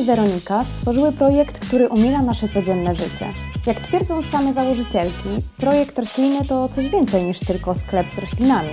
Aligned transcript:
i 0.00 0.04
Weronika 0.04 0.64
stworzyły 0.64 1.12
projekt, 1.12 1.58
który 1.58 1.88
umila 1.88 2.22
nasze 2.22 2.48
codzienne 2.48 2.94
życie. 2.94 3.26
Jak 3.66 3.80
twierdzą 3.80 4.22
same 4.22 4.52
założycielki, 4.52 5.28
projekt 5.56 5.98
rośliny 5.98 6.44
to 6.44 6.68
coś 6.68 6.88
więcej 6.88 7.24
niż 7.24 7.38
tylko 7.38 7.74
sklep 7.74 8.10
z 8.10 8.18
roślinami. 8.18 8.70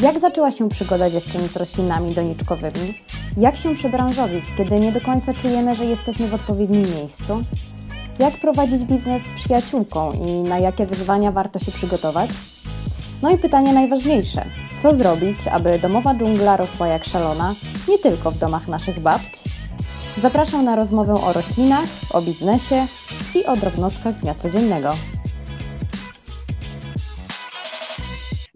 Jak 0.00 0.20
zaczęła 0.20 0.50
się 0.50 0.68
przygoda 0.68 1.10
dziewczyn 1.10 1.48
z 1.48 1.56
roślinami 1.56 2.14
doniczkowymi? 2.14 2.94
Jak 3.36 3.56
się 3.56 3.74
przebranżowić, 3.74 4.44
kiedy 4.56 4.80
nie 4.80 4.92
do 4.92 5.00
końca 5.00 5.34
czujemy, 5.34 5.74
że 5.74 5.84
jesteśmy 5.84 6.28
w 6.28 6.34
odpowiednim 6.34 6.94
miejscu? 6.94 7.40
Jak 8.18 8.40
prowadzić 8.40 8.84
biznes 8.84 9.22
z 9.22 9.30
przyjaciółką 9.30 10.12
i 10.12 10.32
na 10.32 10.58
jakie 10.58 10.86
wyzwania 10.86 11.32
warto 11.32 11.58
się 11.58 11.72
przygotować? 11.72 12.30
No 13.22 13.30
i 13.30 13.38
pytanie 13.38 13.72
najważniejsze: 13.72 14.44
co 14.76 14.94
zrobić, 14.94 15.48
aby 15.48 15.78
domowa 15.78 16.14
dżungla 16.14 16.56
rosła 16.56 16.86
jak 16.86 17.04
szalona, 17.04 17.54
nie 17.88 17.98
tylko 17.98 18.30
w 18.30 18.38
domach 18.38 18.68
naszych 18.68 19.00
babci? 19.00 19.55
Zapraszam 20.18 20.64
na 20.64 20.76
rozmowę 20.76 21.14
o 21.14 21.32
roślinach, 21.32 21.88
o 22.14 22.22
biznesie 22.22 22.86
i 23.34 23.44
o 23.44 23.56
drobnostkach 23.56 24.14
dnia 24.14 24.34
codziennego. 24.34 24.90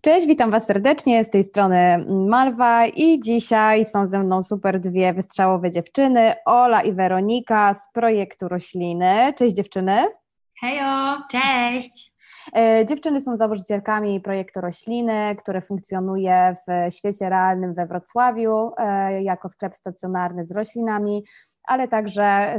Cześć, 0.02 0.27
witam 0.27 0.50
Was 0.50 0.66
serdecznie, 0.66 1.24
z 1.24 1.30
tej 1.30 1.45
strony 1.45 2.05
Malwa 2.28 2.86
i 2.86 3.20
dzisiaj 3.20 3.84
są 3.84 4.09
ze 4.09 4.19
mną 4.19 4.42
super 4.42 4.80
dwie 4.80 5.12
wystrzałowe 5.12 5.70
dziewczyny, 5.70 6.34
Ola 6.45 6.83
i 6.83 6.92
Weronika 6.92 7.74
z 7.74 7.92
projektu 7.92 8.48
Rośliny. 8.48 9.33
Cześć 9.36 9.55
dziewczyny. 9.55 9.97
Hejo, 10.61 11.16
cześć. 11.30 12.12
E, 12.56 12.86
dziewczyny 12.86 13.20
są 13.20 13.36
założycielkami 13.36 14.20
projektu 14.20 14.61
Rośliny, 14.61 15.36
które 15.39 15.61
funkcjonuje 15.61 16.55
w 16.69 16.95
świecie 16.95 17.28
realnym 17.28 17.74
we 17.74 17.86
Wrocławiu 17.86 18.72
e, 18.78 19.22
jako 19.22 19.48
sklep 19.48 19.74
stacjonarny 19.74 20.47
z 20.47 20.52
roślinami 20.52 21.24
ale 21.71 21.89
także 21.89 22.57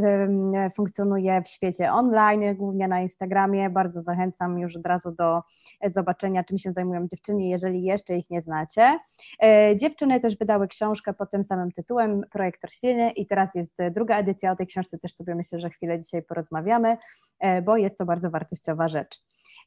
funkcjonuje 0.76 1.42
w 1.42 1.48
świecie 1.48 1.92
online, 1.92 2.56
głównie 2.56 2.88
na 2.88 3.02
Instagramie. 3.02 3.70
Bardzo 3.70 4.02
zachęcam 4.02 4.60
już 4.60 4.76
od 4.76 4.88
razu 4.88 5.12
do 5.12 5.42
zobaczenia, 5.86 6.44
czym 6.44 6.58
się 6.58 6.74
zajmują 6.74 7.08
dziewczyny, 7.08 7.44
jeżeli 7.44 7.84
jeszcze 7.84 8.18
ich 8.18 8.30
nie 8.30 8.42
znacie. 8.42 9.00
E, 9.44 9.76
dziewczyny 9.78 10.20
też 10.20 10.38
wydały 10.38 10.68
książkę 10.68 11.14
pod 11.14 11.32
tym 11.32 11.44
samym 11.44 11.72
tytułem, 11.72 12.22
Projekt 12.32 12.64
Rośliny 12.64 13.12
i 13.12 13.28
teraz 13.28 13.56
jest 13.56 13.78
druga 13.92 14.18
edycja 14.18 14.52
o 14.52 14.56
tej 14.56 14.68
książce, 14.68 14.98
też 14.98 15.14
sobie 15.14 15.36
myślę, 15.36 15.60
że 15.60 15.70
chwilę 15.70 16.02
dzisiaj 16.02 16.24
porozmawiamy, 16.24 16.98
e, 17.40 17.62
bo 17.62 17.78
jest 17.78 17.98
to 17.98 18.06
bardzo 18.06 18.30
wartościowa 18.30 18.88
rzecz. 18.88 19.20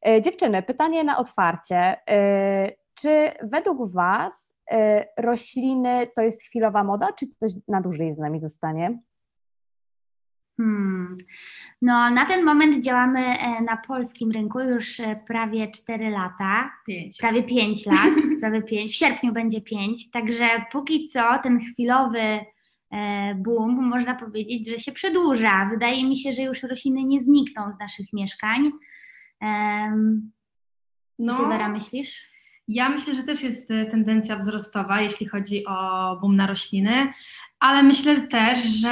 E, 0.06 0.22
dziewczyny, 0.22 0.62
pytanie 0.62 1.04
na 1.04 1.18
otwarcie. 1.18 1.96
Czy 2.94 3.30
według 3.42 3.90
Was 3.92 4.54
rośliny 5.18 6.06
to 6.16 6.22
jest 6.22 6.42
chwilowa 6.42 6.84
moda, 6.84 7.12
czy 7.12 7.26
coś 7.26 7.52
na 7.68 7.80
dłużej 7.80 8.12
z 8.12 8.18
nami 8.18 8.40
zostanie? 8.40 8.98
Hmm. 10.56 11.16
No, 11.82 12.10
na 12.10 12.26
ten 12.26 12.44
moment 12.44 12.84
działamy 12.84 13.20
e, 13.20 13.62
na 13.62 13.76
polskim 13.76 14.30
rynku 14.30 14.60
już 14.60 15.00
e, 15.00 15.20
prawie 15.26 15.70
4 15.70 16.10
lata. 16.10 16.70
5. 16.86 17.18
Prawie 17.18 17.42
5 17.42 17.86
lat, 17.86 18.14
prawie 18.40 18.62
5. 18.62 18.92
W 18.92 18.94
sierpniu 18.94 19.32
będzie 19.32 19.60
5. 19.60 20.10
Także 20.10 20.48
póki 20.72 21.08
co 21.08 21.38
ten 21.42 21.60
chwilowy 21.60 22.20
e, 22.20 23.34
boom, 23.34 23.88
można 23.88 24.14
powiedzieć, 24.14 24.68
że 24.68 24.78
się 24.78 24.92
przedłuża. 24.92 25.68
Wydaje 25.70 26.04
mi 26.04 26.18
się, 26.18 26.32
że 26.32 26.42
już 26.42 26.62
rośliny 26.62 27.04
nie 27.04 27.22
znikną 27.22 27.72
z 27.72 27.78
naszych 27.78 28.12
mieszkań. 28.12 28.70
Co 31.16 31.24
no, 31.24 31.58
ty, 31.58 31.68
myślisz? 31.68 32.34
Ja 32.68 32.88
myślę, 32.88 33.14
że 33.14 33.22
też 33.22 33.42
jest 33.42 33.68
tendencja 33.68 34.36
wzrostowa, 34.36 35.00
jeśli 35.00 35.26
chodzi 35.26 35.66
o 35.66 36.16
boom 36.20 36.36
na 36.36 36.46
rośliny 36.46 37.12
ale 37.64 37.82
myślę 37.82 38.20
też, 38.20 38.62
że 38.62 38.90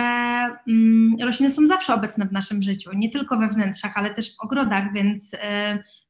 mm, 0.68 1.16
rośliny 1.22 1.50
są 1.50 1.66
zawsze 1.66 1.94
obecne 1.94 2.26
w 2.26 2.32
naszym 2.32 2.62
życiu, 2.62 2.90
nie 2.94 3.10
tylko 3.10 3.38
we 3.38 3.48
wnętrzach, 3.48 3.92
ale 3.94 4.14
też 4.14 4.36
w 4.36 4.40
ogrodach, 4.40 4.92
więc 4.92 5.34
y, 5.34 5.38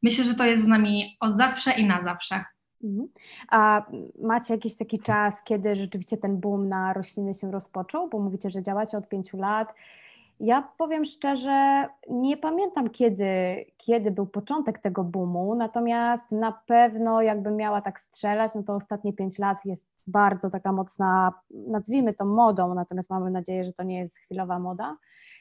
myślę, 0.03 0.25
że 0.25 0.35
to 0.35 0.45
jest 0.45 0.65
z 0.65 0.67
nami 0.67 1.17
o 1.21 1.31
zawsze 1.31 1.73
i 1.73 1.87
na 1.87 2.03
zawsze. 2.03 2.45
Mhm. 2.85 3.09
A 3.49 3.87
macie 4.23 4.55
jakiś 4.55 4.77
taki 4.77 4.99
czas, 4.99 5.45
kiedy 5.45 5.77
rzeczywiście 5.77 6.17
ten 6.17 6.41
boom 6.41 6.69
na 6.69 6.93
rośliny 6.93 7.35
się 7.35 7.51
rozpoczął? 7.51 8.09
Bo 8.09 8.19
mówicie, 8.19 8.51
że 8.51 8.63
działacie 8.63 8.99
od 8.99 9.09
pięciu 9.09 9.37
lat. 9.37 9.75
Ja 10.45 10.73
powiem 10.79 11.05
szczerze, 11.05 11.87
nie 12.11 12.37
pamiętam 12.37 12.91
kiedy, 12.91 13.27
kiedy 13.77 14.11
był 14.11 14.27
początek 14.27 14.79
tego 14.79 15.05
boomu, 15.05 15.55
natomiast 15.55 16.33
na 16.33 16.53
pewno 16.67 17.23
jakbym 17.23 17.57
miała 17.57 17.81
tak 17.81 18.01
strzelać, 18.01 18.55
no 18.55 18.63
to 18.63 18.75
ostatnie 18.75 19.13
pięć 19.13 19.39
lat 19.39 19.65
jest 19.65 19.91
bardzo 20.09 20.51
taka 20.51 20.73
mocna, 20.73 21.33
nazwijmy 21.51 22.15
to 22.15 22.25
modą, 22.25 22.75
natomiast 22.75 23.11
mamy 23.11 23.31
nadzieję, 23.31 23.65
że 23.65 23.73
to 23.73 23.83
nie 23.83 23.99
jest 23.99 24.19
chwilowa 24.19 24.59
moda. 24.59 24.97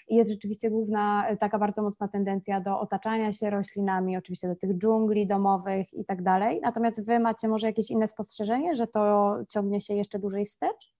I 0.08 0.16
jest 0.16 0.32
rzeczywiście 0.32 0.70
główna, 0.70 1.26
taka 1.40 1.60
bardzo 1.60 1.82
mocna 1.82 2.08
tendencja 2.08 2.60
do 2.60 2.80
otaczania 2.80 3.32
się 3.32 3.50
roślinami, 3.50 4.18
oczywiście 4.18 4.48
do 4.48 4.56
tych 4.56 4.78
dżungli 4.78 5.28
domowych 5.28 5.94
i 5.94 6.06
tak 6.06 6.24
dalej. 6.24 6.60
Natomiast 6.64 7.06
Wy 7.06 7.20
macie 7.20 7.48
może 7.48 7.68
jakieś 7.68 7.92
inne 7.92 8.08
spostrzeżenie, 8.08 8.76
że 8.76 8.88
to 8.88 9.36
ciągnie 9.50 9.80
się 9.80 9.94
jeszcze 9.94 10.20
dłużej 10.20 10.46
wstecz? 10.46 10.91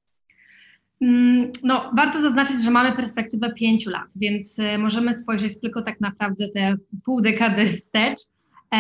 Mm, 1.02 1.52
no, 1.64 1.92
warto 1.96 2.22
zaznaczyć, 2.22 2.64
że 2.64 2.72
mamy 2.72 2.96
perspektywę 2.96 3.54
pięciu 3.54 3.90
lat, 3.90 4.08
więc 4.16 4.60
e, 4.60 4.78
możemy 4.78 5.16
spojrzeć 5.16 5.60
tylko 5.60 5.82
tak 5.82 6.02
naprawdę 6.02 6.48
te 6.54 6.76
pół 7.06 7.22
dekady 7.22 7.66
wstecz. 7.66 8.20
E, 8.74 8.78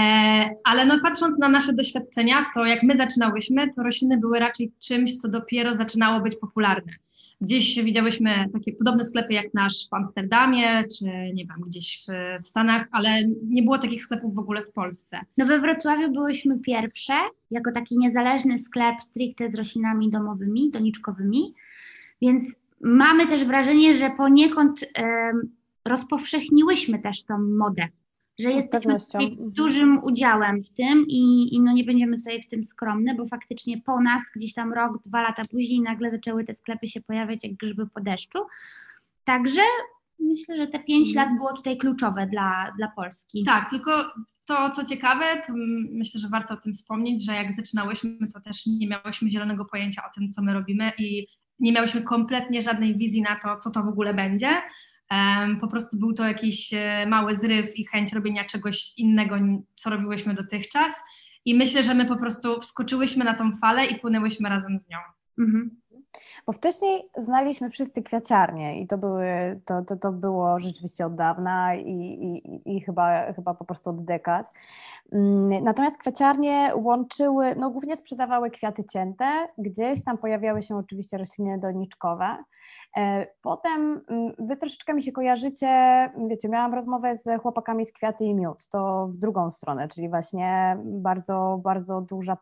ale 0.64 0.86
no, 0.86 1.00
patrząc 1.04 1.40
na 1.40 1.50
nasze 1.50 1.74
doświadczenia, 1.74 2.46
to 2.54 2.66
jak 2.66 2.84
my 2.84 2.98
zaczynałyśmy, 2.98 3.74
to 3.74 3.84
rośliny 3.84 4.18
były 4.18 4.40
raczej 4.40 4.72
czymś, 4.80 5.18
co 5.18 5.30
dopiero 5.30 5.76
zaczynało 5.76 6.22
być 6.22 6.36
popularne. 6.36 6.92
Gdzieś 7.42 7.84
widziałyśmy 7.84 8.46
takie 8.54 8.74
podobne 8.74 9.06
sklepy 9.06 9.34
jak 9.34 9.54
nasz 9.54 9.90
w 9.90 9.94
Amsterdamie, 9.94 10.84
czy 10.98 11.06
nie 11.34 11.46
wiem, 11.46 11.58
gdzieś 11.68 12.06
w, 12.08 12.44
w 12.44 12.48
Stanach, 12.48 12.88
ale 12.92 13.28
nie 13.44 13.64
było 13.64 13.78
takich 13.78 14.04
sklepów 14.04 14.36
w 14.36 14.40
ogóle 14.40 14.64
w 14.64 14.74
Polsce. 14.74 15.20
No 15.38 15.46
we 15.46 15.60
Wrocławiu 15.60 16.12
byłyśmy 16.12 16.60
pierwsze, 16.60 17.14
jako 17.52 17.72
taki 17.72 17.98
niezależny 17.98 18.60
sklep 18.60 18.96
stricte 19.02 19.52
z 19.52 19.56
roślinami 19.56 20.10
domowymi, 20.10 20.72
doniczkowymi. 20.72 21.54
Więc 22.22 22.60
mamy 22.82 23.28
też 23.28 23.46
wrażenie, 23.46 23.98
że 23.98 24.10
poniekąd 24.10 24.86
rozpowszechniłyśmy 25.86 27.00
też 27.00 27.26
tą 27.26 27.38
modę, 27.38 27.88
że 28.40 28.52
jesteśmy 28.52 28.98
dużym 29.40 30.04
udziałem 30.04 30.64
w 30.64 30.70
tym 30.70 31.06
i, 31.08 31.56
i 31.56 31.62
no 31.62 31.74
nie 31.74 31.84
będziemy 31.84 32.18
tutaj 32.18 32.44
w 32.44 32.48
tym 32.48 32.66
skromne, 32.66 33.16
bo 33.16 33.28
faktycznie 33.28 33.82
po 33.82 34.02
nas 34.02 34.24
gdzieś 34.36 34.54
tam 34.54 34.74
rok, 34.74 35.04
dwa 35.06 35.22
lata 35.22 35.42
później 35.52 35.82
nagle 35.82 36.12
zaczęły 36.12 36.44
te 36.44 36.56
sklepy 36.56 36.88
się 36.88 37.02
pojawiać 37.02 37.44
jak 37.44 37.54
grzyby 37.54 37.88
po 37.88 38.02
deszczu. 38.02 38.40
Także 39.24 39.62
myślę, 40.20 40.58
że 40.58 40.68
te 40.68 40.80
pięć 40.80 41.08
mhm. 41.08 41.28
lat 41.30 41.38
było 41.38 41.54
tutaj 41.54 41.78
kluczowe 41.78 42.28
dla, 42.28 42.74
dla 42.78 42.88
Polski. 42.96 43.44
Tak, 43.44 43.70
tylko 43.70 43.92
to, 44.48 44.70
co 44.70 44.86
ciekawe, 44.86 45.42
to 45.48 45.54
myślę, 45.92 46.22
że 46.22 46.30
warto 46.30 46.54
o 46.54 46.58
tym 46.58 46.74
wspomnieć, 46.74 47.26
że 47.26 47.34
jak 47.34 47.54
zaczynałyśmy, 47.54 48.28
to 48.34 48.42
też 48.42 48.66
nie 48.66 48.88
miałyśmy 48.88 49.32
zielonego 49.32 49.66
pojęcia 49.66 50.02
o 50.12 50.14
tym, 50.16 50.32
co 50.32 50.42
my 50.42 50.54
robimy 50.54 50.92
i 50.98 51.28
nie 51.62 51.72
miałyśmy 51.72 52.02
kompletnie 52.02 52.62
żadnej 52.62 52.98
wizji 52.98 53.22
na 53.22 53.36
to, 53.36 53.58
co 53.58 53.72
to 53.72 53.84
w 53.84 53.88
ogóle 53.88 54.14
będzie. 54.14 54.62
Po 55.62 55.68
prostu 55.68 55.98
był 55.98 56.14
to 56.14 56.28
jakiś 56.28 56.74
e, 56.74 57.06
mały 57.08 57.36
zryw 57.36 57.80
i 57.80 57.86
chęć 57.86 58.14
robienia 58.14 58.46
czegoś 58.46 58.94
innego, 58.98 59.36
co 59.76 59.90
robiłyśmy 59.90 60.34
dotychczas. 60.34 60.94
I 61.46 61.56
myślę, 61.56 61.84
że 61.84 61.94
my 61.94 62.06
po 62.06 62.16
prostu 62.16 62.60
wskoczyłyśmy 62.62 63.26
na 63.26 63.34
tą 63.34 63.58
falę 63.58 63.86
i 63.86 64.00
płynęłyśmy 64.00 64.50
razem 64.50 64.80
z 64.80 64.90
nią. 64.90 64.98
Mhm. 65.40 65.81
Bo 66.46 66.54
wcześniej 66.54 67.10
znaliśmy 67.18 67.70
wszyscy 67.70 68.04
kwiaciarnie 68.04 68.82
i 68.82 68.88
to, 68.88 68.98
były, 68.98 69.60
to, 69.66 69.82
to, 69.82 69.96
to 69.96 70.12
było 70.12 70.60
rzeczywiście 70.60 71.06
od 71.06 71.16
dawna 71.16 71.76
i, 71.76 71.92
i, 71.92 72.76
i 72.76 72.82
chyba, 72.82 73.34
chyba 73.34 73.54
po 73.54 73.66
prostu 73.66 73.90
od 73.90 74.04
dekad. 74.06 74.52
Mm, 75.12 75.64
natomiast 75.64 75.98
kwiaciarnie 75.98 76.72
łączyły, 76.76 77.56
no 77.56 77.70
głównie 77.70 77.98
sprzedawały 77.98 78.52
kwiaty 78.52 78.84
cięte, 78.84 79.48
gdzieś 79.58 80.04
tam 80.04 80.18
pojawiały 80.18 80.64
się 80.64 80.78
oczywiście 80.78 81.18
rośliny 81.18 81.60
doniczkowe. 81.60 82.38
E, 82.98 83.28
potem 83.42 84.02
mm, 84.10 84.34
wy 84.40 84.58
troszeczkę 84.58 84.94
mi 84.94 85.04
się 85.04 85.12
kojarzycie, 85.12 85.68
wiecie, 86.28 86.50
miałam 86.50 86.74
rozmowę 86.74 87.18
z 87.18 87.42
chłopakami 87.42 87.86
z 87.86 87.94
Kwiaty 87.94 88.24
i 88.24 88.36
Miód, 88.36 88.68
to 88.68 89.08
w 89.08 89.18
drugą 89.18 89.52
stronę, 89.52 89.88
czyli 89.88 90.10
właśnie 90.10 90.78
bardzo, 90.84 91.60
bardzo 91.64 92.02
duża 92.02 92.38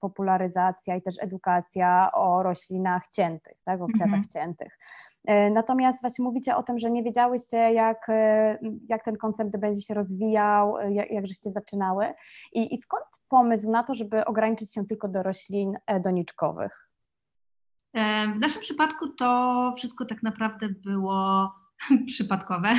popularyzacja 0.00 0.96
i 0.96 1.02
też 1.02 1.14
edukacja 1.20 2.10
o 2.12 2.42
roślinach 2.42 3.02
ciętych, 3.08 3.56
tak, 3.64 3.82
o 3.82 3.86
kwiatach 3.86 4.04
mhm. 4.04 4.24
ciętych. 4.32 4.78
E, 5.24 5.50
natomiast 5.50 6.00
właśnie 6.00 6.24
mówicie 6.24 6.56
o 6.56 6.62
tym, 6.62 6.78
że 6.78 6.90
nie 6.90 7.02
wiedziałyście, 7.02 7.56
jak, 7.56 8.08
e, 8.08 8.58
jak 8.88 9.04
ten 9.04 9.16
koncept 9.16 9.56
będzie 9.56 9.80
się 9.80 9.94
rozwijał, 9.94 10.76
jak, 10.90 11.10
jak 11.10 11.26
żeście 11.26 11.50
zaczynały. 11.50 12.14
I, 12.52 12.74
I 12.74 12.78
skąd 12.78 13.04
pomysł 13.28 13.70
na 13.70 13.82
to, 13.82 13.94
żeby 13.94 14.24
ograniczyć 14.24 14.74
się 14.74 14.86
tylko 14.86 15.08
do 15.08 15.22
roślin 15.22 15.76
doniczkowych? 16.00 16.93
W 18.34 18.38
naszym 18.40 18.60
przypadku 18.62 19.08
to 19.08 19.72
wszystko 19.78 20.04
tak 20.04 20.22
naprawdę 20.22 20.68
było 20.68 21.52
przypadkowe. 22.06 22.74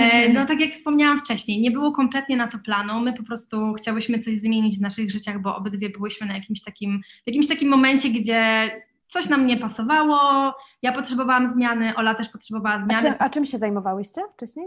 E, 0.00 0.32
no 0.32 0.46
tak 0.46 0.60
jak 0.60 0.70
wspomniałam 0.70 1.20
wcześniej, 1.20 1.60
nie 1.60 1.70
było 1.70 1.92
kompletnie 1.92 2.36
na 2.36 2.48
to 2.48 2.58
planu. 2.58 3.00
My 3.00 3.12
po 3.12 3.22
prostu 3.22 3.72
chciałyśmy 3.72 4.18
coś 4.18 4.36
zmienić 4.36 4.78
w 4.78 4.82
naszych 4.82 5.10
życiach, 5.10 5.42
bo 5.42 5.56
obydwie 5.56 5.90
byłyśmy 5.90 6.26
na 6.26 6.34
jakimś 6.34 6.62
takim, 6.62 7.00
w 7.24 7.26
jakimś 7.26 7.48
takim 7.48 7.68
momencie, 7.68 8.08
gdzie 8.08 8.70
coś 9.08 9.28
nam 9.28 9.46
nie 9.46 9.56
pasowało, 9.56 10.54
ja 10.82 10.92
potrzebowałam 10.92 11.52
zmiany, 11.52 11.96
Ola 11.96 12.14
też 12.14 12.28
potrzebowała 12.28 12.76
zmiany. 12.76 12.96
A 12.96 13.00
czym, 13.00 13.14
a 13.18 13.30
czym 13.30 13.44
się 13.44 13.58
zajmowałyście 13.58 14.20
wcześniej? 14.32 14.66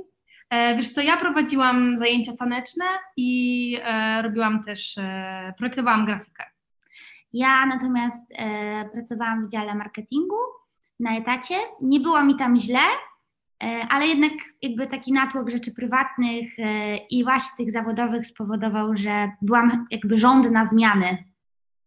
E, 0.50 0.75
wiesz 0.75 0.89
co, 0.89 1.01
ja 1.01 1.18
prowadziłam 1.18 1.98
zajęcia 1.98 2.31
taneczne 2.39 2.86
i 3.18 3.78
e, 3.83 4.22
robiłam 4.22 4.63
też, 4.63 4.98
e, 4.98 5.54
projektowałam 5.57 6.06
grafikę. 6.06 6.50
Ja 7.33 7.66
natomiast 7.66 8.31
e, 8.31 8.89
pracowałam 8.94 9.48
w 9.48 9.51
dziale 9.51 9.75
marketingu 9.75 10.36
na 11.00 11.18
etacie. 11.18 11.56
Nie 11.81 12.00
było 12.00 12.24
mi 12.24 12.36
tam 12.36 12.60
źle, 12.60 12.80
e, 13.63 13.88
ale 13.89 14.07
jednak 14.07 14.31
jakby 14.62 14.88
taki 14.88 15.13
natłok 15.13 15.50
rzeczy 15.50 15.74
prywatnych 15.74 16.60
e, 16.60 16.98
i 16.98 17.24
właśnie 17.24 17.66
tych 17.66 17.74
zawodowych 17.74 18.28
spowodował, 18.28 18.98
że 18.98 19.31
byłam 19.42 19.88
jakby 19.92 20.18
żądna 20.18 20.66
zmiany. 20.66 21.31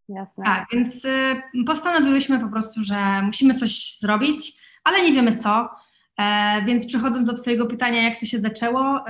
Jasne. 0.08 0.44
Tak, 0.44 0.66
więc 0.72 1.04
y, 1.04 1.42
postanowiłyśmy 1.66 2.38
po 2.38 2.48
prostu, 2.48 2.82
że 2.82 3.22
musimy 3.22 3.54
coś 3.54 3.98
zrobić, 3.98 4.52
ale 4.84 5.04
nie 5.04 5.12
wiemy 5.12 5.36
co. 5.36 5.70
E, 6.18 6.62
więc 6.64 6.86
przechodząc 6.86 7.26
do 7.26 7.34
Twojego 7.34 7.66
pytania, 7.66 8.02
jak 8.02 8.20
to 8.20 8.26
się 8.26 8.38
zaczęło, 8.38 9.04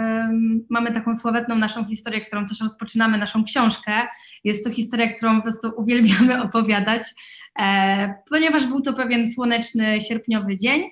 mamy 0.71 0.95
taką 0.95 1.17
sławetną 1.17 1.55
naszą 1.55 1.85
historię, 1.85 2.21
którą 2.21 2.47
też 2.47 2.61
rozpoczynamy, 2.61 3.19
naszą 3.19 3.45
książkę. 3.45 3.93
Jest 4.45 4.65
to 4.65 4.71
historia, 4.71 5.13
którą 5.13 5.37
po 5.37 5.43
prostu 5.43 5.73
uwielbiamy 5.77 6.43
opowiadać, 6.47 7.03
e, 7.59 8.15
ponieważ 8.31 8.67
był 8.67 8.81
to 8.81 8.93
pewien 8.93 9.33
słoneczny, 9.33 10.03
sierpniowy 10.03 10.59
dzień, 10.59 10.91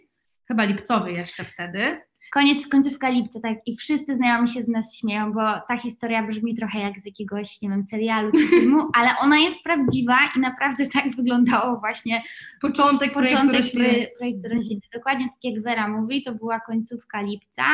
chyba 0.49 0.65
lipcowy 0.65 1.13
jeszcze 1.13 1.45
wtedy. 1.45 2.01
Koniec, 2.35 2.69
końcówka 2.69 3.09
lipca, 3.09 3.41
tak, 3.41 3.59
i 3.67 3.77
wszyscy 3.77 4.17
znajomi 4.17 4.49
się 4.49 4.63
z 4.63 4.69
nas 4.69 4.97
śmieją, 4.97 5.33
bo 5.33 5.41
ta 5.69 5.77
historia 5.77 6.23
brzmi 6.27 6.55
trochę 6.55 6.81
jak 6.81 7.01
z 7.01 7.07
jakiegoś, 7.07 7.63
nie 7.63 7.69
wiem, 7.69 7.85
serialu 7.85 8.33
czy 8.33 8.47
filmu, 8.49 8.89
ale 8.99 9.11
ona 9.21 9.39
jest 9.39 9.63
prawdziwa 9.63 10.17
i 10.37 10.41
naprawdę 10.41 10.89
tak 10.89 11.17
wyglądało 11.17 11.81
właśnie 11.81 12.23
Początek 12.61 13.13
projektu 13.13 13.37
początek 13.37 13.61
rośliny. 13.61 13.89
proje- 13.89 14.07
projektu 14.19 14.49
rośliny. 14.49 14.81
Dokładnie 14.95 15.25
tak 15.25 15.39
jak 15.45 15.63
Wera 15.63 15.89
mówi, 15.89 16.23
to 16.23 16.35
była 16.35 16.61
końcówka 16.61 17.23
lipca. 17.23 17.65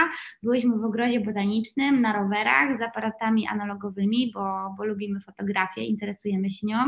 Byliśmy 0.43 0.79
w 0.79 0.85
ogrodzie 0.85 1.21
botanicznym 1.21 2.01
na 2.01 2.13
rowerach 2.13 2.79
z 2.79 2.83
aparatami 2.83 3.47
analogowymi, 3.47 4.31
bo, 4.35 4.75
bo 4.79 4.85
lubimy 4.85 5.21
fotografię, 5.21 5.85
interesujemy 5.85 6.51
się 6.51 6.67
nią. 6.67 6.79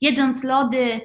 Jedząc 0.00 0.44
lody, 0.44 1.00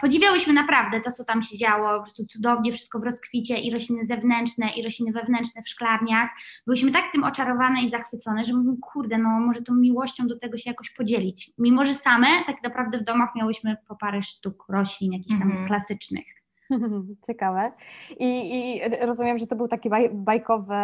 podziwiałyśmy 0.00 0.52
naprawdę 0.52 1.00
to, 1.00 1.12
co 1.12 1.24
tam 1.24 1.42
się 1.42 1.58
działo, 1.58 1.96
po 1.96 2.02
prostu 2.02 2.26
cudownie, 2.26 2.72
wszystko 2.72 2.98
w 2.98 3.02
rozkwicie 3.02 3.56
i 3.56 3.70
rośliny 3.70 4.04
zewnętrzne 4.04 4.70
i 4.76 4.84
rośliny 4.84 5.12
wewnętrzne 5.12 5.62
w 5.62 5.68
szklarniach. 5.68 6.30
Byłyśmy 6.66 6.90
tak 6.92 7.12
tym 7.12 7.24
oczarowane 7.24 7.82
i 7.82 7.90
zachwycone, 7.90 8.44
że 8.44 8.54
mówimy, 8.54 8.76
kurde, 8.80 9.18
no 9.18 9.28
może 9.28 9.62
tą 9.62 9.74
miłością 9.74 10.26
do 10.26 10.38
tego 10.38 10.58
się 10.58 10.70
jakoś 10.70 10.90
podzielić. 10.90 11.50
Mimo, 11.58 11.86
że 11.86 11.94
same 11.94 12.26
tak 12.46 12.62
naprawdę 12.62 12.98
w 12.98 13.04
domach 13.04 13.34
miałyśmy 13.36 13.76
po 13.88 13.96
parę 13.96 14.22
sztuk 14.22 14.64
roślin, 14.68 15.12
jakichś 15.12 15.38
tam 15.38 15.42
Mhm. 15.48 15.66
klasycznych. 15.66 16.37
Ciekawe. 17.26 17.72
I, 18.18 18.26
I 18.56 18.80
rozumiem, 19.06 19.38
że 19.38 19.46
to 19.46 19.56
był 19.56 19.68
taki 19.68 19.90
baj, 19.90 20.10
bajkowy, 20.10 20.74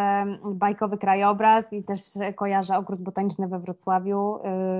bajkowy 0.45 0.97
krajobraz 0.97 1.73
i 1.73 1.83
też 1.83 1.99
kojarzę 2.35 2.77
ogród 2.77 3.01
botaniczny 3.01 3.47
we 3.47 3.59
Wrocławiu, 3.59 4.35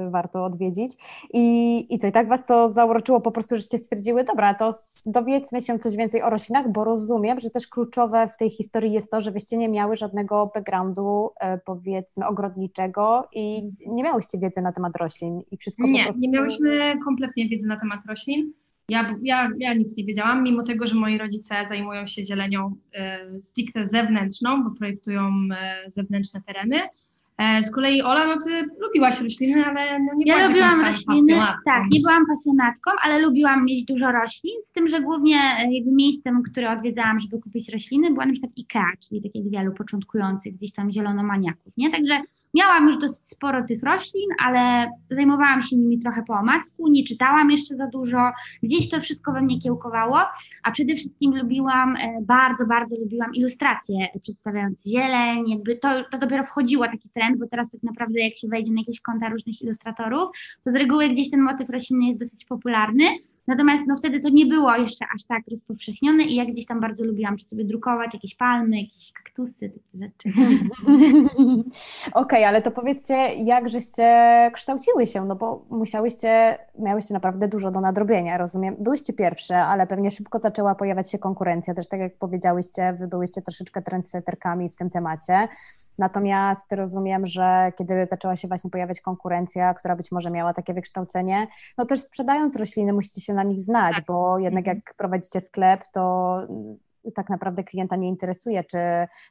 y, 0.08 0.10
warto 0.10 0.44
odwiedzić. 0.44 0.94
I, 1.34 1.88
I 1.94 1.98
co, 1.98 2.08
i 2.08 2.12
tak 2.12 2.30
Was 2.30 2.46
to 2.46 2.70
zauroczyło 2.70 3.22
po 3.22 3.32
prostu, 3.32 3.56
żeście 3.56 3.78
stwierdziły, 3.78 4.24
dobra, 4.24 4.54
to 4.54 4.70
dowiedzmy 5.06 5.62
się 5.62 5.80
coś 5.80 5.96
więcej 5.96 6.22
o 6.22 6.30
roślinach, 6.30 6.72
bo 6.72 6.84
rozumiem, 6.84 7.40
że 7.40 7.50
też 7.50 7.68
kluczowe 7.68 8.28
w 8.28 8.38
tej 8.38 8.50
historii 8.50 8.94
jest 8.94 9.12
to, 9.12 9.22
że 9.22 9.32
Wyście 9.32 9.58
nie 9.58 9.70
miały 9.70 9.98
żadnego 9.98 10.52
backgroundu, 10.54 11.30
y, 11.56 11.60
powiedzmy, 11.66 12.26
ogrodniczego 12.26 13.28
i 13.34 13.72
nie 13.88 14.04
miałyście 14.04 14.38
wiedzy 14.38 14.62
na 14.62 14.72
temat 14.72 14.96
roślin 14.96 15.42
i 15.52 15.58
wszystko 15.58 15.84
po 15.84 15.90
Nie, 15.90 16.04
prostu... 16.04 16.22
nie 16.22 16.30
miałyśmy 16.30 16.80
kompletnie 17.06 17.50
wiedzy 17.50 17.68
na 17.68 17.80
temat 17.80 18.00
roślin. 18.10 18.54
Ja, 18.90 19.16
ja, 19.22 19.50
ja 19.58 19.74
nic 19.74 19.98
nie 19.98 20.06
wiedziałam, 20.06 20.44
mimo 20.44 20.64
tego, 20.64 20.88
że 20.88 20.96
moi 20.96 21.18
rodzice 21.18 21.56
zajmują 21.70 22.08
się 22.08 22.26
zielenią 22.26 22.76
e, 22.94 23.20
stricte 23.42 23.88
zewnętrzną, 23.88 24.64
bo 24.64 24.72
projektują 24.72 25.32
e, 25.58 25.92
zewnętrzne 25.92 26.42
tereny. 26.42 26.76
E, 27.38 27.64
z 27.64 27.72
kolei 27.72 28.02
Ola, 28.02 28.28
no 28.28 28.42
ty 28.42 28.70
lubiłaś 28.82 29.22
rośliny, 29.22 29.66
ale 29.66 30.00
no 30.00 30.12
nie 30.18 30.26
Ja 30.26 30.36
byłaś 30.36 30.48
lubiłam 30.50 30.70
jakąś 30.72 31.06
tam 31.06 31.16
rośliny, 31.16 31.34
pasjonatką. 31.34 31.62
tak, 31.66 31.84
nie 31.92 32.00
byłam 32.00 32.26
pasjonatką, 32.28 32.92
ale 33.04 33.20
lubiłam 33.20 33.66
mieć 33.66 33.86
dużo 33.86 34.12
roślin, 34.12 34.54
z 34.64 34.72
tym, 34.72 34.90
że 34.90 35.02
głównie 35.02 35.36
e, 35.60 35.74
jakby 35.74 35.92
miejscem, 35.92 36.44
które 36.44 36.72
odwiedzałam, 36.72 37.20
żeby 37.20 37.40
kupić 37.40 37.70
rośliny, 37.70 38.12
była 38.12 38.26
na 38.26 38.32
przykład 38.32 38.52
IKEA, 38.58 38.98
czyli 39.10 39.22
tak 39.22 39.32
jak 39.36 39.50
wielu 39.50 39.74
początkujących 39.74 40.56
gdzieś 40.56 40.74
tam 40.74 40.92
zielonomaniaków, 40.92 41.74
nie? 41.78 41.92
Także 41.92 42.22
miałam 42.54 42.88
już 42.88 42.98
dosyć 42.98 43.30
sporo 43.30 43.64
tych 43.68 43.84
roślin, 43.84 44.30
ale 44.44 44.88
zajmowałam 45.12 45.64
się 45.64 45.76
nimi 45.76 46.00
trochę 46.00 46.24
po 46.28 46.34
omacku, 46.34 46.88
nie 46.88 47.04
czytałam 47.04 47.52
jeszcze 47.52 47.76
za 47.76 47.88
dużo, 47.88 48.32
gdzieś 48.64 48.90
to 48.90 49.02
wszystko 49.02 49.32
we 49.32 49.42
mnie 49.42 49.60
kiełkowało, 49.60 50.20
a 50.64 50.72
przede 50.72 50.96
wszystkim 50.96 51.38
lubiłam, 51.38 51.96
e, 51.96 52.22
bardzo, 52.22 52.66
bardzo 52.66 52.96
lubiłam 53.00 53.34
ilustracje 53.34 54.08
przedstawiające 54.22 54.90
zieleń, 54.90 55.50
jakby 55.50 55.78
to, 55.78 56.04
to 56.12 56.18
dopiero 56.18 56.44
wchodziło 56.44 56.86
taki 56.86 57.10
trend, 57.10 57.25
bo 57.40 57.48
teraz 57.48 57.72
tak 57.72 57.84
naprawdę 57.84 58.20
jak 58.20 58.36
się 58.36 58.48
wejdzie 58.48 58.74
na 58.74 58.82
jakieś 58.82 59.02
konta 59.02 59.30
różnych 59.30 59.62
ilustratorów, 59.62 60.30
to 60.64 60.72
z 60.72 60.76
reguły 60.76 61.10
gdzieś 61.10 61.32
ten 61.32 61.42
motyw 61.42 61.70
roślinny 61.70 62.06
jest 62.06 62.20
dosyć 62.20 62.46
popularny, 62.46 63.04
natomiast 63.48 63.88
no 63.88 63.98
wtedy 63.98 64.20
to 64.20 64.30
nie 64.30 64.46
było 64.46 64.76
jeszcze 64.76 65.06
aż 65.16 65.24
tak 65.24 65.44
rozpowszechnione 65.52 66.24
i 66.24 66.36
ja 66.36 66.46
gdzieś 66.46 66.66
tam 66.66 66.80
bardzo 66.80 67.04
lubiłam 67.04 67.40
sobie 67.40 67.66
drukować 67.66 68.14
jakieś 68.14 68.36
palmy, 68.36 68.82
jakieś 68.82 69.12
kaktusy, 69.14 69.70
takie 69.70 70.06
rzeczy. 70.06 70.30
Okej, 72.14 72.44
ale 72.44 72.62
to 72.62 72.72
powiedzcie, 72.72 73.14
jak 73.44 73.70
żeście 73.70 74.06
kształciły 74.54 75.08
się, 75.08 75.26
no 75.26 75.36
bo 75.36 75.66
musiałyście, 75.70 76.58
miałyście 76.80 77.14
naprawdę 77.14 77.48
dużo 77.48 77.72
do 77.72 77.82
nadrobienia, 77.82 78.38
rozumiem. 78.38 78.76
Byłyście 78.80 79.14
pierwsze, 79.14 79.58
ale 79.58 79.88
pewnie 79.88 80.12
szybko 80.12 80.40
zaczęła 80.40 80.76
pojawiać 80.76 81.12
się 81.12 81.20
konkurencja, 81.20 81.74
też 81.74 81.88
tak 81.88 82.00
jak 82.00 82.18
powiedziałyście, 82.18 82.94
wy 82.94 83.08
byłyście 83.08 83.42
troszeczkę 83.42 83.82
trendsetterkami 83.82 84.70
w 84.70 84.76
tym 84.76 84.90
temacie. 84.90 85.48
Natomiast 85.98 86.72
rozumiem, 86.74 87.28
że 87.28 87.72
kiedy 87.78 88.08
zaczęła 88.10 88.36
się 88.36 88.48
właśnie 88.48 88.70
pojawiać 88.70 89.02
konkurencja, 89.02 89.74
która 89.74 89.96
być 89.96 90.12
może 90.12 90.32
miała 90.32 90.54
takie 90.54 90.74
wykształcenie, 90.74 91.48
no 91.78 91.86
też 91.86 92.00
sprzedając 92.00 92.56
rośliny 92.56 92.94
musicie 92.94 93.22
się 93.22 93.34
na 93.34 93.44
nich 93.44 93.60
znać, 93.60 93.96
bo 94.08 94.40
jednak 94.40 94.68
jak 94.68 94.94
prowadzicie 94.98 95.42
sklep, 95.42 95.84
to 95.94 96.38
mm, 96.50 96.78
tak 97.16 97.30
naprawdę 97.30 97.64
klienta 97.64 97.96
nie 97.96 98.08
interesuje, 98.08 98.64
czy, 98.64 98.78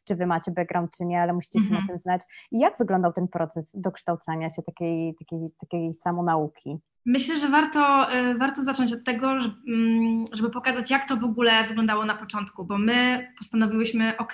czy 0.04 0.14
wy 0.16 0.26
macie 0.26 0.50
background, 0.52 0.90
czy 0.96 1.04
nie, 1.04 1.20
ale 1.22 1.32
musicie 1.32 1.60
się 1.60 1.64
Mhm. 1.66 1.82
na 1.82 1.88
tym 1.88 1.98
znać. 1.98 2.22
I 2.52 2.58
jak 2.58 2.78
wyglądał 2.78 3.12
ten 3.12 3.28
proces 3.28 3.76
dokształcania 3.80 4.50
się 4.50 4.62
takiej, 4.62 5.14
takiej, 5.14 5.50
takiej 5.60 5.94
samonauki? 5.94 6.78
Myślę, 7.06 7.38
że 7.38 7.48
warto, 7.48 8.12
y, 8.14 8.38
warto 8.38 8.62
zacząć 8.62 8.92
od 8.92 9.04
tego, 9.04 9.30
mm, 9.68 10.24
żeby 10.32 10.50
pokazać, 10.50 10.90
jak 10.90 11.08
to 11.08 11.16
w 11.16 11.24
ogóle 11.24 11.68
wyglądało 11.68 12.04
na 12.04 12.14
początku, 12.16 12.64
bo 12.64 12.78
my 12.78 13.28
postanowiłyśmy, 13.38 14.16
ok, 14.18 14.32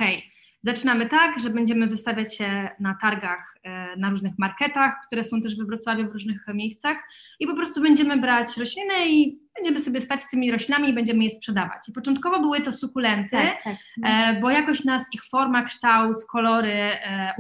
zaczynamy 0.63 1.09
tak, 1.09 1.41
że 1.41 1.51
będziemy 1.51 1.87
wystawiać 1.87 2.37
się 2.37 2.69
na 2.81 2.95
targach, 2.95 3.57
y, 3.95 4.01
na 4.01 4.11
różnych 4.11 4.39
marketach, 4.39 4.95
które 5.07 5.25
są 5.25 5.41
też 5.41 5.57
we 5.57 5.65
Wrocławiu, 5.65 6.09
w 6.09 6.13
różnych 6.13 6.47
miejscach 6.55 6.99
i 7.41 7.47
po 7.47 7.55
prostu 7.57 7.83
będziemy 7.83 8.17
brać 8.17 8.57
rośliny 8.57 9.09
i 9.09 9.39
będziemy 9.57 9.81
sobie 9.81 10.01
stać 10.01 10.23
z 10.23 10.31
tymi 10.31 10.53
roślinami 10.53 10.89
i 10.89 10.93
będziemy 10.93 11.25
je 11.25 11.31
sprzedawać. 11.31 11.89
I 11.89 11.93
początkowo 11.93 12.41
były 12.41 12.61
to 12.61 12.73
sukulenty, 12.73 13.37
tak. 13.65 13.77
e, 14.05 14.41
bo 14.41 14.51
jakoś 14.51 14.85
nas 14.85 15.15
ich 15.15 15.25
forma, 15.25 15.65
kształt, 15.65 16.25
kolory 16.25 16.73
e, 16.73 17.35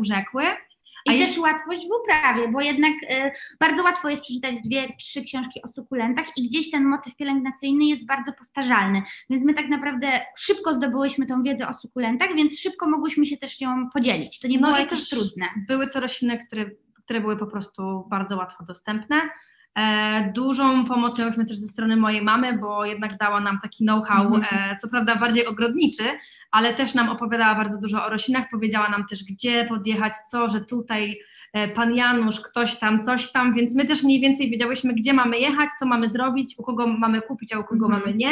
urzekły. 1.09 1.21
I 1.21 1.25
A 1.25 1.26
też 1.26 1.38
łatwość 1.38 1.88
w 1.88 2.02
uprawie, 2.02 2.49
bo 2.49 2.61
jednak 2.61 2.92
y, 2.92 3.30
bardzo 3.61 3.83
łatwo 3.83 4.09
jest 4.09 4.23
przeczytać 4.23 4.54
dwie, 4.64 4.97
trzy 4.99 5.23
książki 5.25 5.62
o 5.62 5.69
sukulentach 5.69 6.26
i 6.37 6.49
gdzieś 6.49 6.71
ten 6.71 6.85
motyw 6.85 7.16
pielęgnacyjny 7.16 7.85
jest 7.85 8.07
bardzo 8.07 8.33
powtarzalny. 8.33 9.02
Więc 9.30 9.45
my 9.45 9.54
tak 9.54 9.69
naprawdę 9.69 10.09
szybko 10.37 10.75
zdobyłyśmy 10.75 11.26
tą 11.26 11.42
wiedzę 11.42 11.69
o 11.69 11.75
sukulentach, 11.75 12.35
więc 12.35 12.61
szybko 12.61 12.88
mogłyśmy 12.88 13.26
się 13.26 13.37
też 13.37 13.61
nią 13.61 13.90
podzielić. 13.95 14.40
To 14.40 14.49
nie 14.49 14.61
No 14.61 14.66
było 14.69 14.78
i 14.78 14.80
jakieś 14.80 15.00
też 15.00 15.09
trudne. 15.09 15.47
Były 15.69 15.90
to 15.90 16.00
rośliny, 16.00 16.47
które, 16.47 16.71
które 17.04 17.21
były 17.21 17.37
po 17.37 17.47
prostu 17.47 18.04
bardzo 18.11 18.37
łatwo 18.37 18.64
dostępne. 18.64 19.16
E, 19.78 20.32
dużą 20.34 20.84
pomoc 20.84 21.18
miałyśmy 21.18 21.46
też 21.46 21.56
ze 21.58 21.68
strony 21.68 21.96
mojej 21.96 22.22
mamy, 22.22 22.58
bo 22.58 22.84
jednak 22.84 23.16
dała 23.16 23.40
nam 23.40 23.58
taki 23.62 23.84
know-how, 23.84 24.34
Mhm. 24.34 24.44
e, 24.72 24.76
co 24.76 24.88
prawda 24.88 25.16
bardziej 25.16 25.46
ogrodniczy, 25.46 26.02
ale 26.50 26.74
też 26.74 26.94
nam 26.94 27.08
opowiadała 27.08 27.54
bardzo 27.54 27.78
dużo 27.78 28.04
o 28.06 28.08
roślinach, 28.10 28.44
powiedziała 28.50 28.88
nam 28.88 29.06
też 29.06 29.24
gdzie 29.24 29.64
podjechać, 29.64 30.12
co, 30.30 30.48
że 30.50 30.60
tutaj 30.60 31.18
e, 31.52 31.68
pan 31.68 31.94
Janusz, 31.94 32.40
ktoś 32.40 32.78
tam, 32.78 33.04
coś 33.06 33.32
tam, 33.32 33.54
więc 33.54 33.76
my 33.76 33.84
też 33.84 34.02
mniej 34.02 34.20
więcej 34.20 34.50
wiedziałyśmy, 34.50 34.94
gdzie 34.94 35.12
mamy 35.12 35.38
jechać, 35.38 35.68
co 35.78 35.86
mamy 35.86 36.08
zrobić, 36.08 36.54
u 36.58 36.62
kogo 36.62 36.86
mamy 36.86 37.22
kupić, 37.22 37.52
a 37.52 37.58
u 37.58 37.64
kogo 37.64 37.86
Mhm. 37.86 38.02
mamy 38.02 38.16
nie 38.16 38.30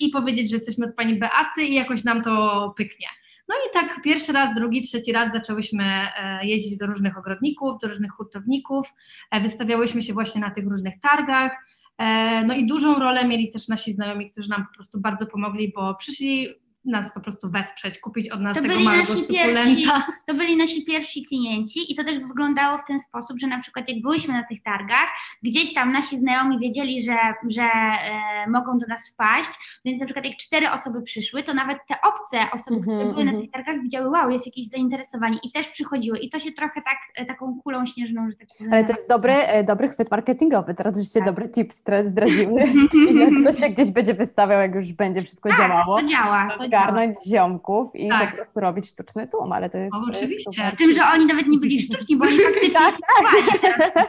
i 0.00 0.08
powiedzieć, 0.10 0.50
że 0.50 0.56
jesteśmy 0.56 0.86
od 0.86 0.94
pani 0.94 1.18
Beaty 1.18 1.62
i 1.62 1.74
jakoś 1.74 2.04
nam 2.04 2.22
to 2.22 2.74
pyknie. 2.76 3.06
No 3.52 3.70
i 3.70 3.72
tak 3.72 4.02
pierwszy 4.02 4.32
raz, 4.32 4.54
drugi, 4.54 4.82
trzeci 4.82 5.12
raz 5.12 5.32
zaczęłyśmy 5.32 5.84
e, 5.84 6.46
jeździć 6.46 6.76
do 6.76 6.86
różnych 6.86 7.18
ogrodników, 7.18 7.78
do 7.82 7.88
różnych 7.88 8.12
hurtowników, 8.12 8.86
e, 9.30 9.40
wystawiałyśmy 9.40 10.02
się 10.02 10.12
właśnie 10.12 10.40
na 10.40 10.50
tych 10.50 10.66
różnych 10.68 11.00
targach. 11.00 11.52
e, 11.98 12.44
No 12.44 12.54
i 12.54 12.66
dużą 12.66 12.98
rolę 12.98 13.28
mieli 13.28 13.50
też 13.50 13.68
nasi 13.68 13.92
znajomi, 13.92 14.30
którzy 14.30 14.50
nam 14.50 14.66
po 14.66 14.74
prostu 14.74 15.00
bardzo 15.00 15.26
pomogli, 15.26 15.72
bo 15.76 15.94
przyszli 15.94 16.48
nas 16.84 17.14
po 17.14 17.20
prostu 17.20 17.50
wesprzeć, 17.50 17.98
kupić 17.98 18.30
od 18.30 18.40
nas 18.40 18.56
To 18.56 18.62
tego 18.62 18.74
byli 18.74 18.84
małego 18.84 19.14
nasi 19.14 19.28
pierwsi, 19.28 19.86
to 20.26 20.34
byli 20.34 20.56
nasi 20.56 20.84
pierwsi 20.84 21.24
klienci 21.24 21.92
i 21.92 21.94
to 21.94 22.04
też 22.04 22.18
wyglądało 22.18 22.78
w 22.78 22.84
ten 22.84 23.00
sposób, 23.00 23.38
że 23.38 23.46
na 23.46 23.60
przykład 23.60 23.88
jak 23.88 24.02
byliśmy 24.02 24.34
na 24.34 24.44
tych 24.44 24.62
targach, 24.62 25.08
gdzieś 25.42 25.74
tam 25.74 25.92
nasi 25.92 26.18
znajomi 26.18 26.58
wiedzieli, 26.58 27.02
że, 27.02 27.18
że 27.48 27.62
e, 27.62 28.50
mogą 28.50 28.78
do 28.78 28.86
nas 28.86 29.10
wpaść, 29.10 29.80
więc 29.84 30.00
na 30.00 30.06
przykład 30.06 30.26
jak 30.26 30.36
cztery 30.36 30.70
osoby 30.70 31.02
przyszły, 31.02 31.42
to 31.42 31.54
nawet 31.54 31.78
te 31.88 31.94
obce 32.08 32.50
osoby, 32.52 32.76
Mhm, 32.76 32.98
które 32.98 33.12
były 33.12 33.24
na 33.24 33.30
mhm. 33.30 33.42
tych 33.42 33.52
targach 33.52 33.82
widziały, 33.82 34.10
wow, 34.10 34.30
jest 34.30 34.46
jakieś 34.46 34.68
zainteresowanie 34.68 35.38
i 35.42 35.52
też 35.52 35.68
przychodziły 35.68 36.18
i 36.18 36.30
to 36.30 36.40
się 36.40 36.52
trochę 36.52 36.82
tak, 36.82 36.98
e, 37.14 37.26
taką 37.26 37.60
kulą 37.62 37.86
śnieżną, 37.86 38.30
że 38.30 38.36
tak 38.36 38.48
powiem. 38.58 38.72
Ale 38.72 38.84
to 38.84 38.92
jest 38.92 39.08
dobry, 39.08 39.32
e, 39.32 39.64
dobry 39.64 39.88
chwyt 39.88 40.10
marketingowy. 40.10 40.74
Teraz 40.74 40.98
żeście 40.98 41.20
Tak. 41.20 41.28
dobry 41.28 41.48
tip 41.48 41.72
zdradziły. 42.04 42.62
Ktoś 43.40 43.58
się 43.58 43.68
gdzieś 43.68 43.90
będzie 43.90 44.14
wystawiał, 44.14 44.60
jak 44.60 44.74
już 44.74 44.92
będzie 44.92 45.22
wszystko 45.22 45.48
Tak, 45.48 45.58
działało, 45.58 46.00
to 46.00 46.06
działa, 46.08 46.48
to 46.50 46.58
to 46.58 46.68
działa. 46.68 46.71
Zgarnąć 46.72 47.16
ziomków 47.28 47.90
i 47.94 48.08
Tak. 48.08 48.30
po 48.30 48.36
prostu 48.36 48.60
robić 48.60 48.88
sztuczny 48.88 49.28
tłum, 49.28 49.52
ale 49.52 49.70
to 49.70 49.78
jest, 49.78 49.94
O, 49.94 50.00
to 50.00 50.10
jest 50.10 50.22
oczywiście. 50.22 50.68
Z 50.68 50.76
tym, 50.76 50.92
że 50.92 51.00
oni 51.14 51.26
nawet 51.26 51.46
nie 51.46 51.58
byli 51.58 51.82
sztuczni, 51.82 52.16
bo 52.16 52.24
oni 52.24 52.38
faktycznie 52.52 52.80
Tak, 52.80 52.94
kupowali 52.94 53.60
teraz, 53.60 53.94
nie? 53.96 54.08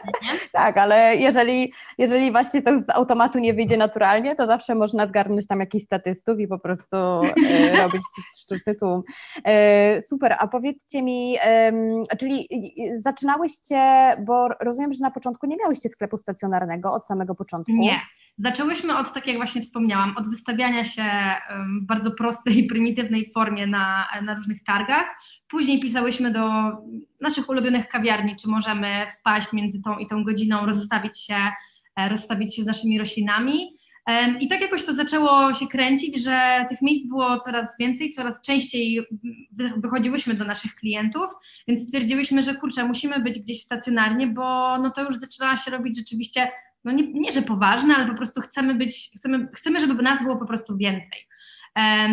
Tak, 0.51 0.77
ale 0.77 1.15
jeżeli, 1.15 1.73
jeżeli 1.97 2.31
właśnie 2.31 2.61
to 2.61 2.77
z 2.77 2.89
automatu 2.89 3.39
nie 3.39 3.53
wyjdzie 3.53 3.77
naturalnie, 3.77 4.35
to 4.35 4.47
zawsze 4.47 4.75
można 4.75 5.07
zgarnąć 5.07 5.47
tam 5.47 5.59
jakichś 5.59 5.85
statystów 5.85 6.39
i 6.39 6.47
po 6.47 6.59
prostu 6.59 6.97
e, 6.97 7.77
robić 7.83 8.01
sztuczny 8.41 8.75
tłum. 8.75 9.03
E, 9.45 10.01
super, 10.01 10.35
a 10.39 10.47
powiedzcie 10.47 11.03
mi, 11.03 11.37
em, 11.41 12.03
czyli 12.19 12.47
y, 12.51 12.97
zaczynałyście, 12.97 13.77
bo 14.25 14.47
rozumiem, 14.59 14.93
że 14.93 14.99
na 15.01 15.11
początku 15.11 15.47
nie 15.47 15.57
miałyście 15.57 15.89
sklepu 15.89 16.17
stacjonarnego 16.17 16.93
od 16.93 17.07
samego 17.07 17.35
początku. 17.35 17.71
Nie. 17.71 17.99
Zaczęłyśmy 18.37 18.97
od, 18.97 19.13
tak 19.13 19.27
jak 19.27 19.37
właśnie 19.37 19.61
wspomniałam, 19.61 20.17
od 20.17 20.29
wystawiania 20.29 20.85
się 20.85 21.03
w 21.81 21.85
bardzo 21.85 22.11
prostej 22.11 22.63
prymitywnej 22.69 23.31
formie 23.33 23.67
na, 23.67 24.07
na 24.21 24.35
różnych 24.35 24.63
targach. 24.63 25.15
Później 25.47 25.79
pisałyśmy 25.79 26.31
do 26.31 26.49
naszych 27.21 27.49
ulubionych 27.49 27.87
kawiarni, 27.87 28.35
czy 28.35 28.49
możemy 28.49 29.07
wpaść 29.19 29.53
między 29.53 29.81
tą 29.81 29.97
i 29.97 30.07
tą 30.07 30.23
godziną, 30.23 30.65
rozstawić 30.65 31.19
się, 31.19 31.37
e, 31.95 32.09
rozstawić 32.09 32.55
się 32.55 32.61
z 32.63 32.65
naszymi 32.65 32.99
roślinami. 32.99 33.77
I 34.39 34.47
tak 34.47 34.61
jakoś 34.61 34.85
to 34.85 34.93
zaczęło 34.93 35.53
się 35.53 35.67
kręcić, 35.67 36.23
że 36.23 36.65
tych 36.69 36.81
miejsc 36.81 37.07
było 37.07 37.39
coraz 37.39 37.77
więcej, 37.79 38.11
coraz 38.11 38.41
częściej 38.41 39.07
wy- 39.51 39.73
wychodziłyśmy 39.77 40.33
do 40.33 40.45
naszych 40.45 40.75
klientów, 40.75 41.25
więc 41.67 41.83
stwierdziłyśmy, 41.83 42.43
że 42.43 42.55
kurczę, 42.55 42.87
musimy 42.87 43.19
być 43.19 43.39
gdzieś 43.39 43.61
stacjonarnie, 43.61 44.27
bo 44.27 44.77
no 44.77 44.89
to 44.89 45.03
już 45.03 45.15
zaczyna 45.15 45.57
się 45.57 45.71
robić 45.71 45.97
rzeczywiście 45.97 46.51
no 46.83 46.91
nie, 46.91 47.13
nie, 47.13 47.31
że 47.31 47.41
poważne, 47.41 47.95
ale 47.95 48.07
po 48.07 48.13
prostu 48.13 48.41
chcemy 48.41 48.75
być, 48.75 49.09
chcemy, 49.17 49.47
chcemy, 49.53 49.79
żeby 49.79 50.03
nas 50.03 50.23
było 50.23 50.37
po 50.37 50.45
prostu 50.45 50.77
więcej. 50.77 51.27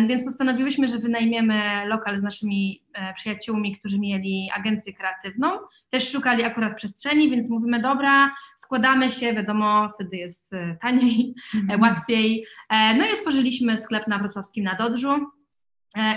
Więc 0.09 0.23
postanowiłyśmy, 0.23 0.87
że 0.87 0.97
wynajmiemy 0.97 1.85
lokal 1.85 2.17
z 2.17 2.23
naszymi 2.23 2.83
e, 2.93 3.13
przyjaciółmi, 3.13 3.77
którzy 3.77 3.99
mieli 3.99 4.49
agencję 4.55 4.93
kreatywną. 4.93 5.59
Też 5.89 6.11
szukali 6.11 6.43
akurat 6.43 6.75
przestrzeni, 6.75 7.29
więc 7.29 7.49
mówimy, 7.49 7.81
dobra, 7.81 8.31
składamy 8.57 9.09
się, 9.09 9.33
wiadomo, 9.33 9.89
wtedy 9.95 10.17
jest 10.17 10.53
e, 10.53 10.77
taniej, 10.81 11.35
e, 11.69 11.77
łatwiej. 11.77 12.45
No 12.69 13.05
i 13.05 13.13
otworzyliśmy 13.13 13.77
sklep 13.77 14.07
na 14.07 14.19
Wrocławskim 14.19 14.63
na 14.63 14.75
Dodrzu. 14.75 15.31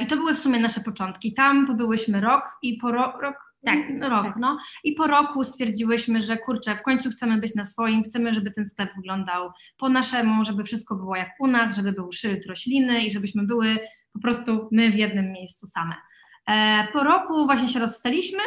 I 0.03 0.07
to 0.07 0.17
były 0.17 0.35
w 0.35 0.39
sumie 0.39 0.61
nasze 0.61 0.81
początki. 0.81 1.35
Tam 1.35 1.67
pobyłyśmy 1.67 2.21
rok 2.21 2.59
i 2.63 2.79
po 2.79 2.93
ro, 2.93 3.13
rok, 3.21 3.54
Tak, 3.65 3.79
no, 3.91 4.09
rok, 4.09 4.25
tak. 4.25 4.37
no. 4.37 4.59
I 4.85 4.93
po 4.93 5.07
roku 5.07 5.45
stwierdziłyśmy, 5.45 6.23
że 6.23 6.37
kurczę, 6.37 6.75
w 6.75 6.83
końcu 6.83 7.11
chcemy 7.11 7.39
być 7.39 7.55
na 7.55 7.67
swoim, 7.67 8.05
chcemy, 8.05 8.35
żeby 8.35 8.51
ten 8.51 8.67
sklep 8.67 8.91
wyglądał 8.97 9.51
po 9.79 9.89
naszemu, 9.89 10.45
żeby 10.45 10.65
wszystko 10.65 10.95
było 10.95 11.17
jak 11.17 11.31
u 11.41 11.47
nas, 11.47 11.77
żeby 11.77 11.93
był 11.93 12.13
szyld 12.13 12.47
rośliny 12.47 13.01
i 13.01 13.11
żebyśmy 13.11 13.43
były 13.43 13.79
po 14.13 14.21
prostu 14.21 14.69
my 14.73 14.91
w 14.91 14.95
jednym 14.95 15.33
miejscu 15.33 15.67
same. 15.67 15.95
E, 16.49 16.89
po 16.93 17.05
roku 17.05 17.47
właśnie 17.47 17.69
się 17.69 17.79
rozstaliśmy, 17.79 18.43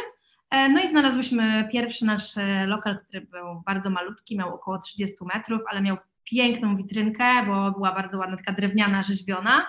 e, 0.49 0.69
no 0.69 0.83
i 0.83 0.89
znalazłyśmy 0.89 1.69
pierwszy 1.71 2.05
nasz 2.05 2.37
e, 2.37 2.65
lokal, 2.65 2.97
który 2.97 3.21
był 3.21 3.61
bardzo 3.65 3.89
malutki, 3.89 4.37
miał 4.37 4.55
około 4.55 4.79
30 4.79 5.15
metrów, 5.33 5.61
ale 5.71 5.81
miał 5.81 5.97
piękną 6.23 6.75
witrynkę, 6.75 7.45
bo 7.47 7.71
była 7.71 7.91
bardzo 7.91 8.17
ładna, 8.17 8.37
taka 8.37 8.53
drewniana, 8.53 9.03
rzeźbiona. 9.03 9.67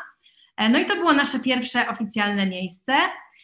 E, 0.56 0.68
No 0.68 0.78
i 0.78 0.86
to 0.86 0.96
było 0.96 1.12
nasze 1.12 1.40
pierwsze 1.40 1.88
oficjalne 1.88 2.46
miejsce. 2.46 2.92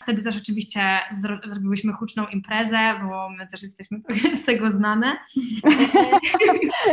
Wtedy 0.04 0.22
też 0.22 0.36
oczywiście 0.36 0.80
zro- 1.22 1.52
zrobiłyśmy 1.52 1.92
huczną 1.92 2.26
imprezę, 2.26 2.78
bo 3.08 3.28
my 3.30 3.46
też 3.46 3.62
jesteśmy 3.62 4.00
z 4.42 4.44
tego 4.44 4.72
znane. 4.72 5.06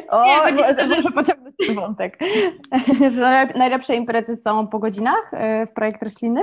O, 0.09 0.25
Nie, 0.25 0.53
bo- 0.53 0.73
to, 0.75 0.87
że- 0.87 0.95
muszę 0.95 1.11
pociągnąć 1.11 1.55
ten 1.67 1.75
wątek. 1.75 2.19
że 3.15 3.21
najlep- 3.21 3.57
najlepsze 3.57 3.95
imprezy 3.95 4.35
są 4.35 4.67
po 4.67 4.79
godzinach 4.79 5.31
e, 5.33 5.65
w 5.65 5.73
projekt 5.73 6.03
rośliny? 6.03 6.41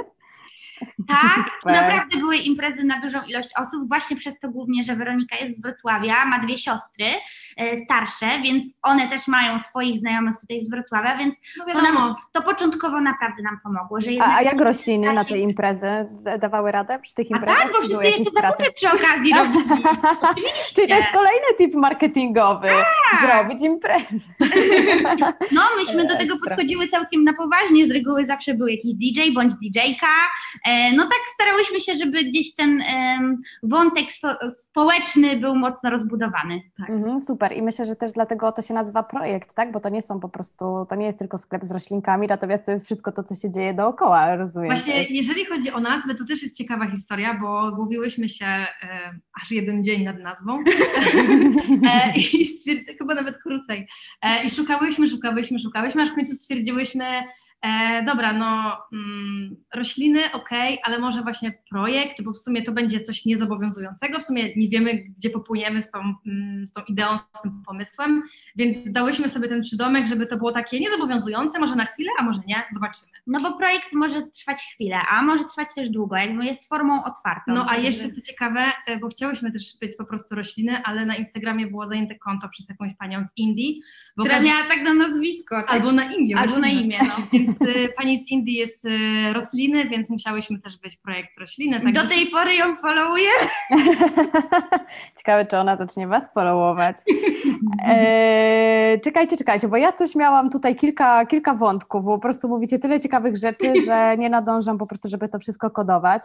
Tak, 1.09 1.51
naprawdę 1.65 2.17
były 2.19 2.37
imprezy 2.37 2.85
na 2.85 3.01
dużą 3.01 3.19
ilość 3.23 3.49
osób, 3.57 3.89
właśnie 3.89 4.17
przez 4.17 4.41
to 4.41 4.49
głównie, 4.49 4.85
że 4.85 4.97
Weronika 4.97 5.37
jest 5.37 5.57
z 5.59 5.63
Wrocławia, 5.63 6.25
ma 6.25 6.39
dwie 6.39 6.59
siostry 6.59 7.07
e, 7.57 7.79
starsze, 7.79 8.27
więc 8.43 8.65
one 8.83 9.09
też 9.09 9.29
mają 9.29 9.59
swoich 9.59 10.01
znajomych 10.01 10.37
tutaj 10.41 10.63
z 10.63 10.71
Wrocławia, 10.71 11.17
więc 11.17 11.35
No 11.67 11.75
to, 11.75 11.83
nam, 11.83 12.15
to 12.33 12.43
początkowo 12.43 13.01
naprawdę 13.01 13.43
nam 13.43 13.61
pomogło, 13.63 14.01
że 14.01 14.11
A, 14.21 14.37
a 14.37 14.43
jak 14.43 14.61
rośliny 14.61 15.13
na 15.13 15.25
tej 15.25 15.43
imprezy 15.43 16.07
da- 16.11 16.39
dawały 16.39 16.73
radę 16.73 16.99
przy 16.99 17.15
tych 17.15 17.27
A 17.33 17.37
imprezach? 17.37 17.63
tak, 17.63 17.73
bo 17.73 17.79
wszyscy 17.81 18.05
jeszcze 18.05 18.31
zakupy 18.43 18.73
przy 18.73 18.87
okazji 18.89 19.35
robili. 19.35 19.83
Czyli 20.75 20.89
to 20.89 20.95
jest 20.95 21.09
kolejny 21.13 21.47
tip 21.59 21.75
marketingowy. 21.75 22.69
Zrobić 23.23 23.63
imprezy. 23.63 24.19
No, 25.53 25.63
myśmy 25.77 26.07
do 26.07 26.17
tego 26.19 26.37
podchodziły 26.39 26.89
całkiem 26.89 27.25
na 27.25 27.33
poważnie, 27.35 27.87
z 27.87 27.91
reguły 27.91 28.27
zawsze 28.27 28.55
był 28.55 28.67
jakiś 28.67 28.95
DJ 28.95 29.21
bądź 29.35 29.53
DJ-ka. 29.53 30.07
E, 30.69 30.93
No 30.97 31.03
tak 31.03 31.19
starałyśmy 31.35 31.81
się, 31.81 31.97
żeby 31.97 32.25
gdzieś 32.25 32.55
ten 32.55 32.83
wątek 33.63 34.13
so, 34.13 34.29
społeczny 34.65 35.37
był 35.37 35.55
mocno 35.57 35.91
rozbudowany. 35.91 36.61
Mhm, 36.89 37.21
super. 37.21 37.53
I 37.57 37.63
myślę, 37.63 37.87
że 37.87 37.97
też 37.97 38.13
dlatego 38.13 38.53
to 38.53 38.63
się 38.63 38.75
nazywa 38.75 39.03
projekt, 39.03 39.55
tak? 39.55 39.73
Bo 39.73 39.81
to 39.81 39.89
nie 39.89 40.03
są 40.03 40.21
po 40.21 40.29
prostu, 40.29 40.87
to 40.89 40.95
nie 40.95 41.07
jest 41.07 41.19
tylko 41.19 41.39
sklep 41.39 41.65
z 41.65 41.73
roślinkami, 41.73 42.27
natomiast 42.27 42.67
to 42.67 42.73
jest 42.73 42.85
wszystko 42.85 43.13
to, 43.13 43.23
co 43.25 43.35
się 43.35 43.51
dzieje 43.51 43.75
dookoła, 43.75 44.37
rozumiem. 44.37 44.69
Właśnie, 44.71 44.93
też. 44.95 45.11
jeżeli 45.11 45.45
chodzi 45.45 45.71
o 45.71 45.81
nazwę, 45.81 46.15
to 46.15 46.25
też 46.25 46.43
jest 46.43 46.57
ciekawa 46.57 46.91
historia, 46.91 47.39
bo 47.43 47.73
gubiłyśmy 47.73 48.29
się 48.29 48.47
e, 48.47 48.67
aż 49.43 49.51
jeden 49.51 49.85
dzień 49.85 50.05
nad 50.05 50.19
nazwą 50.19 50.59
e, 51.93 52.17
i 52.17 52.47
stwierd- 52.47 52.99
chyba 52.99 53.15
nawet 53.15 53.39
krócej. 53.43 53.89
E, 54.23 54.45
I 54.45 54.51
szukałyśmy, 54.51 55.09
szukałyśmy, 55.09 55.59
szukałyśmy, 55.59 56.03
aż 56.03 56.11
w 56.11 56.15
końcu 56.15 56.35
stwierdziłyśmy, 56.35 57.05
e, 57.63 58.03
dobra, 58.07 58.33
no 58.33 58.79
mm, 58.93 59.57
rośliny, 59.75 60.21
okej, 60.33 60.79
ale 60.85 60.99
może 60.99 61.23
właśnie 61.23 61.53
projekt, 61.71 62.23
bo 62.23 62.33
w 62.33 62.39
sumie 62.39 62.63
to 62.63 62.73
będzie 62.73 63.01
coś 63.01 63.25
niezobowiązującego, 63.25 64.21
w 64.21 64.25
sumie 64.25 64.57
nie 64.57 64.69
wiemy, 64.69 64.95
gdzie 65.19 65.31
popłyniemy 65.31 65.83
z 65.83 65.91
tą, 65.91 65.99
mm, 66.27 66.67
z 66.67 66.73
tą 66.73 66.83
ideą, 66.83 67.19
z 67.19 67.43
tym 67.43 67.63
pomysłem, 67.67 68.23
więc 68.57 68.93
dałyśmy 68.93 69.29
sobie 69.29 69.49
ten 69.49 69.63
przydomek, 69.63 70.07
żeby 70.07 70.27
to 70.27 70.37
było 70.37 70.53
takie 70.53 70.81
niezobowiązujące, 70.81 71.59
może 71.59 71.77
na 71.77 71.85
chwilę, 71.85 72.11
a 72.19 72.23
może 72.23 72.41
nie, 72.47 72.63
zobaczymy. 72.73 73.13
No 73.27 73.41
bo 73.41 73.59
projekt 73.59 73.93
może 73.93 74.23
trwać 74.23 74.63
chwilę, 74.75 74.99
a 75.11 75.23
może 75.23 75.45
trwać 75.45 75.69
też 75.75 75.91
długo, 75.91 76.17
jakby 76.17 76.45
jest 76.45 76.69
formą 76.69 77.05
otwartą. 77.05 77.43
No 77.55 77.67
a 77.69 77.77
jeszcze 77.77 78.09
co 78.09 78.21
ciekawe, 78.21 78.61
e, 78.87 78.99
bo 78.99 79.09
chciałyśmy 79.09 79.53
też 79.53 79.79
być 79.81 79.97
po 79.97 80.05
prostu 80.05 80.35
rośliny, 80.35 80.83
ale 80.85 81.07
na 81.07 81.17
Instagramie 81.17 81.67
było 81.67 81.89
zajęte 81.89 82.15
konto 82.15 82.49
przez 82.49 82.69
jakąś 82.69 82.95
panią 82.97 83.25
z 83.25 83.29
Indii. 83.37 83.83
Bo 84.17 84.25
Która 84.25 84.41
miała 84.41 84.63
tak 84.69 84.83
na 84.83 84.95
nazwisko. 84.95 85.57
Tak? 85.57 85.71
Albo 85.71 85.93
na 85.93 86.13
imię. 86.13 86.37
Albo 86.37 86.55
na 86.55 86.61
właśnie. 86.61 86.83
imię, 86.83 86.99
no. 87.09 87.39
Więc 87.49 87.77
e, 87.77 87.89
pani 87.97 88.23
z 88.23 88.29
Indii 88.29 88.55
jest 88.55 88.85
e, 88.85 89.33
rośliny, 89.33 89.89
więc 89.89 90.11
musiałyśmy 90.11 90.59
też 90.59 90.77
być 90.77 90.97
projekt 90.97 91.39
rośliny. 91.39 91.81
Także 91.81 92.03
Do 92.03 92.09
tej 92.09 92.27
pory 92.27 92.55
ją 92.55 92.77
followuję. 92.77 93.31
Ciekawe, 95.19 95.47
czy 95.47 95.57
ona 95.57 95.77
zacznie 95.77 96.07
Was 96.07 96.33
followować. 96.33 96.97
E, 97.89 98.99
czekajcie, 99.05 99.37
czekajcie, 99.37 99.69
bo 99.69 99.77
ja 99.77 99.93
coś 99.93 100.15
miałam 100.15 100.51
tutaj 100.51 100.77
kilka, 100.77 101.27
kilka 101.27 101.55
wątków, 101.55 102.05
bo 102.05 102.11
po 102.11 102.23
prostu 102.23 102.49
mówicie 102.49 102.79
tyle 102.79 103.01
ciekawych 103.01 103.37
rzeczy, 103.37 103.73
że 103.87 104.17
nie 104.19 104.31
nadążam 104.31 104.79
po 104.79 104.87
prostu, 104.87 105.09
żeby 105.09 105.29
to 105.29 105.39
wszystko 105.39 105.71
kodować. 105.71 106.23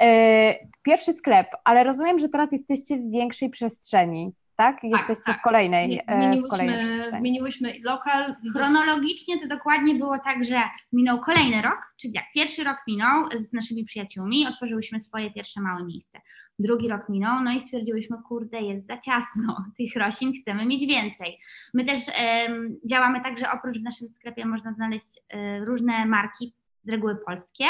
E, 0.00 0.54
pierwszy 0.82 1.12
sklep, 1.12 1.46
ale 1.64 1.84
rozumiem, 1.84 2.18
że 2.18 2.28
teraz 2.28 2.52
jesteście 2.52 2.96
w 2.96 3.10
większej 3.10 3.50
przestrzeni, 3.50 4.32
tak? 4.56 4.76
Jesteście 4.82 5.24
tak. 5.32 5.38
w 5.38 5.40
kolejnej, 5.42 6.00
e, 6.06 6.40
w 6.40 6.48
kolejnej 6.48 6.84
zmieniłyśmy, 6.84 7.18
zmieniłyśmy 7.18 7.74
lokal. 7.84 8.36
Chronologicznie 8.56 9.38
to 9.38 9.48
dokładnie 9.48 9.94
było 9.94 10.18
tak, 10.18 10.44
że 10.44 10.60
minął 10.92 11.20
kolejny 11.20 11.62
rok, 11.62 11.78
czyli 12.00 12.14
jak 12.14 12.24
pierwszy 12.34 12.64
rok 12.64 12.76
minął 12.88 13.28
z 13.30 13.52
naszymi 13.52 13.84
przyjaciółmi, 13.84 14.46
otworzyłyśmy 14.46 15.00
swoje 15.00 15.30
pierwsze 15.30 15.60
małe 15.60 15.84
miejsce. 15.84 16.20
Drugi 16.58 16.88
rok 16.88 17.08
minął, 17.08 17.42
no 17.42 17.52
i 17.52 17.60
stwierdziłyśmy, 17.60 18.16
kurde, 18.28 18.60
jest 18.60 18.86
za 18.86 18.98
ciasno, 18.98 19.64
tych 19.78 19.96
roślin 19.96 20.32
chcemy 20.42 20.66
mieć 20.66 20.86
więcej. 20.86 21.38
My 21.74 21.84
też 21.84 22.00
em, 22.18 22.76
działamy 22.90 23.20
tak, 23.20 23.38
że 23.38 23.50
oprócz 23.50 23.78
w 23.78 23.82
naszym 23.82 24.08
sklepie 24.08 24.46
można 24.46 24.72
znaleźć 24.72 25.20
e, 25.28 25.64
różne 25.64 26.06
marki, 26.06 26.54
z 26.86 26.90
reguły 26.90 27.16
polskie, 27.26 27.64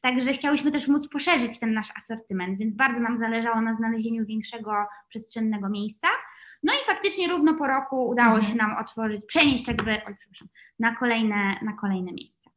także 0.00 0.32
chciałyśmy 0.32 0.72
też 0.72 0.88
móc 0.88 1.08
poszerzyć 1.08 1.58
ten 1.60 1.72
nasz 1.72 1.88
asortyment, 1.96 2.58
więc 2.58 2.74
bardzo 2.76 3.00
nam 3.00 3.18
zależało 3.18 3.60
na 3.60 3.74
znalezieniu 3.74 4.24
większego 4.26 4.72
przestrzennego 5.08 5.68
miejsca. 5.68 6.08
No 6.62 6.72
i 6.72 6.86
faktycznie 6.86 7.28
równo 7.28 7.54
po 7.54 7.66
roku 7.66 8.08
udało 8.08 8.36
Mhm. 8.36 8.52
się 8.52 8.56
nam 8.58 8.76
otworzyć, 8.76 9.22
przenieść 9.26 9.68
jakby, 9.68 9.90
oj, 9.90 10.16
przepraszam, 10.20 10.48
na 10.78 10.94
kolejne, 10.96 11.54
na 11.62 11.72
kolejne 11.80 12.12
miejsce. 12.12 12.50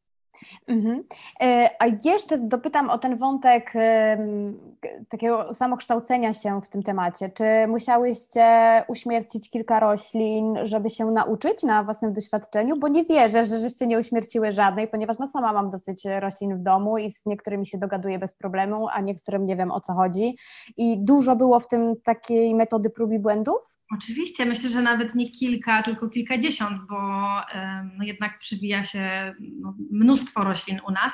Mhm. 0.66 1.02
E, 1.42 1.70
a 1.78 1.86
jeszcze 2.04 2.38
dopytam 2.38 2.90
o 2.90 2.98
ten 2.98 3.16
wątek 3.16 3.72
takiego 5.08 5.54
samokształcenia 5.54 6.32
się 6.32 6.60
w 6.60 6.68
tym 6.68 6.82
temacie. 6.82 7.30
Czy 7.30 7.44
musiałyście 7.68 8.44
uśmiercić 8.88 9.50
kilka 9.50 9.80
roślin, 9.80 10.58
żeby 10.64 10.90
się 10.90 11.06
nauczyć 11.06 11.62
na 11.62 11.84
własnym 11.84 12.12
doświadczeniu? 12.12 12.76
Bo 12.76 12.88
nie 12.88 13.04
wierzę, 13.04 13.44
że 13.44 13.58
żeście 13.58 13.86
nie 13.86 13.98
uśmierciły 13.98 14.52
żadnej, 14.52 14.88
ponieważ 14.88 15.18
no 15.18 15.28
sama 15.28 15.52
mam 15.52 15.70
dosyć 15.70 16.04
roślin 16.20 16.56
w 16.56 16.62
domu 16.62 16.98
i 16.98 17.10
z 17.10 17.26
niektórymi 17.26 17.66
się 17.66 17.78
dogaduję 17.78 18.18
bez 18.18 18.34
problemu, 18.34 18.88
a 18.88 19.00
niektórym 19.00 19.46
nie 19.46 19.56
wiem 19.56 19.70
o 19.70 19.80
co 19.80 19.92
chodzi. 19.92 20.36
I 20.76 21.04
dużo 21.04 21.36
było 21.36 21.60
w 21.60 21.68
tym 21.68 21.94
takiej 22.04 22.54
metody 22.54 22.90
prób 22.90 23.12
i 23.12 23.18
błędów? 23.18 23.78
Oczywiście, 23.98 24.46
myślę, 24.46 24.70
że 24.70 24.82
nawet 24.82 25.14
nie 25.14 25.30
kilka, 25.30 25.82
tylko 25.82 26.08
kilkadziesiąt, 26.08 26.78
bo 26.90 26.96
no 27.98 28.04
jednak 28.04 28.38
przywija 28.38 28.84
się 28.84 29.34
no, 29.40 29.74
mnóstwo 29.90 30.44
roślin 30.44 30.80
u 30.88 30.90
nas. 30.90 31.12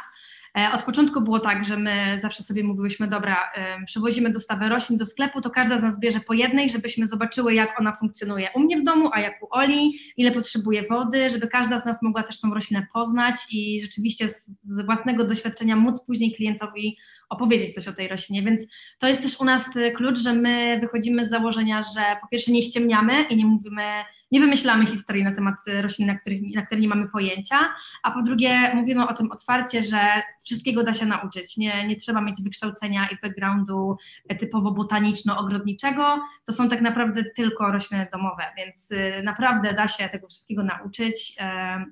E, 0.58 0.72
od 0.72 0.82
początku 0.82 1.20
było 1.20 1.38
tak, 1.38 1.66
że 1.66 1.76
my 1.76 2.18
zawsze 2.20 2.42
sobie 2.42 2.64
mówiłyśmy, 2.64 3.08
dobra, 3.08 3.50
przywozimy 3.86 4.30
dostawę 4.30 4.68
roślin 4.68 4.98
do 4.98 5.06
sklepu, 5.06 5.40
to 5.40 5.50
każda 5.50 5.78
z 5.78 5.82
nas 5.82 6.00
bierze 6.00 6.20
po 6.20 6.34
jednej, 6.34 6.68
żebyśmy 6.68 7.08
zobaczyły, 7.08 7.54
jak 7.54 7.80
ona 7.80 7.96
funkcjonuje 7.96 8.48
u 8.54 8.60
mnie 8.60 8.76
w 8.80 8.84
domu, 8.84 9.10
a 9.12 9.20
jak 9.20 9.42
u 9.42 9.46
Oli, 9.50 9.98
ile 10.16 10.32
potrzebuje 10.32 10.82
wody, 10.82 11.30
żeby 11.30 11.48
każda 11.48 11.80
z 11.80 11.84
nas 11.84 12.02
mogła 12.02 12.22
też 12.22 12.40
tą 12.40 12.54
roślinę 12.54 12.86
poznać 12.92 13.34
i 13.50 13.80
rzeczywiście 13.80 14.28
z, 14.28 14.50
własnego 14.86 15.24
doświadczenia 15.24 15.76
móc 15.76 16.04
później 16.04 16.34
klientowi 16.34 16.96
opowiedzieć 17.28 17.74
coś 17.74 17.88
o 17.88 17.92
tej 17.92 18.08
roślinie. 18.08 18.42
Więc 18.42 18.66
to 18.98 19.06
jest 19.08 19.22
też 19.22 19.40
u 19.40 19.44
nas 19.44 19.70
klucz, 19.96 20.20
że 20.20 20.32
my 20.32 20.78
wychodzimy 20.80 21.26
z 21.26 21.30
założenia, 21.30 21.84
że 21.94 22.16
po 22.20 22.28
pierwsze 22.28 22.52
nie 22.52 22.62
ściemniamy 22.62 23.22
i 23.22 23.36
nie 23.36 23.46
mówimy, 23.46 23.82
nie 24.30 24.40
wymyślamy 24.40 24.86
historii 24.86 25.24
na 25.24 25.34
temat 25.34 25.54
roślin, 25.82 26.06
na, 26.06 26.18
których, 26.18 26.40
na 26.54 26.66
które 26.66 26.80
nie 26.80 26.88
mamy 26.88 27.08
pojęcia, 27.08 27.56
a 28.02 28.10
po 28.10 28.22
drugie 28.22 28.74
mówimy 28.74 29.08
o 29.08 29.14
tym 29.14 29.30
otwarcie, 29.30 29.84
że 29.84 30.00
wszystkiego 30.44 30.84
da 30.84 30.94
się 30.94 31.06
nauczyć. 31.06 31.56
Nie, 31.56 31.86
nie 31.86 31.96
trzeba 31.96 32.20
mieć 32.20 32.42
wykształcenia 32.42 33.08
i 33.12 33.16
backgroundu 33.22 33.96
typowo 34.38 34.72
botaniczno-ogrodniczego. 34.72 36.20
To 36.44 36.52
są 36.52 36.68
tak 36.68 36.80
naprawdę 36.80 37.24
tylko 37.24 37.72
rośliny 37.72 38.06
domowe, 38.12 38.42
więc 38.56 38.90
y, 38.90 39.22
naprawdę 39.24 39.74
da 39.74 39.88
się 39.88 40.08
tego 40.08 40.28
wszystkiego 40.28 40.62
nauczyć. 40.62 41.36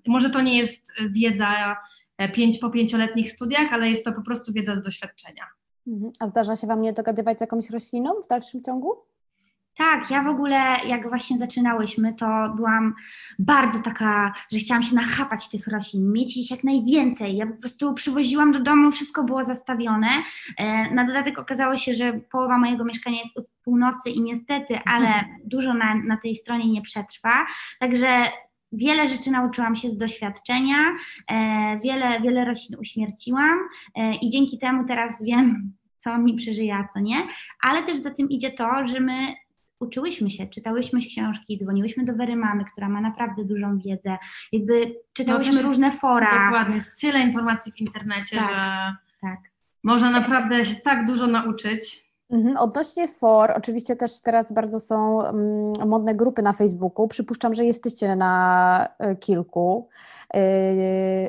Może 0.07 0.31
to 0.31 0.41
nie 0.41 0.59
jest 0.59 0.93
wiedza 1.11 1.77
E, 2.19 2.29
pięć, 2.29 2.59
po 2.59 2.71
pięcioletnich 2.71 3.33
studiach, 3.33 3.73
ale 3.73 3.91
jest 3.91 4.05
to 4.05 4.13
po 4.13 4.23
prostu 4.23 4.53
wiedza 4.53 4.77
z 4.77 4.83
doświadczenia. 4.83 5.45
Mhm. 5.87 6.13
A 6.21 6.27
zdarza 6.27 6.57
się 6.57 6.67
Wam 6.67 6.83
nie 6.83 6.93
dogadywać 6.93 7.39
z 7.39 7.41
jakąś 7.41 7.71
rośliną 7.71 8.11
w 8.25 8.27
dalszym 8.27 8.63
ciągu? 8.63 8.97
Tak, 9.79 10.11
ja 10.11 10.23
w 10.23 10.27
ogóle 10.27 10.77
jak 10.87 11.09
właśnie 11.09 11.39
zaczynałyśmy, 11.39 12.15
to 12.15 12.27
byłam 12.57 12.95
bardzo 13.39 13.83
taka, 13.83 14.33
że 14.53 14.59
chciałam 14.59 14.83
się 14.83 14.95
nachapać 14.95 15.51
tych 15.51 15.67
roślin, 15.67 16.13
mieć 16.13 16.37
ich 16.37 16.51
jak 16.51 16.65
najwięcej. 16.65 17.37
Ja 17.37 17.47
po 17.47 17.55
prostu 17.57 17.95
przywoziłam 17.95 18.53
do 18.53 18.61
domu, 18.61 18.91
wszystko 18.91 19.25
było 19.25 19.45
zastawione. 19.45 20.09
E, 20.59 20.95
na 20.95 21.05
dodatek 21.05 21.39
okazało 21.39 21.77
się, 21.77 21.95
że 21.95 22.13
połowa 22.13 22.59
mojego 22.59 22.85
mieszkania 22.85 23.19
jest 23.25 23.39
od 23.39 23.47
północy 23.65 24.11
i 24.11 24.23
niestety, 24.23 24.79
ale 24.85 25.25
dużo 25.45 25.75
na, 25.75 25.95
na 25.95 26.17
tej 26.17 26.37
stronie 26.37 26.71
nie 26.71 26.83
przetrwa. 26.83 27.47
Także 27.81 28.09
Wiele 28.73 29.09
rzeczy 29.09 29.31
nauczyłam 29.31 29.77
się 29.77 29.91
z 29.91 29.97
doświadczenia, 29.97 30.77
e, 31.31 31.81
wiele, 31.85 32.21
wiele 32.21 32.45
roślin 32.45 32.79
uśmierciłam 32.79 33.59
e, 33.95 34.15
i 34.15 34.31
dzięki 34.31 34.59
temu 34.59 34.85
teraz 34.87 35.25
wiem, 35.25 35.73
co 35.99 36.19
mi 36.19 36.37
przeżyje, 36.37 36.75
a 36.75 36.87
co 36.87 37.01
nie, 37.01 37.17
ale 37.61 37.83
też 37.83 37.99
za 37.99 38.11
tym 38.11 38.31
idzie 38.31 38.51
to, 38.51 38.87
że 38.87 39.01
my 39.01 39.15
uczyłyśmy 39.81 40.31
się, 40.31 40.47
czytałyśmy 40.47 41.01
książki, 41.01 41.59
dzwoniłyśmy 41.59 42.05
do 42.05 42.13
Wery 42.13 42.37
Mamy, 42.37 42.65
która 42.73 42.89
ma 42.89 43.01
naprawdę 43.01 43.45
dużą 43.45 43.79
wiedzę, 43.79 44.17
jakby 44.53 44.95
czytałyśmy 45.13 45.63
no 45.63 45.69
różne 45.69 45.93
fora. 45.93 46.45
Dokładnie, 46.45 46.75
jest 46.75 47.01
tyle 47.01 47.21
informacji 47.21 47.73
w 47.73 47.81
internecie, 47.81 48.37
tak, 48.37 48.49
że 48.49 48.97
tak. 49.21 49.39
można 49.85 50.11
naprawdę 50.11 50.65
się 50.65 50.77
tak 50.77 51.07
dużo 51.07 51.27
nauczyć. 51.27 52.06
Mhm. 52.31 52.57
Odnośnie 52.57 53.09
for, 53.09 53.53
oczywiście 53.57 53.97
też 53.97 54.21
teraz 54.21 54.53
bardzo 54.53 54.81
są 54.81 55.17
um, 55.17 55.73
modne 55.89 56.15
grupy 56.15 56.43
na 56.43 56.53
Facebooku. 56.53 57.09
Przypuszczam, 57.09 57.55
że 57.55 57.65
jesteście 57.65 58.17
na 58.17 58.89
y, 59.13 59.17
kilku 59.17 59.89
y, 60.37 60.39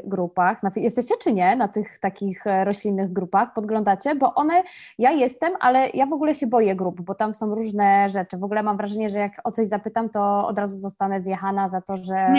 grupach. 0.06 0.62
Jesteście 0.76 1.16
czy 1.22 1.34
nie 1.34 1.56
na 1.56 1.68
tych 1.68 2.00
takich 2.00 2.48
e, 2.48 2.66
roślinnych 2.66 3.14
grupach? 3.14 3.54
Podglądacie? 3.54 4.16
Bo 4.16 4.36
one, 4.36 4.64
ja 4.98 5.12
jestem, 5.12 5.54
ale 5.60 5.90
ja 5.94 6.06
w 6.06 6.14
ogóle 6.14 6.36
się 6.36 6.48
boję 6.48 6.76
grup, 6.76 7.02
bo 7.02 7.16
tam 7.16 7.34
są 7.34 7.56
różne 7.56 8.10
rzeczy. 8.10 8.38
W 8.38 8.44
ogóle 8.44 8.64
mam 8.64 8.78
wrażenie, 8.78 9.10
że 9.10 9.20
jak 9.20 9.32
o 9.44 9.52
coś 9.52 9.68
zapytam, 9.68 10.10
to 10.10 10.48
od 10.48 10.60
razu 10.60 10.78
zostanę 10.78 11.22
zjechana 11.22 11.70
za 11.70 11.82
to, 11.82 11.98
że 11.98 12.34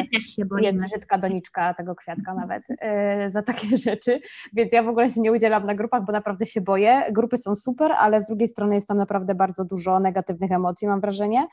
jest 0.61 0.80
brzydka 0.80 1.18
doniczka 1.18 1.74
tego 1.74 1.94
kwiatka 1.94 2.35
nawet, 2.35 2.66
za 3.26 3.42
takie 3.42 3.76
rzeczy. 3.87 4.20
Więc 4.52 4.72
ja 4.72 4.83
w 4.83 4.88
ogóle 4.88 5.11
się 5.11 5.20
nie 5.20 5.33
udzielam 5.33 5.66
na 5.66 5.74
grupach, 5.74 6.04
bo 6.04 6.12
naprawdę 6.12 6.46
się 6.46 6.61
boję. 6.61 7.02
Grupy 7.12 7.38
są 7.38 7.54
super, 7.54 7.92
ale 7.98 8.20
z 8.20 8.26
drugiej 8.26 8.47
drugiej 8.48 8.52
strony 8.52 8.74
jest 8.74 8.88
tam 8.88 8.96
naprawdę 8.96 9.34
bardzo 9.34 9.64
dużo 9.64 10.00
negatywnych 10.00 10.52
emocji, 10.52 10.88
mam 10.88 11.00
wrażenie. 11.00 11.46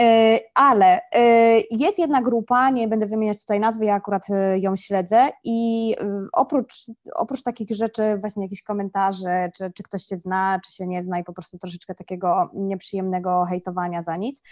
E, 0.00 0.38
ale 0.54 1.00
e, 1.14 1.60
jest 1.70 1.98
jedna 1.98 2.22
grupa, 2.22 2.70
nie 2.70 2.88
będę 2.88 3.06
wymieniać 3.06 3.40
tutaj 3.40 3.60
nazwy, 3.60 3.84
ja 3.84 3.94
akurat 3.94 4.30
e, 4.30 4.58
ją 4.58 4.76
śledzę 4.76 5.28
i 5.44 5.94
oprócz, 6.32 6.74
oprócz 7.14 7.42
takich 7.42 7.70
rzeczy, 7.70 8.16
właśnie 8.20 8.42
jakichś 8.42 8.62
komentarzy, 8.62 9.50
czy, 9.56 9.72
czy 9.74 9.82
ktoś 9.82 10.02
się 10.02 10.18
zna, 10.18 10.60
czy 10.64 10.72
się 10.72 10.86
nie 10.86 11.02
zna 11.02 11.18
i 11.18 11.24
po 11.24 11.32
prostu 11.32 11.58
troszeczkę 11.58 11.94
takiego 11.94 12.50
nieprzyjemnego 12.54 13.44
hejtowania 13.44 14.02
za 14.02 14.16
nic, 14.16 14.42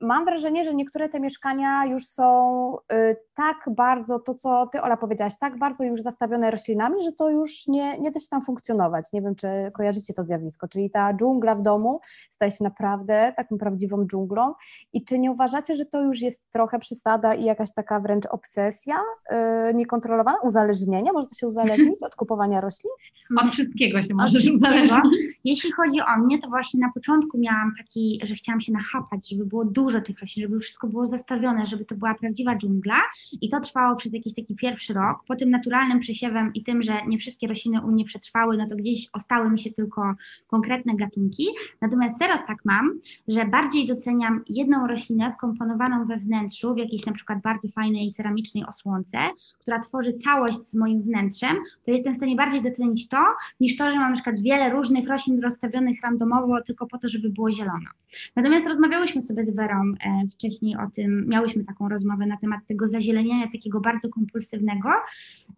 Mam 0.00 0.24
wrażenie, 0.24 0.64
że 0.64 0.74
niektóre 0.74 1.08
te 1.08 1.20
mieszkania 1.20 1.86
już 1.86 2.06
są 2.06 2.76
y, 2.92 3.16
tak 3.34 3.56
bardzo, 3.70 4.18
to 4.18 4.34
co 4.34 4.66
Ty 4.72 4.82
Ola 4.82 4.96
powiedziałaś, 4.96 5.32
tak 5.40 5.58
bardzo 5.58 5.84
już 5.84 6.00
zastawione 6.00 6.50
roślinami, 6.50 7.02
że 7.02 7.12
to 7.12 7.30
już 7.30 7.66
nie, 7.68 7.98
nie 7.98 8.10
da 8.10 8.20
się 8.20 8.26
tam 8.30 8.42
funkcjonować. 8.42 9.12
Nie 9.12 9.22
wiem, 9.22 9.34
czy 9.34 9.48
kojarzycie 9.72 10.14
to 10.14 10.24
zjawisko, 10.24 10.68
czyli 10.68 10.90
ta 10.90 11.14
dżungla 11.14 11.54
w 11.54 11.62
domu 11.62 12.00
staje 12.30 12.50
się 12.50 12.64
naprawdę 12.64 13.32
taką 13.36 13.58
prawdziwą 13.58 14.06
dżunglą 14.06 14.54
i 14.92 15.04
czy 15.04 15.18
nie 15.18 15.32
uważacie, 15.32 15.74
że 15.74 15.86
to 15.86 16.02
już 16.02 16.20
jest 16.20 16.50
trochę 16.50 16.78
przesada 16.78 17.34
i 17.34 17.44
jakaś 17.44 17.74
taka 17.74 18.00
wręcz 18.00 18.26
obsesja 18.26 19.00
yy, 19.30 19.74
niekontrolowana, 19.74 20.38
uzależnienie, 20.42 21.12
można 21.12 21.36
się 21.36 21.46
uzależnić 21.46 22.02
od 22.02 22.14
kupowania 22.14 22.60
roślin? 22.60 22.92
Od 23.42 23.50
wszystkiego 23.50 24.02
się 24.02 24.14
możesz 24.14 24.50
uzależnić. 24.50 25.32
Jeśli 25.44 25.72
chodzi 25.72 26.00
o 26.00 26.18
mnie, 26.18 26.38
to 26.38 26.48
właśnie 26.48 26.80
na 26.80 26.92
początku 26.92 27.38
miałam 27.38 27.72
taki, 27.78 28.20
że 28.24 28.34
chciałam 28.34 28.60
się 28.60 28.72
nachapać, 28.72 29.28
żeby 29.28 29.44
było 29.54 29.64
dużo 29.64 30.00
tych 30.00 30.20
roślin, 30.20 30.46
żeby 30.46 30.60
wszystko 30.60 30.86
było 30.88 31.06
zastawione, 31.06 31.66
żeby 31.66 31.84
to 31.84 31.94
była 31.94 32.14
prawdziwa 32.14 32.56
dżungla 32.56 33.00
i 33.40 33.48
to 33.48 33.60
trwało 33.60 33.96
przez 33.96 34.12
jakiś 34.12 34.34
taki 34.34 34.54
pierwszy 34.54 34.94
rok. 34.94 35.18
Po 35.28 35.36
tym 35.36 35.50
naturalnym 35.50 36.00
przesiewem 36.00 36.54
i 36.54 36.64
tym, 36.64 36.82
że 36.82 36.92
nie 37.06 37.18
wszystkie 37.18 37.46
rośliny 37.46 37.82
u 37.82 37.86
mnie 37.90 38.04
przetrwały, 38.04 38.56
no 38.56 38.68
to 38.68 38.76
gdzieś 38.76 39.08
ostały 39.12 39.50
mi 39.50 39.60
się 39.60 39.72
tylko 39.72 40.14
konkretne 40.46 40.96
gatunki. 40.96 41.46
Natomiast 41.80 42.18
teraz 42.20 42.40
tak 42.46 42.58
mam, 42.64 43.00
że 43.28 43.44
bardziej 43.44 43.86
doceniam 43.86 44.44
jedną 44.48 44.86
roślinę 44.86 45.32
wkomponowaną 45.32 46.06
we 46.06 46.16
wnętrzu, 46.16 46.74
w 46.74 46.78
jakiejś 46.78 47.06
na 47.06 47.12
przykład 47.12 47.42
bardzo 47.42 47.68
fajnej 47.68 48.12
ceramicznej 48.12 48.64
osłonce, 48.66 49.18
która 49.60 49.80
tworzy 49.80 50.12
całość 50.12 50.58
z 50.66 50.74
moim 50.74 51.02
wnętrzem, 51.02 51.56
to 51.84 51.90
jestem 51.90 52.12
w 52.12 52.16
stanie 52.16 52.36
bardziej 52.36 52.62
docenić 52.62 53.08
to, 53.08 53.24
niż 53.60 53.76
to, 53.76 53.90
że 53.90 53.96
mam 53.96 54.10
na 54.10 54.16
przykład 54.16 54.40
wiele 54.40 54.70
różnych 54.70 55.08
roślin 55.08 55.42
rozstawionych 55.42 56.00
randomowo 56.02 56.62
tylko 56.62 56.86
po 56.86 56.98
to, 56.98 57.08
żeby 57.08 57.30
było 57.30 57.52
zielono. 57.52 57.88
Natomiast 58.36 58.68
rozmawiałyśmy 58.68 59.22
sobie 59.22 59.43
z 59.46 59.54
Werą 59.54 59.92
e, 60.04 60.28
wcześniej 60.34 60.76
o 60.76 60.90
tym, 60.94 61.26
miałyśmy 61.28 61.64
taką 61.64 61.88
rozmowę 61.88 62.26
na 62.26 62.36
temat 62.36 62.60
tego 62.68 62.88
zazieleniania 62.88 63.50
takiego 63.52 63.80
bardzo 63.80 64.08
kompulsywnego. 64.08 64.88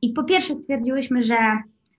I 0.03 0.13
po 0.13 0.25
pierwsze 0.25 0.55
stwierdziłyśmy, 0.55 1.23
że 1.23 1.37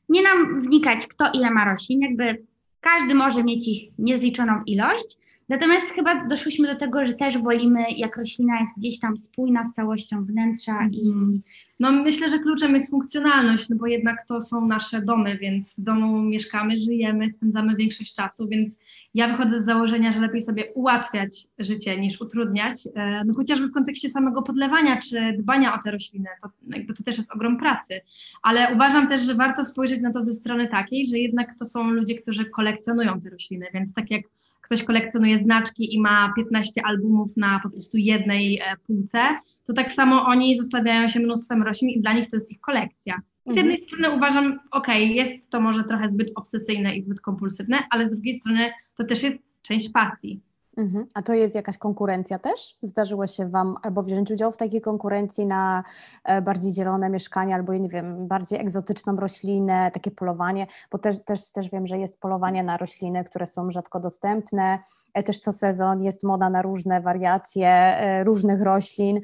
nie 0.10 0.22
nam 0.24 0.62
wnikać, 0.62 1.08
kto 1.08 1.32
ile 1.34 1.52
ma 1.52 1.66
roślin, 1.66 2.02
jakby 2.02 2.44
każdy 2.82 3.16
może 3.16 3.44
mieć 3.44 3.68
ich 3.68 4.00
niezliczoną 4.00 4.64
ilość, 4.66 5.18
Natomiast 5.50 5.92
chyba 5.92 6.26
doszłyśmy 6.26 6.68
do 6.68 6.76
tego, 6.76 7.08
że 7.08 7.14
też 7.14 7.38
wolimy, 7.38 7.86
jak 7.98 8.18
roślina 8.18 8.60
jest 8.60 8.78
gdzieś 8.78 9.00
tam 9.00 9.18
spójna 9.18 9.66
z 9.66 9.74
całością 9.74 10.26
wnętrza 10.26 10.90
i. 10.92 11.08
Mhm. 11.08 11.42
No 11.80 11.92
myślę, 11.92 12.30
że 12.30 12.40
kluczem 12.40 12.76
jest 12.76 12.92
funkcjonalność, 12.92 13.70
no 13.70 13.76
bo 13.76 13.88
jednak 13.88 14.26
to 14.28 14.42
są 14.42 14.68
nasze 14.68 15.02
domy, 15.02 15.38
więc 15.38 15.80
w 15.80 15.84
domu 15.84 16.22
mieszkamy, 16.22 16.78
żyjemy, 16.78 17.30
spędzamy 17.32 17.76
większość 17.76 18.16
czasu, 18.16 18.48
więc 18.48 18.80
ja 19.14 19.28
wychodzę 19.28 19.62
z 19.62 19.66
założenia, 19.66 20.12
że 20.12 20.20
lepiej 20.20 20.42
sobie 20.42 20.74
ułatwiać 20.74 21.48
życie 21.60 22.00
niż 22.00 22.22
utrudniać, 22.22 22.78
e, 22.96 23.24
no 23.26 23.34
chociażby 23.34 23.68
w 23.68 23.74
kontekście 23.74 24.10
samego 24.10 24.42
podlewania 24.42 25.00
czy 25.02 25.36
dbania 25.40 25.80
o 25.80 25.84
te 25.84 25.92
rośliny, 25.92 26.30
to 26.42 26.50
jakby 26.68 26.94
to 26.94 27.04
też 27.04 27.18
jest 27.18 27.36
ogrom 27.36 27.58
pracy, 27.58 28.02
ale 28.42 28.76
uważam 28.76 29.08
też, 29.08 29.22
że 29.22 29.36
warto 29.36 29.66
spojrzeć 29.66 30.02
na 30.02 30.14
to 30.14 30.24
ze 30.24 30.34
strony 30.34 30.68
takiej, 30.68 31.08
że 31.08 31.18
jednak 31.18 31.58
to 31.60 31.66
są 31.66 31.92
ludzie, 31.92 32.16
którzy 32.16 32.46
kolekcjonują 32.46 33.22
te 33.22 33.30
rośliny, 33.30 33.66
więc 33.74 33.94
tak 33.94 34.12
jak 34.12 34.22
ktoś 34.68 34.84
kolekcjonuje 34.84 35.40
znaczki 35.40 35.96
i 35.96 36.02
ma 36.02 36.34
15 36.36 36.82
albumów 36.86 37.38
na 37.38 37.60
po 37.64 37.70
prostu 37.70 37.98
jednej 37.98 38.60
e, 38.60 38.78
półce, 38.88 39.20
to 39.66 39.74
tak 39.74 39.92
samo 39.92 40.26
oni 40.26 40.58
zostawiają 40.58 41.10
się 41.10 41.20
mnóstwem 41.20 41.64
roślin 41.64 41.90
i 41.90 42.02
dla 42.02 42.14
nich 42.14 42.30
to 42.30 42.36
jest 42.36 42.52
ich 42.52 42.60
kolekcja. 42.60 43.22
Z 43.46 43.56
jednej 43.56 43.76
mhm. 43.76 43.88
strony 43.88 44.18
uważam, 44.18 44.60
okay, 44.72 45.00
jest 45.00 45.50
to 45.50 45.62
może 45.62 45.84
trochę 45.84 46.10
zbyt 46.10 46.32
obsesyjne 46.36 46.96
i 46.98 47.04
zbyt 47.04 47.22
kompulsywne, 47.22 47.78
ale 47.90 48.10
z 48.10 48.12
drugiej 48.12 48.36
strony 48.36 48.72
to 48.98 49.04
też 49.04 49.24
jest 49.24 49.62
część 49.62 49.92
pasji. 49.92 50.42
Mhm. 50.78 51.06
A 51.14 51.22
to 51.22 51.34
jest 51.34 51.56
jakaś 51.56 51.78
konkurencja 51.78 52.40
też? 52.40 52.78
Zdarzyło 52.82 53.28
się 53.28 53.50
Wam 53.50 53.76
albo 53.84 54.04
wziąć 54.04 54.32
udział 54.32 54.52
w 54.52 54.58
takiej 54.58 54.82
konkurencji 54.82 55.48
na 55.48 55.84
e, 56.24 56.42
bardziej 56.42 56.72
zielone 56.72 57.10
mieszkania, 57.10 57.56
albo 57.56 57.74
nie 57.74 57.90
wiem, 57.90 58.28
bardziej 58.28 58.62
egzotyczną 58.62 59.16
roślinę, 59.16 59.92
takie 59.94 60.12
polowanie, 60.12 60.68
bo 60.92 60.98
też, 60.98 61.24
też, 61.24 61.52
też 61.52 61.70
wiem, 61.70 61.88
że 61.88 61.98
jest 61.98 62.20
polowanie 62.20 62.64
na 62.64 62.78
rośliny, 62.78 63.24
które 63.24 63.48
są 63.48 63.72
rzadko 63.72 64.00
dostępne, 64.00 64.80
e, 65.14 65.24
też 65.24 65.40
co 65.40 65.54
sezon 65.54 66.04
jest 66.04 66.24
moda 66.24 66.50
na 66.50 66.62
różne 66.62 67.02
wariacje 67.02 67.70
e, 67.70 68.24
różnych 68.24 68.62
roślin. 68.62 69.22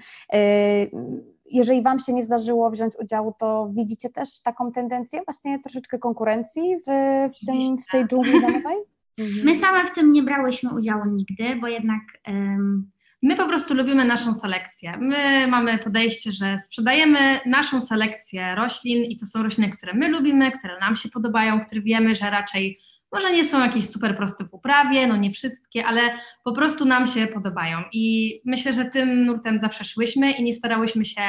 Jeżeli 1.45 1.81
Wam 1.81 1.99
się 1.99 2.13
nie 2.13 2.23
zdarzyło 2.23 2.71
wziąć 2.71 2.93
udziału, 2.99 3.33
to 3.39 3.69
widzicie 3.71 4.09
też 4.09 4.41
taką 4.41 4.71
tendencję 4.71 5.21
właśnie 5.25 5.59
troszeczkę 5.59 5.99
konkurencji 5.99 6.77
w, 6.77 6.89
w, 7.33 7.45
tym, 7.45 7.77
w 7.77 7.87
tej 7.91 8.07
dżungli 8.07 8.41
domowej? 8.41 8.77
Mhm. 9.17 9.45
My 9.45 9.55
same 9.57 9.87
w 9.87 9.93
tym 9.93 10.11
nie 10.11 10.23
brałyśmy 10.23 10.73
udziału 10.73 11.05
nigdy, 11.05 11.55
bo 11.61 11.67
jednak. 11.67 12.01
Um, 12.27 12.91
My 13.21 13.35
po 13.35 13.47
prostu 13.47 13.73
lubimy 13.73 14.05
naszą 14.05 14.39
selekcję. 14.39 14.97
My 14.97 15.47
mamy 15.47 15.77
podejście, 15.77 16.31
że 16.31 16.59
sprzedajemy 16.59 17.39
naszą 17.45 17.85
selekcję 17.85 18.55
roślin 18.55 19.03
i 19.03 19.17
to 19.17 19.25
są 19.25 19.43
rośliny, 19.43 19.71
które 19.71 19.93
my 19.93 20.09
lubimy, 20.09 20.51
które 20.51 20.79
nam 20.79 20.95
się 20.95 21.09
podobają, 21.09 21.65
które 21.65 21.81
wiemy, 21.81 22.15
że 22.15 22.29
raczej 22.29 22.79
może 23.11 23.31
nie 23.31 23.45
są 23.45 23.59
jakieś 23.63 23.89
super 23.89 24.17
proste 24.17 24.45
w 24.45 24.53
uprawie, 24.53 25.07
no 25.07 25.17
nie 25.17 25.31
wszystkie, 25.31 25.85
ale 25.85 26.01
po 26.43 26.51
prostu 26.51 26.85
nam 26.85 27.07
się 27.07 27.27
podobają. 27.27 27.77
I 27.93 28.41
myślę, 28.45 28.73
że 28.73 28.85
tym 28.85 29.25
nurtem 29.25 29.59
zawsze 29.59 29.85
szłyśmy 29.85 30.31
i 30.31 30.43
nie 30.43 30.53
starałyśmy 30.53 31.05
się 31.05 31.21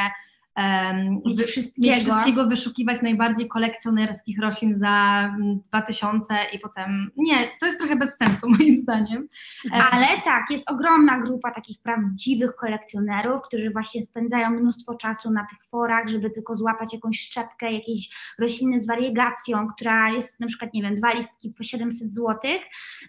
um, 0.57 1.23
wszystkiego. 1.47 1.97
wszystkiego 1.97 2.47
wyszukiwać 2.47 3.03
najbardziej 3.03 3.49
kolekcjonerskich 3.49 4.41
roślin 4.41 4.79
za 4.79 5.29
2000 5.69 6.35
mm, 6.35 6.47
i 6.53 6.59
potem 6.59 7.11
nie, 7.17 7.37
to 7.61 7.67
jest 7.67 7.79
trochę 7.79 7.97
bez 7.97 8.17
sensu 8.17 8.49
moim 8.59 8.77
zdaniem. 8.77 9.29
Ale 9.73 10.07
tak, 10.25 10.43
jest 10.51 10.71
ogromna 10.71 11.21
grupa 11.21 11.51
takich 11.51 11.83
prawdziwych 11.83 12.55
kolekcjonerów, 12.55 13.43
którzy 13.43 13.71
właśnie 13.71 14.03
spędzają 14.03 14.51
mnóstwo 14.51 14.95
czasu 14.95 15.31
na 15.31 15.47
tych 15.51 15.65
forach, 15.69 16.09
żeby 16.09 16.31
tylko 16.31 16.57
złapać 16.57 16.93
jakąś 16.93 17.21
szczepkę 17.21 17.73
jakiejś 17.73 18.35
rośliny 18.39 18.83
z 18.83 18.87
wariegacją, 18.87 19.69
która 19.69 20.11
jest 20.11 20.41
na 20.41 20.47
przykład, 20.47 20.75
nie 20.75 20.83
wiem, 20.83 20.95
dwa 20.95 21.13
listki 21.13 21.55
po 21.59 21.65
700 21.65 22.15
zł. 22.15 22.39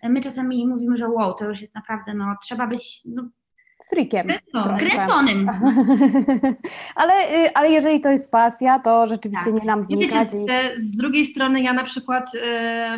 My 0.04 0.22
czasami 0.22 0.68
mówimy, 0.68 0.98
że 0.98 1.10
wow, 1.10 1.34
to 1.34 1.46
już 1.46 1.62
jest 1.62 1.76
naprawdę, 1.76 2.14
no 2.14 2.36
trzeba 2.42 2.68
być 2.68 3.02
no, 3.06 3.30
Frikiem. 3.90 4.28
Kretonem. 4.80 5.50
ale, 7.02 7.14
y, 7.14 7.54
ale 7.54 7.70
jeżeli 7.70 8.02
to 8.02 8.12
jest 8.12 8.32
pasja, 8.32 8.80
to 8.80 9.08
rzeczywiście 9.08 9.52
tak. 9.52 9.54
nie 9.54 9.66
nam 9.66 9.86
wnikać. 9.86 10.28
I... 10.34 10.52
E, 10.52 10.82
z 10.82 10.98
drugiej 10.98 11.26
strony 11.26 11.62
ja 11.62 11.74
na 11.74 11.84
przykład 11.84 12.36
y, 12.36 12.40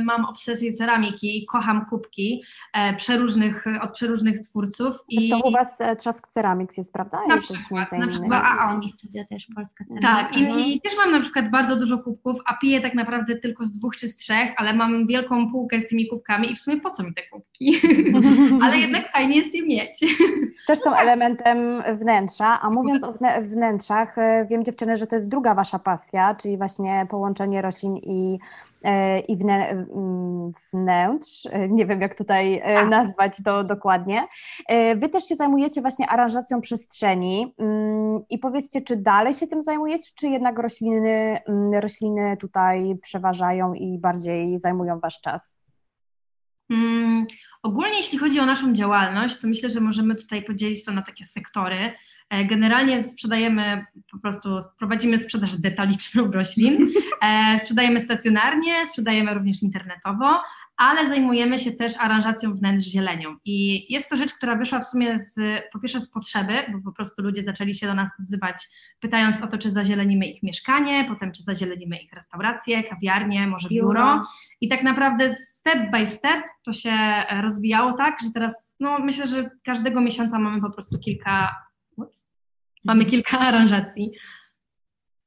mam 0.03 0.25
obsesję 0.25 0.73
ceramiki 0.73 1.37
i 1.37 1.45
kocham 1.45 1.85
kubki 1.89 2.43
e, 2.73 2.95
przeróżnych, 2.95 3.65
od 3.81 3.93
przeróżnych 3.93 4.41
twórców. 4.41 4.95
Zresztą 5.11 5.37
i... 5.37 5.41
u 5.43 5.51
Was 5.51 5.77
Trzask 5.99 6.27
Ceramics 6.27 6.77
jest, 6.77 6.93
prawda? 6.93 7.19
Na 7.27 7.41
przykład. 7.41 7.91
Na 7.91 8.07
przykład 8.07 8.43
a 8.59 8.75
oni 8.75 8.89
studia 8.89 9.25
też 9.25 9.47
Polska 9.55 9.85
Ceramika. 9.85 10.07
Tak, 10.07 10.37
i, 10.37 10.75
i, 10.75 10.81
też 10.81 10.97
mam 10.97 11.11
na 11.11 11.21
przykład 11.21 11.49
bardzo 11.51 11.75
dużo 11.75 11.97
kubków, 11.97 12.35
a 12.45 12.53
piję 12.53 12.81
tak 12.81 12.93
naprawdę 12.93 13.35
tylko 13.35 13.63
z 13.63 13.71
dwóch 13.71 13.95
czy 13.95 14.07
z 14.07 14.15
trzech, 14.15 14.53
ale 14.57 14.73
mam 14.73 15.07
wielką 15.07 15.51
półkę 15.51 15.81
z 15.81 15.87
tymi 15.87 16.07
kubkami 16.07 16.51
i 16.51 16.55
w 16.55 16.59
sumie 16.59 16.81
po 16.81 16.91
co 16.91 17.03
mi 17.03 17.13
te 17.13 17.21
kubki? 17.31 17.75
ale 18.63 18.77
jednak 18.77 19.11
fajnie 19.11 19.35
jest 19.37 19.53
je 19.53 19.65
mieć. 19.65 19.99
Też 20.67 20.79
są 20.79 20.95
elementem 20.95 21.83
wnętrza, 21.93 22.59
a 22.61 22.69
mówiąc 22.69 23.03
o 23.03 23.13
wnętrzach, 23.41 24.17
e, 24.17 24.45
wiem 24.45 24.63
dziewczyny, 24.63 24.97
że 24.97 25.07
to 25.07 25.15
jest 25.15 25.29
druga 25.29 25.55
wasza 25.55 25.79
pasja, 25.79 26.35
czyli 26.35 26.57
właśnie 26.57 27.05
połączenie 27.09 27.61
roślin 27.61 27.97
i, 27.97 28.39
e, 28.83 29.19
i 29.19 29.37
wnętrz, 30.73 31.45
e, 31.51 31.69
nie 31.69 31.85
wiem 31.85 32.01
jak 32.01 32.15
tutaj 32.15 32.61
tak. 32.65 32.89
nazwać 32.89 33.37
to 33.45 33.63
dokładnie. 33.63 34.27
Wy 34.95 35.09
też 35.09 35.23
się 35.23 35.35
zajmujecie 35.35 35.81
właśnie 35.81 36.07
aranżacją 36.09 36.61
przestrzeni 36.61 37.55
mm, 37.59 38.23
i 38.29 38.39
powiedzcie, 38.39 38.81
czy 38.81 38.95
dalej 38.95 39.33
się 39.33 39.47
tym 39.47 39.63
zajmujecie, 39.63 40.11
czy 40.15 40.27
jednak 40.27 40.59
rośliny, 40.59 41.39
mm, 41.47 41.69
rośliny 41.73 42.37
tutaj 42.37 42.97
przeważają 43.01 43.73
i 43.73 43.97
bardziej 43.99 44.59
zajmują 44.59 44.99
wasz 44.99 45.21
czas? 45.21 45.66
Hmm, 46.67 47.25
ogólnie 47.63 47.97
jeśli 47.97 48.17
chodzi 48.17 48.39
o 48.39 48.45
naszą 48.45 48.73
działalność, 48.73 49.37
to 49.39 49.47
myślę, 49.47 49.69
że 49.69 49.79
możemy 49.79 50.15
tutaj 50.15 50.43
podzielić 50.43 50.85
to 50.85 50.91
na 50.91 51.01
takie 51.01 51.25
sektory. 51.25 51.93
E, 52.29 52.45
generalnie 52.45 53.05
sprzedajemy, 53.05 53.85
po 54.11 54.19
prostu 54.19 54.49
prowadzimy 54.79 55.23
sprzedaż 55.23 55.55
detaliczną 55.55 56.31
roślin, 56.31 56.91
e, 57.21 57.59
sprzedajemy 57.59 57.99
stacjonarnie, 57.99 58.87
sprzedajemy 58.87 59.33
również 59.33 59.63
internetowo, 59.63 60.41
ale 60.77 61.09
zajmujemy 61.09 61.59
się 61.59 61.71
też 61.71 61.93
aranżacją 61.99 62.53
wnętrz 62.53 62.85
zielenią. 62.85 63.35
I 63.45 63.85
jest 63.93 64.09
to 64.09 64.17
rzecz, 64.17 64.33
która 64.33 64.55
wyszła 64.55 64.79
w 64.79 64.87
sumie 64.87 65.19
z, 65.19 65.63
po 65.73 65.79
pierwsze 65.79 66.01
z 66.01 66.11
potrzeby, 66.11 66.53
bo 66.71 66.81
po 66.81 66.91
prostu 66.91 67.21
ludzie 67.21 67.43
zaczęli 67.43 67.75
się 67.75 67.87
do 67.87 67.93
nas 67.93 68.11
odzywać, 68.19 68.67
pytając 68.99 69.43
o 69.43 69.47
to, 69.47 69.57
czy 69.57 69.71
zazielenimy 69.71 70.25
ich 70.25 70.43
mieszkanie, 70.43 71.05
potem 71.07 71.31
czy 71.31 71.43
zazielenimy 71.43 71.97
ich 71.97 72.13
restaurację, 72.13 72.83
kawiarnię, 72.83 73.47
może 73.47 73.69
biuro. 73.69 73.87
biuro. 73.87 74.27
I 74.61 74.67
tak 74.67 74.83
naprawdę 74.83 75.35
step 75.35 75.91
by 75.91 76.07
step 76.07 76.45
to 76.63 76.73
się 76.73 77.23
rozwijało 77.41 77.93
tak, 77.93 78.17
że 78.23 78.31
teraz 78.33 78.53
no, 78.79 78.99
myślę, 78.99 79.27
że 79.27 79.49
każdego 79.63 80.01
miesiąca 80.01 80.39
mamy 80.39 80.61
po 80.61 80.71
prostu 80.71 80.99
kilka, 80.99 81.55
ups, 81.95 82.25
mamy 82.85 83.05
kilka 83.05 83.39
aranżacji. 83.49 84.11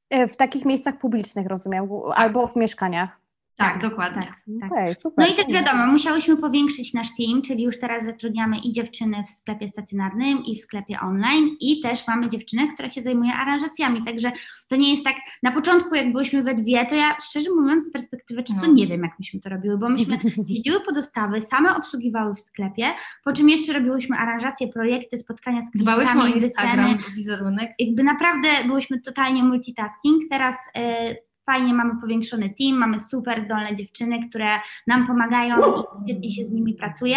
E, 0.09 0.27
w 0.27 0.37
takich 0.37 0.65
miejscach 0.65 0.97
publicznych, 0.97 1.47
rozumiem, 1.47 1.87
albo 2.15 2.47
w 2.47 2.55
mieszkaniach. 2.55 3.20
Tak, 3.61 3.81
tak, 3.81 3.91
dokładnie. 3.91 4.33
Tak, 4.61 4.71
okay, 4.71 4.95
super. 4.95 5.27
No 5.27 5.33
i 5.33 5.37
tak 5.37 5.51
wiadomo, 5.51 5.87
musiałyśmy 5.87 6.37
powiększyć 6.37 6.93
nasz 6.93 7.07
team, 7.17 7.41
czyli 7.41 7.63
już 7.63 7.79
teraz 7.79 8.05
zatrudniamy 8.05 8.57
i 8.57 8.71
dziewczyny 8.71 9.23
w 9.23 9.29
sklepie 9.29 9.69
stacjonarnym, 9.69 10.45
i 10.45 10.55
w 10.55 10.61
sklepie 10.61 10.99
online, 10.99 11.49
i 11.59 11.81
też 11.81 12.07
mamy 12.07 12.29
dziewczynę, 12.29 12.73
która 12.73 12.89
się 12.89 13.01
zajmuje 13.01 13.33
aranżacjami. 13.33 14.03
Także 14.03 14.31
to 14.67 14.75
nie 14.75 14.91
jest 14.91 15.03
tak, 15.03 15.15
na 15.43 15.51
początku 15.51 15.95
jak 15.95 16.11
byłyśmy 16.11 16.43
we 16.43 16.55
dwie, 16.55 16.85
to 16.85 16.95
ja 16.95 17.17
szczerze 17.21 17.49
mówiąc 17.55 17.85
z 17.85 17.91
perspektywy 17.91 18.43
czasu 18.43 18.59
no. 18.61 18.73
nie 18.73 18.87
wiem, 18.87 19.01
jak 19.03 19.19
myśmy 19.19 19.39
to 19.39 19.49
robiły, 19.49 19.77
bo 19.77 19.89
myśmy 19.89 20.19
jeździły 20.47 20.81
po 20.81 20.91
dostawy, 20.91 21.41
same 21.41 21.75
obsługiwały 21.75 22.35
w 22.35 22.39
sklepie, 22.39 22.85
po 23.23 23.33
czym 23.33 23.49
jeszcze 23.49 23.73
robiłyśmy 23.73 24.17
aranżacje, 24.17 24.67
projekty, 24.67 25.19
spotkania 25.19 25.61
z 25.61 25.71
klientami, 25.71 26.05
Dbałyśmy 26.05 26.23
o 26.23 26.35
Instagram, 26.35 26.97
wizerunek. 27.15 27.71
Jakby 27.79 28.03
naprawdę 28.03 28.47
byłyśmy 28.67 29.01
totalnie 29.01 29.43
multitasking. 29.43 30.23
Teraz... 30.29 30.55
Yy, 30.75 31.30
fajnie 31.45 31.73
mamy 31.73 32.01
powiększony 32.01 32.53
team, 32.59 32.77
mamy 32.77 32.99
super 32.99 33.41
zdolne 33.41 33.75
dziewczyny, 33.75 34.29
które 34.29 34.59
nam 34.87 35.07
pomagają 35.07 35.57
i 35.57 36.05
świetnie 36.05 36.31
się 36.31 36.45
z 36.45 36.51
nimi 36.51 36.73
pracuje. 36.73 37.15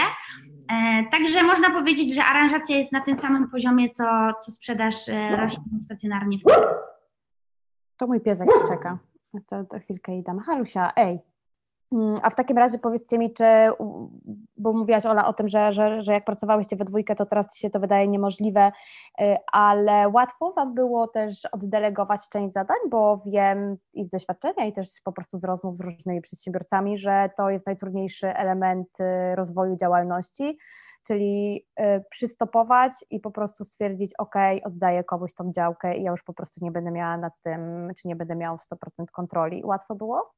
E, 0.73 1.05
także 1.11 1.43
można 1.43 1.71
powiedzieć, 1.71 2.15
że 2.15 2.25
aranżacja 2.25 2.77
jest 2.77 2.93
na 2.93 3.01
tym 3.01 3.17
samym 3.17 3.51
poziomie, 3.51 3.91
co, 3.91 4.05
co 4.41 4.53
sprzedaż 4.53 5.09
e, 5.09 5.37
roślin 5.37 5.81
stacjonarnie 5.85 6.39
w. 6.39 6.43
To 7.97 8.07
mój 8.07 8.21
piesek 8.21 8.49
czeka. 8.69 8.99
To, 9.49 9.65
to 9.65 9.79
chwilkę 9.79 10.23
dam. 10.23 10.39
Halusia, 10.39 10.93
ej, 10.97 11.19
a 12.23 12.31
w 12.31 12.35
takim 12.35 12.59
razie 12.59 12.79
powiedzcie 12.79 13.19
mi, 13.19 13.33
czy, 13.33 13.45
bo 14.57 14.73
mówiłaś 14.73 15.07
Ola 15.07 15.27
o 15.27 15.33
tym, 15.33 15.49
że, 15.49 15.73
że, 15.73 16.03
że 16.03 16.13
jak 16.13 16.25
pracowałyście 16.25 16.77
we 16.77 16.85
dwójkę, 16.85 17.15
to 17.15 17.27
teraz 17.27 17.55
Ci 17.55 17.61
się 17.61 17.71
to 17.71 17.81
wydaje 17.81 18.09
niemożliwe, 18.09 18.73
y, 19.21 19.37
ale 19.53 20.09
łatwo 20.09 20.53
Wam 20.53 20.75
było 20.75 21.09
też 21.09 21.45
oddelegować 21.53 22.29
część 22.29 22.53
zadań, 22.53 22.77
bo 22.91 23.23
wiem 23.27 23.77
i 23.93 24.05
z 24.05 24.11
doświadczenia, 24.11 24.67
i 24.67 24.73
też 24.73 24.89
po 25.05 25.13
prostu 25.13 25.39
z 25.39 25.45
rozmów 25.45 25.77
z 25.77 25.81
różnymi 25.81 26.21
przedsiębiorcami, 26.21 26.99
że 26.99 27.31
to 27.37 27.51
jest 27.51 27.67
najtrudniejszy 27.67 28.29
element 28.29 28.89
y, 29.01 29.35
rozwoju 29.35 29.77
działalności, 29.77 30.59
czyli 31.07 31.67
y, 31.81 32.05
przystopować 32.11 32.93
i 33.11 33.21
po 33.21 33.31
prostu 33.31 33.65
stwierdzić, 33.65 34.11
ok, 34.19 34.35
oddaję 34.65 35.05
komuś 35.05 35.35
tą 35.35 35.53
działkę 35.53 35.97
i 35.97 36.03
ja 36.03 36.11
już 36.11 36.23
po 36.23 36.33
prostu 36.33 36.65
nie 36.65 36.71
będę 36.71 36.91
miała 36.91 37.17
nad 37.17 37.33
tym, 37.43 37.91
czy 37.99 38.09
nie 38.09 38.17
będę 38.17 38.37
miała 38.37 38.57
100% 38.57 39.05
kontroli. 39.13 39.65
Łatwo 39.65 39.95
było? 39.95 40.35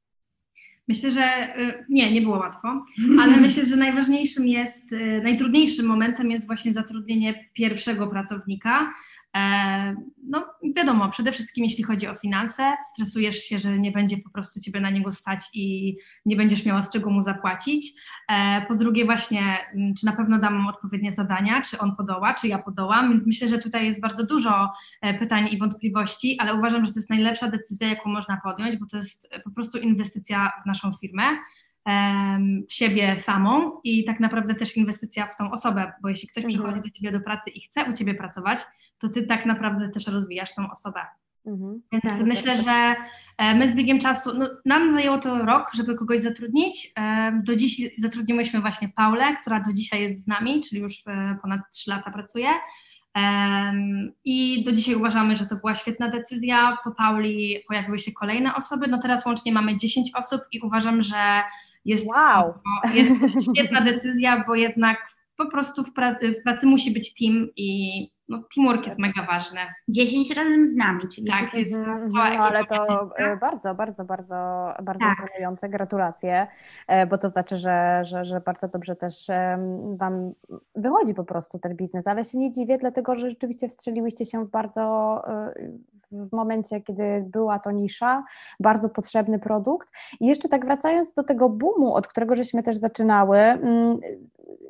Myślę, 0.89 1.11
że 1.11 1.59
y, 1.59 1.85
nie, 1.89 2.13
nie 2.13 2.21
było 2.21 2.39
łatwo, 2.39 2.85
ale 3.21 3.37
myślę, 3.47 3.67
że 3.67 3.77
najważniejszym 3.77 4.47
jest, 4.47 4.93
y, 4.93 5.21
najtrudniejszym 5.25 5.87
momentem 5.87 6.31
jest 6.31 6.47
właśnie 6.47 6.73
zatrudnienie 6.73 7.49
pierwszego 7.53 8.07
pracownika, 8.07 8.95
no 10.29 10.47
wiadomo, 10.77 11.11
przede 11.11 11.33
wszystkim 11.33 11.65
jeśli 11.65 11.85
chodzi 11.85 12.07
o 12.07 12.15
finanse, 12.15 12.77
stresujesz 12.93 13.37
się, 13.37 13.59
że 13.59 13.79
nie 13.79 13.93
będzie 13.93 14.17
po 14.17 14.31
prostu 14.31 14.61
ciebie 14.61 14.81
na 14.81 14.91
niego 14.91 15.13
stać 15.13 15.41
i 15.55 15.97
nie 16.27 16.37
będziesz 16.37 16.65
miała 16.65 16.83
z 16.83 16.93
czego 16.93 17.11
mu 17.11 17.23
zapłacić. 17.23 17.93
E, 18.29 18.67
po 18.69 18.75
drugie 18.75 19.05
właśnie, 19.05 19.41
mm, 19.75 19.95
czy 19.95 20.07
na 20.07 20.13
pewno 20.13 20.39
dam 20.39 20.59
mu 20.59 20.69
odpowiednie 20.69 21.15
zadania, 21.15 21.63
czy 21.63 21.79
on 21.79 21.97
podoła, 21.97 22.35
czy 22.35 22.49
ja 22.49 22.59
podołam, 22.59 23.11
więc 23.11 23.27
myślę, 23.27 23.49
że 23.49 23.59
tutaj 23.59 23.87
jest 23.87 24.01
bardzo 24.01 24.27
dużo 24.27 24.73
e, 25.01 25.15
pytań 25.15 25.49
i 25.53 25.59
wątpliwości, 25.59 26.37
ale 26.41 26.55
uważam, 26.55 26.87
że 26.87 26.93
to 26.93 26.99
jest 26.99 27.11
najlepsza 27.11 27.51
decyzja, 27.51 27.89
jaką 27.89 28.11
można 28.11 28.41
podjąć, 28.45 28.77
bo 28.77 28.87
to 28.87 28.97
jest 28.97 29.31
po 29.45 29.51
prostu 29.51 29.79
inwestycja 29.79 30.53
w 30.63 30.67
naszą 30.67 30.93
firmę 30.93 31.23
w 32.69 32.73
siebie 32.73 33.19
samą 33.19 33.81
i 33.85 34.05
tak 34.05 34.21
naprawdę 34.21 34.55
też 34.55 34.77
inwestycja 34.77 35.27
w 35.27 35.37
tą 35.37 35.51
osobę, 35.51 35.93
bo 36.03 36.09
jeśli 36.09 36.29
ktoś 36.29 36.45
mhm. 36.45 36.63
przychodzi 36.63 36.91
do 36.91 36.97
ciebie 36.97 37.13
do 37.19 37.21
pracy 37.25 37.51
i 37.51 37.61
chce 37.61 37.91
u 37.91 37.93
ciebie 37.93 38.15
pracować, 38.15 38.59
to 38.99 39.09
ty 39.09 39.27
tak 39.27 39.47
naprawdę 39.47 39.89
też 39.89 40.07
rozwijasz 40.07 40.55
tą 40.55 40.71
osobę. 40.71 41.01
Mhm. 41.47 41.83
Więc 41.93 42.05
tak, 42.05 42.27
myślę, 42.27 42.57
tak. 42.57 42.65
że 42.65 42.97
E, 43.39 43.55
my 43.55 43.73
z 43.73 43.75
biegiem 43.75 43.99
czasu, 43.99 44.31
no, 44.39 44.49
nam 44.65 44.93
zajęło 44.93 45.19
to 45.19 45.39
rok, 45.39 45.71
żeby 45.75 45.95
kogoś 45.95 46.21
zatrudnić. 46.21 46.93
E, 46.99 47.33
do 47.45 47.57
dziś 47.57 47.81
zatrudniłyśmy 47.99 48.61
właśnie 48.61 48.89
Paulę, 48.89 49.37
która 49.41 49.61
do 49.61 49.73
dzisiaj 49.73 50.03
jest 50.03 50.25
z 50.25 50.27
nami, 50.27 50.61
czyli 50.69 50.81
już 50.81 51.07
e, 51.07 51.39
ponad 51.43 51.61
3 51.73 51.91
lata 51.91 52.11
pracuje. 52.11 52.49
I 54.25 54.65
do 54.65 54.73
dzisiaj 54.73 54.95
uważamy, 54.95 55.37
że 55.37 55.47
to 55.47 55.57
była 55.57 55.75
świetna 55.75 56.09
decyzja. 56.11 56.77
Po 56.85 56.91
Pauli 56.91 57.59
pojawiły 57.69 57.99
się 57.99 58.13
kolejne 58.13 58.55
osoby. 58.55 58.87
No 58.89 58.99
teraz 59.03 59.27
łącznie 59.27 59.53
mamy 59.53 59.77
10 59.77 60.11
osób 60.15 60.41
i 60.53 60.61
uważam, 60.61 61.03
że 61.03 61.43
jest, 61.87 62.07
wow. 62.07 62.55
jest 62.95 63.13
świetna 63.43 63.81
decyzja, 63.81 64.45
bo 64.47 64.55
jednak 64.55 64.99
po 65.37 65.51
prostu 65.51 65.85
w 65.85 65.93
pracy, 65.93 66.33
w 66.33 66.43
pracy 66.43 66.67
musi 66.67 66.91
być 66.91 67.15
team 67.15 67.49
i 67.57 68.11
no, 68.29 68.43
teamwork 68.55 68.87
jest 68.87 68.99
mega 68.99 69.27
ważny. 69.27 69.61
10 69.89 70.37
razem 70.37 70.69
z 70.69 70.75
nami, 70.75 71.09
czyli 71.09 71.31
tak, 71.31 71.55
jest 71.55 71.81
no, 72.13 72.23
ale 72.23 72.65
to 72.65 73.11
bardzo, 73.41 73.75
bardzo, 73.75 74.05
bardzo, 74.05 74.35
bardzo 74.83 75.01
tak. 75.01 75.19
imponujące. 75.19 75.69
Gratulacje, 75.69 76.47
e, 76.89 77.07
bo 77.07 77.19
to 77.19 77.29
znaczy, 77.29 77.57
że, 77.57 78.01
że, 78.05 78.25
że 78.25 78.41
bardzo 78.41 78.69
dobrze 78.69 78.97
też 78.97 79.27
Wam 79.97 80.33
wychodzi 80.75 81.15
po 81.15 81.25
prostu 81.25 81.59
ten 81.59 81.77
biznes, 81.77 82.07
ale 82.07 82.25
się 82.25 82.39
nie 82.39 82.51
dziwię, 82.51 82.79
dlatego 82.79 83.15
że 83.15 83.31
rzeczywiście 83.31 83.69
wstrzeliłyście 83.69 84.25
się 84.25 84.45
w 84.45 84.51
bardzo 84.51 85.23
e, 85.29 85.53
w 86.31 86.33
momencie, 86.33 86.81
kiedy 86.81 87.25
była 87.27 87.59
to 87.59 87.71
nisza, 87.71 88.25
bardzo 88.61 88.89
potrzebny 88.89 89.39
produkt. 89.39 89.89
I 90.21 90.27
jeszcze 90.27 90.49
tak 90.49 90.65
wracając 90.65 91.13
do 91.13 91.23
tego 91.23 91.49
boomu, 91.49 91.95
od 91.95 92.09
którego 92.09 92.35
żeśmy 92.35 92.63
też 92.63 92.77
zaczynały, 92.77 93.39
mm, 93.39 93.99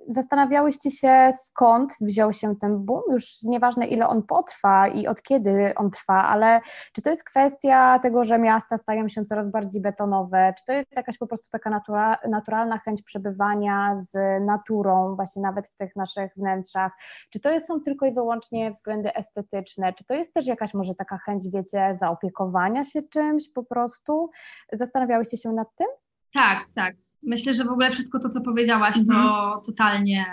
zastanawiałyście 0.08 0.90
się, 0.90 1.30
skąd 1.42 1.96
wziął 2.00 2.32
się 2.32 2.56
ten 2.56 2.78
boom? 2.78 3.02
Już 3.10 3.42
nieważne, 3.42 3.86
ile 3.86 4.08
on 4.08 4.22
potrwa 4.22 4.88
i 4.88 5.06
od 5.06 5.22
kiedy 5.22 5.72
on 5.76 5.90
trwa, 5.90 6.24
ale 6.24 6.60
czy 6.92 7.02
to 7.02 7.10
jest 7.10 7.24
kwestia 7.24 7.98
tego, 7.98 8.24
że 8.24 8.38
miasta 8.38 8.78
stają 8.78 9.08
się 9.08 9.24
coraz 9.24 9.50
bardziej 9.50 9.82
betonowe? 9.82 10.54
Czy 10.58 10.64
to 10.64 10.72
jest 10.72 10.96
jakaś 10.96 11.18
po 11.18 11.26
prostu 11.26 11.50
taka 11.50 11.70
natura, 11.70 12.18
naturalna 12.28 12.78
chęć 12.78 13.02
przebywania 13.02 13.94
z 13.98 14.42
naturą, 14.44 15.16
właśnie 15.16 15.42
nawet 15.42 15.68
w 15.68 15.76
tych 15.76 15.96
naszych 15.96 16.32
wnętrzach? 16.36 16.92
Czy 17.30 17.40
to 17.40 17.60
są 17.60 17.80
tylko 17.80 18.06
i 18.06 18.12
wyłącznie 18.12 18.70
względy 18.70 19.14
estetyczne? 19.14 19.92
Czy 19.92 20.04
to 20.04 20.14
jest 20.14 20.34
też 20.34 20.46
jakaś 20.46 20.74
może 20.74 20.94
taka 20.94 21.18
chęć, 21.18 21.35
wiecie, 21.44 21.96
zaopiekowania 22.00 22.84
się 22.84 23.02
czymś 23.02 23.42
po 23.54 23.64
prostu? 23.64 24.30
Zastanawiałyście 24.72 25.36
się 25.36 25.52
nad 25.52 25.68
tym? 25.76 25.86
Tak, 26.34 26.66
tak. 26.74 26.96
Myślę, 27.22 27.54
że 27.54 27.64
w 27.64 27.70
ogóle 27.70 27.90
wszystko 27.90 28.18
to, 28.18 28.28
co 28.28 28.40
powiedziałaś, 28.40 28.96
mhm. 28.96 29.28
to 29.28 29.62
totalnie 29.66 30.26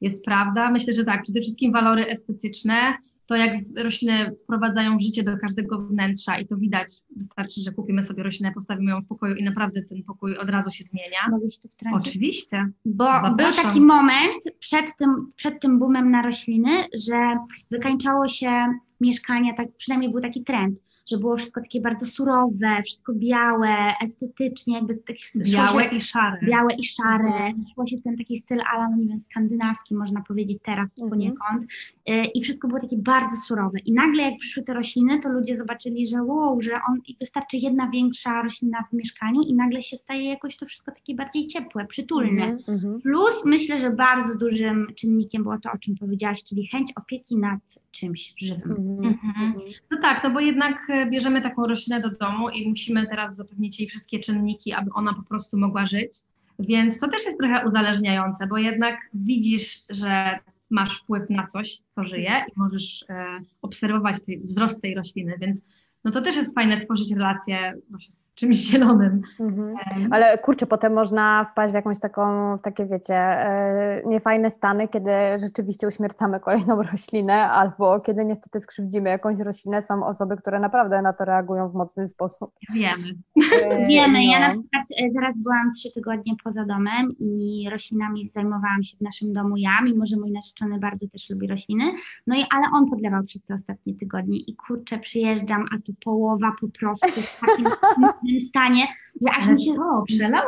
jest 0.00 0.24
prawda. 0.24 0.70
Myślę, 0.70 0.94
że 0.94 1.04
tak, 1.04 1.22
przede 1.22 1.40
wszystkim 1.40 1.72
walory 1.72 2.06
estetyczne, 2.06 2.94
to 3.26 3.36
jak 3.36 3.50
rośliny 3.76 4.36
wprowadzają 4.42 4.98
życie 4.98 5.22
do 5.22 5.38
każdego 5.38 5.78
wnętrza 5.78 6.38
i 6.38 6.46
to 6.46 6.56
widać, 6.56 6.92
wystarczy, 7.16 7.62
że 7.62 7.72
kupimy 7.72 8.04
sobie 8.04 8.22
roślinę, 8.22 8.52
postawimy 8.52 8.90
ją 8.90 9.00
w 9.00 9.06
pokoju 9.06 9.34
i 9.34 9.44
naprawdę 9.44 9.82
ten 9.82 10.02
pokój 10.02 10.38
od 10.38 10.50
razu 10.50 10.72
się 10.72 10.84
zmienia. 10.84 11.18
Mogę 11.30 11.50
się 11.50 11.60
tu 11.62 11.68
wtrącić? 11.68 12.08
Oczywiście. 12.08 12.68
Bo 12.84 13.04
Zapraszam. 13.04 13.36
był 13.36 13.52
taki 13.52 13.80
moment 13.80 14.42
przed 14.58 14.96
tym, 14.96 15.32
przed 15.36 15.60
tym 15.60 15.78
boomem 15.78 16.10
na 16.10 16.22
rośliny, 16.22 16.70
że 17.06 17.32
wykańczało 17.70 18.28
się 18.28 18.66
mieszkania, 19.00 19.54
tak 19.54 19.68
przynajmniej 19.76 20.10
był 20.10 20.20
taki 20.20 20.44
trend, 20.44 20.78
że 21.10 21.18
było 21.18 21.36
wszystko 21.36 21.60
takie 21.60 21.80
bardzo 21.80 22.06
surowe, 22.06 22.82
wszystko 22.84 23.12
białe, 23.12 23.94
estetycznie, 24.02 24.74
jakby 24.74 24.94
tak 24.94 25.16
białe 25.36 25.84
się, 25.84 25.96
i 25.96 26.00
szare. 26.00 26.38
Białe 26.42 26.74
i 26.74 26.84
szare. 26.84 27.26
Mhm. 27.26 27.64
Szło 27.74 27.86
się 27.86 27.96
ten 28.04 28.16
taki 28.16 28.36
styl 28.36 28.58
ala, 28.74 28.88
no 28.90 28.96
nie 28.96 29.06
wiem, 29.06 29.20
skandynawski 29.20 29.94
można 29.94 30.22
powiedzieć 30.28 30.58
teraz 30.64 30.84
mhm. 30.84 31.10
poniekąd. 31.10 31.62
Y, 32.08 32.12
I 32.34 32.42
wszystko 32.42 32.68
było 32.68 32.80
takie 32.80 32.98
bardzo 32.98 33.36
surowe. 33.36 33.78
I 33.78 33.92
nagle 33.92 34.22
jak 34.22 34.38
przyszły 34.38 34.62
te 34.62 34.74
rośliny, 34.74 35.20
to 35.20 35.28
ludzie 35.28 35.56
zobaczyli, 35.56 36.06
że 36.06 36.22
wow, 36.22 36.62
że 36.62 36.72
on 36.88 37.00
wystarczy 37.20 37.56
jedna 37.56 37.90
większa 37.90 38.42
roślina 38.42 38.84
w 38.90 38.96
mieszkaniu 38.96 39.40
i 39.40 39.54
nagle 39.54 39.82
się 39.82 39.96
staje 39.96 40.24
jakoś 40.24 40.56
to 40.56 40.66
wszystko 40.66 40.92
takie 40.92 41.14
bardziej 41.14 41.46
ciepłe, 41.46 41.86
przytulne. 41.86 42.44
Mhm. 42.44 43.00
Plus 43.00 43.44
myślę, 43.46 43.80
że 43.80 43.90
bardzo 43.90 44.38
dużym 44.38 44.86
czynnikiem 44.96 45.42
było 45.42 45.58
to, 45.58 45.72
o 45.72 45.78
czym 45.78 45.94
powiedziałaś, 45.96 46.44
czyli 46.44 46.66
chęć 46.66 46.92
opieki 46.96 47.36
nad 47.36 47.60
czymś 47.90 48.34
żywym. 48.38 49.00
Mhm. 49.02 49.54
No 49.90 49.98
tak, 50.02 50.24
no 50.24 50.30
bo 50.30 50.40
jednak 50.40 50.90
e, 50.90 50.99
bierzemy 51.06 51.42
taką 51.42 51.66
roślinę 51.66 52.00
do 52.00 52.10
domu 52.10 52.50
i 52.50 52.68
musimy 52.68 53.06
teraz 53.06 53.36
zapewnić 53.36 53.80
jej 53.80 53.88
wszystkie 53.88 54.20
czynniki, 54.20 54.72
aby 54.72 54.90
ona 54.94 55.14
po 55.14 55.22
prostu 55.22 55.58
mogła 55.58 55.86
żyć. 55.86 56.12
Więc 56.58 57.00
to 57.00 57.08
też 57.08 57.26
jest 57.26 57.38
trochę 57.38 57.68
uzależniające, 57.68 58.46
bo 58.46 58.58
jednak 58.58 58.96
widzisz, 59.14 59.78
że 59.90 60.38
masz 60.70 60.98
wpływ 60.98 61.30
na 61.30 61.46
coś, 61.46 61.78
co 61.90 62.04
żyje 62.04 62.44
i 62.48 62.52
możesz 62.56 63.04
e, 63.08 63.40
obserwować 63.62 64.24
tej, 64.24 64.40
wzrost 64.40 64.82
tej 64.82 64.94
rośliny, 64.94 65.34
więc 65.40 65.64
no 66.04 66.10
to 66.10 66.22
też 66.22 66.36
jest 66.36 66.54
fajne 66.54 66.80
tworzyć 66.80 67.12
relacje 67.12 67.74
właśnie 67.90 68.12
z 68.12 68.29
czymś 68.40 68.56
zielonym. 68.56 69.22
Mhm. 69.40 69.74
Ale 70.10 70.38
kurczę, 70.38 70.66
potem 70.66 70.92
można 70.92 71.44
wpaść 71.44 71.72
w 71.72 71.74
jakąś 71.74 72.00
taką, 72.00 72.56
w 72.56 72.62
takie 72.62 72.86
wiecie, 72.86 73.14
e, 73.14 74.02
niefajne 74.06 74.50
stany, 74.50 74.88
kiedy 74.88 75.10
rzeczywiście 75.40 75.86
uśmiercamy 75.86 76.40
kolejną 76.40 76.82
roślinę, 76.92 77.34
albo 77.34 78.00
kiedy 78.00 78.24
niestety 78.24 78.60
skrzywdzimy 78.60 79.10
jakąś 79.10 79.38
roślinę. 79.38 79.82
Są 79.82 80.04
osoby, 80.04 80.36
które 80.36 80.60
naprawdę 80.60 81.02
na 81.02 81.12
to 81.12 81.24
reagują 81.24 81.68
w 81.68 81.74
mocny 81.74 82.08
sposób. 82.08 82.52
Wiemy. 82.74 83.14
E, 83.62 83.86
Wiemy. 83.86 84.12
No. 84.12 84.32
Ja 84.32 84.40
na 84.40 84.48
przykład 84.48 84.84
e, 84.98 85.14
teraz 85.14 85.38
byłam 85.38 85.72
trzy 85.72 85.92
tygodnie 85.94 86.32
poza 86.44 86.64
domem 86.64 87.10
i 87.18 87.66
roślinami 87.70 88.30
zajmowałam 88.34 88.84
się 88.84 88.96
w 88.96 89.00
naszym 89.00 89.32
domu 89.32 89.56
ja, 89.56 89.70
mimo 89.84 90.06
że 90.06 90.16
mój 90.16 90.32
narzeczony 90.32 90.78
bardzo 90.78 91.08
też 91.08 91.30
lubi 91.30 91.46
rośliny. 91.46 91.84
No 92.26 92.36
i 92.36 92.44
ale 92.56 92.66
on 92.72 92.86
podlewał 92.90 93.24
przez 93.24 93.42
te 93.42 93.54
ostatnie 93.54 93.94
tygodnie 93.94 94.38
i 94.38 94.56
kurczę, 94.56 94.98
przyjeżdżam, 94.98 95.66
a 95.72 95.78
tu 95.86 95.94
połowa 96.04 96.52
po 96.60 96.68
prostu 96.68 97.20
w 97.20 97.40
takim 97.40 97.66
stanie, 98.40 98.86
że 99.26 99.30
aż 99.38 99.48
mi 99.48 99.64
się... 99.64 99.70
Co, 99.74 100.02
przelał? 100.08 100.44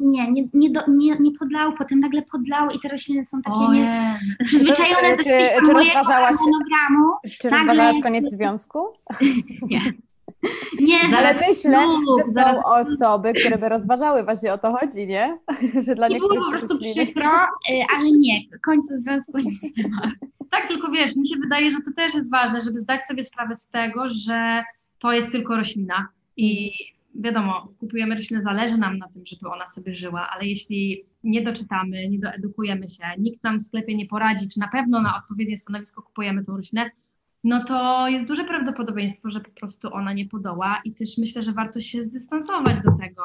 Nie, 0.00 0.32
nie, 0.32 0.48
nie, 0.54 0.70
do, 0.70 0.80
nie, 0.88 1.16
nie 1.20 1.32
podlał, 1.38 1.72
potem 1.72 2.00
nagle 2.00 2.22
podlał 2.22 2.70
i 2.70 2.80
te 2.80 2.88
rośliny 2.88 3.26
są 3.26 3.42
takie 3.42 3.72
nie, 3.72 4.18
przyzwyczajone 4.44 5.10
do 5.16 5.22
czy, 5.22 5.30
czy 5.66 5.72
rozważałaś, 5.72 6.36
Czy 7.40 7.50
nagle... 7.50 7.58
rozważałaś 7.58 7.96
koniec 8.02 8.32
związku? 8.32 8.78
Nie. 9.70 9.80
Nie, 10.80 11.18
ale 11.18 11.34
myślę, 11.34 11.54
że 11.54 12.24
są 12.24 12.32
zaraz... 12.32 12.64
osoby, 12.64 13.32
które 13.34 13.58
by 13.58 13.68
rozważały, 13.68 14.24
właśnie 14.24 14.52
o 14.52 14.58
to 14.58 14.76
chodzi, 14.76 15.06
nie? 15.06 15.38
Że 15.78 15.94
dla 15.94 16.08
nie 16.08 16.14
niektórych 16.14 16.40
było 16.40 16.52
po 16.52 16.58
prostu 16.58 16.78
przykro, 16.78 17.30
y, 17.70 17.84
ale 17.96 18.10
nie, 18.18 18.40
końca 18.64 18.96
związku 18.96 19.38
nie 19.38 19.88
ma. 19.88 20.12
Tak, 20.50 20.68
tylko 20.68 20.90
wiesz, 20.92 21.16
mi 21.16 21.28
się 21.28 21.36
wydaje, 21.42 21.70
że 21.70 21.76
to 21.76 21.92
też 21.96 22.14
jest 22.14 22.30
ważne, 22.30 22.60
żeby 22.60 22.80
zdać 22.80 23.04
sobie 23.04 23.24
sprawę 23.24 23.56
z 23.56 23.66
tego, 23.66 24.04
że 24.10 24.64
to 24.98 25.12
jest 25.12 25.32
tylko 25.32 25.56
roślina 25.56 26.08
i 26.36 26.72
wiadomo, 27.14 27.68
kupujemy 27.80 28.14
roślinę, 28.14 28.42
zależy 28.42 28.78
nam 28.78 28.98
na 28.98 29.08
tym, 29.08 29.26
żeby 29.26 29.48
ona 29.48 29.70
sobie 29.70 29.96
żyła, 29.96 30.28
ale 30.34 30.46
jeśli 30.46 31.04
nie 31.24 31.42
doczytamy, 31.42 32.08
nie 32.08 32.18
doedukujemy 32.18 32.88
się, 32.88 33.04
nikt 33.18 33.44
nam 33.44 33.58
w 33.58 33.62
sklepie 33.62 33.94
nie 33.94 34.06
poradzi, 34.06 34.48
czy 34.48 34.60
na 34.60 34.68
pewno 34.68 35.02
na 35.02 35.16
odpowiednie 35.16 35.58
stanowisko 35.58 36.02
kupujemy 36.02 36.44
tą 36.44 36.56
roślinę, 36.56 36.90
no 37.44 37.64
to 37.64 38.08
jest 38.08 38.26
duże 38.26 38.44
prawdopodobieństwo, 38.44 39.30
że 39.30 39.40
po 39.40 39.50
prostu 39.50 39.94
ona 39.94 40.12
nie 40.12 40.26
podoła 40.26 40.80
i 40.84 40.92
też 40.92 41.18
myślę, 41.18 41.42
że 41.42 41.52
warto 41.52 41.80
się 41.80 42.04
zdystansować 42.04 42.76
do 42.84 42.92
tego. 42.92 43.22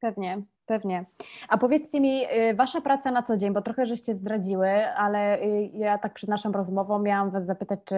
Pewnie, 0.00 0.42
pewnie. 0.66 1.04
A 1.48 1.58
powiedzcie 1.58 2.00
mi, 2.00 2.22
y, 2.24 2.54
wasza 2.54 2.80
praca 2.80 3.10
na 3.10 3.22
co 3.22 3.36
dzień, 3.36 3.52
bo 3.52 3.62
trochę 3.62 3.86
żeście 3.86 4.16
zdradziły, 4.16 4.68
ale 4.96 5.42
y, 5.42 5.70
ja 5.74 5.98
tak 5.98 6.14
przed 6.14 6.30
naszą 6.30 6.52
rozmową 6.52 6.98
miałam 6.98 7.30
was 7.30 7.46
zapytać, 7.46 7.80
czy 7.84 7.96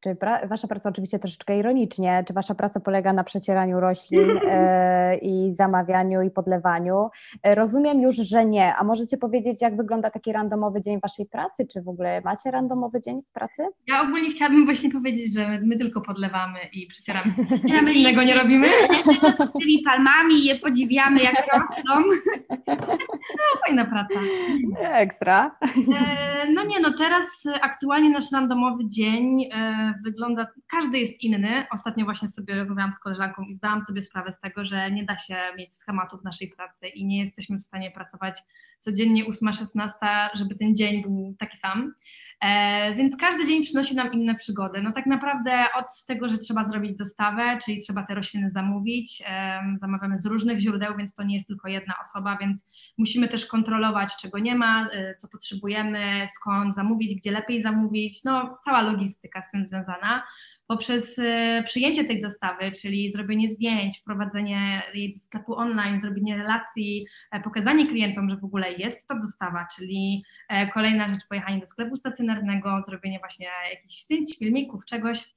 czy 0.00 0.14
pra 0.14 0.46
wasza 0.46 0.68
praca, 0.68 0.88
oczywiście 0.88 1.18
troszeczkę 1.18 1.58
ironicznie, 1.58 2.24
czy 2.26 2.34
wasza 2.34 2.54
praca 2.54 2.80
polega 2.80 3.12
na 3.12 3.24
przecieraniu 3.24 3.80
roślin 3.80 4.30
e, 4.50 5.18
i 5.22 5.54
zamawianiu 5.54 6.22
i 6.22 6.30
podlewaniu? 6.30 7.08
E, 7.42 7.54
rozumiem 7.54 8.00
już, 8.02 8.16
że 8.16 8.44
nie. 8.44 8.74
A 8.74 8.84
możecie 8.84 9.18
powiedzieć, 9.18 9.62
jak 9.62 9.76
wygląda 9.76 10.10
taki 10.10 10.32
randomowy 10.32 10.82
dzień 10.82 11.00
waszej 11.00 11.26
pracy? 11.26 11.66
Czy 11.66 11.82
w 11.82 11.88
ogóle 11.88 12.20
macie 12.20 12.50
randomowy 12.50 13.00
dzień 13.00 13.22
w 13.30 13.32
pracy? 13.32 13.62
Ja 13.86 14.02
ogólnie 14.02 14.30
chciałabym 14.30 14.64
właśnie 14.64 14.90
powiedzieć, 14.90 15.34
że 15.34 15.48
my, 15.48 15.60
my 15.62 15.76
tylko 15.76 16.00
podlewamy 16.00 16.58
i 16.72 16.86
przecieramy. 16.86 17.32
Nic 17.86 17.96
innego 17.96 18.22
nie 18.22 18.34
robimy. 18.34 18.66
Z 18.66 19.52
tymi 19.60 19.82
palmami 19.84 20.44
je 20.44 20.54
podziwiamy, 20.54 21.20
jak 21.20 21.46
rosną. 21.52 22.02
No, 22.66 23.60
fajna 23.66 23.84
praca. 23.84 24.20
Ekstra. 24.80 25.58
E, 25.98 26.52
no 26.52 26.64
nie, 26.64 26.80
no 26.80 26.92
teraz 26.98 27.26
aktualnie 27.62 28.10
nasz 28.10 28.32
randomowy 28.32 28.88
dzień 28.88 29.48
e, 29.52 29.87
wygląda, 30.04 30.46
każdy 30.70 30.98
jest 30.98 31.22
inny. 31.22 31.66
Ostatnio 31.72 32.04
właśnie 32.04 32.28
sobie 32.28 32.54
rozmawiałam 32.54 32.92
z 32.92 32.98
koleżanką 32.98 33.42
i 33.42 33.54
zdałam 33.54 33.82
sobie 33.82 34.02
sprawę 34.02 34.32
z 34.32 34.40
tego, 34.40 34.64
że 34.64 34.90
nie 34.90 35.04
da 35.04 35.18
się 35.18 35.36
mieć 35.58 35.76
schematów 35.76 36.24
naszej 36.24 36.48
pracy 36.48 36.88
i 36.88 37.06
nie 37.06 37.24
jesteśmy 37.24 37.58
w 37.58 37.62
stanie 37.62 37.90
pracować 37.90 38.38
codziennie 38.78 39.24
8-16, 39.24 39.90
żeby 40.34 40.54
ten 40.54 40.74
dzień 40.74 41.02
był 41.02 41.34
taki 41.38 41.56
sam. 41.56 41.94
E, 42.40 42.94
więc 42.94 43.16
każdy 43.16 43.46
dzień 43.46 43.64
przynosi 43.64 43.96
nam 43.96 44.12
inne 44.12 44.34
przygody. 44.34 44.82
No 44.82 44.92
tak 44.92 45.06
naprawdę 45.06 45.64
od 45.76 46.04
tego, 46.06 46.28
że 46.28 46.38
trzeba 46.38 46.64
zrobić 46.64 46.96
dostawę, 46.96 47.58
czyli 47.64 47.78
trzeba 47.80 48.02
te 48.02 48.14
rośliny 48.14 48.50
zamówić, 48.50 49.22
zamawiamy 49.80 50.18
z 50.18 50.26
różnych 50.26 50.60
źródeł, 50.60 50.96
więc 50.96 51.14
to 51.14 51.22
nie 51.22 51.34
jest 51.34 51.46
tylko 51.46 51.68
jedna 51.68 51.94
osoba, 52.02 52.38
więc 52.40 52.66
musimy 52.98 53.28
też 53.28 53.46
kontrolować, 53.46 54.16
czego 54.22 54.38
nie 54.38 54.54
ma, 54.54 54.88
e, 54.92 55.14
co 55.16 55.28
potrzebujemy, 55.28 56.26
skąd 56.28 56.74
zamówić, 56.74 57.14
gdzie 57.14 57.30
lepiej 57.30 57.62
zamówić, 57.62 58.24
no 58.24 58.58
cała 58.64 58.82
logistyka 58.82 59.42
z 59.42 59.50
tym 59.50 59.66
związana. 59.66 60.22
Poprzez 60.68 61.18
e, 61.18 61.62
przyjęcie 61.66 62.04
tej 62.04 62.22
dostawy, 62.22 62.72
czyli 62.72 63.12
zrobienie 63.12 63.48
zdjęć, 63.48 63.98
wprowadzenie 63.98 64.82
jej 64.94 65.14
do 65.14 65.20
sklepu 65.20 65.56
online, 65.56 66.00
zrobienie 66.00 66.36
relacji, 66.36 67.06
e, 67.30 67.40
pokazanie 67.40 67.86
klientom, 67.86 68.30
że 68.30 68.36
w 68.36 68.44
ogóle 68.44 68.72
jest 68.72 69.08
ta 69.08 69.14
dostawa, 69.14 69.66
czyli 69.76 70.24
e, 70.48 70.72
kolejna 70.72 71.08
rzecz, 71.08 71.28
pojechanie 71.28 71.60
do 71.60 71.66
sklepu 71.66 71.96
stacjonarnego, 71.96 72.82
zrobienie 72.82 73.18
właśnie 73.18 73.48
jakichś 73.70 74.02
zdjęć, 74.02 74.38
filmików, 74.38 74.84
czegoś, 74.84 75.34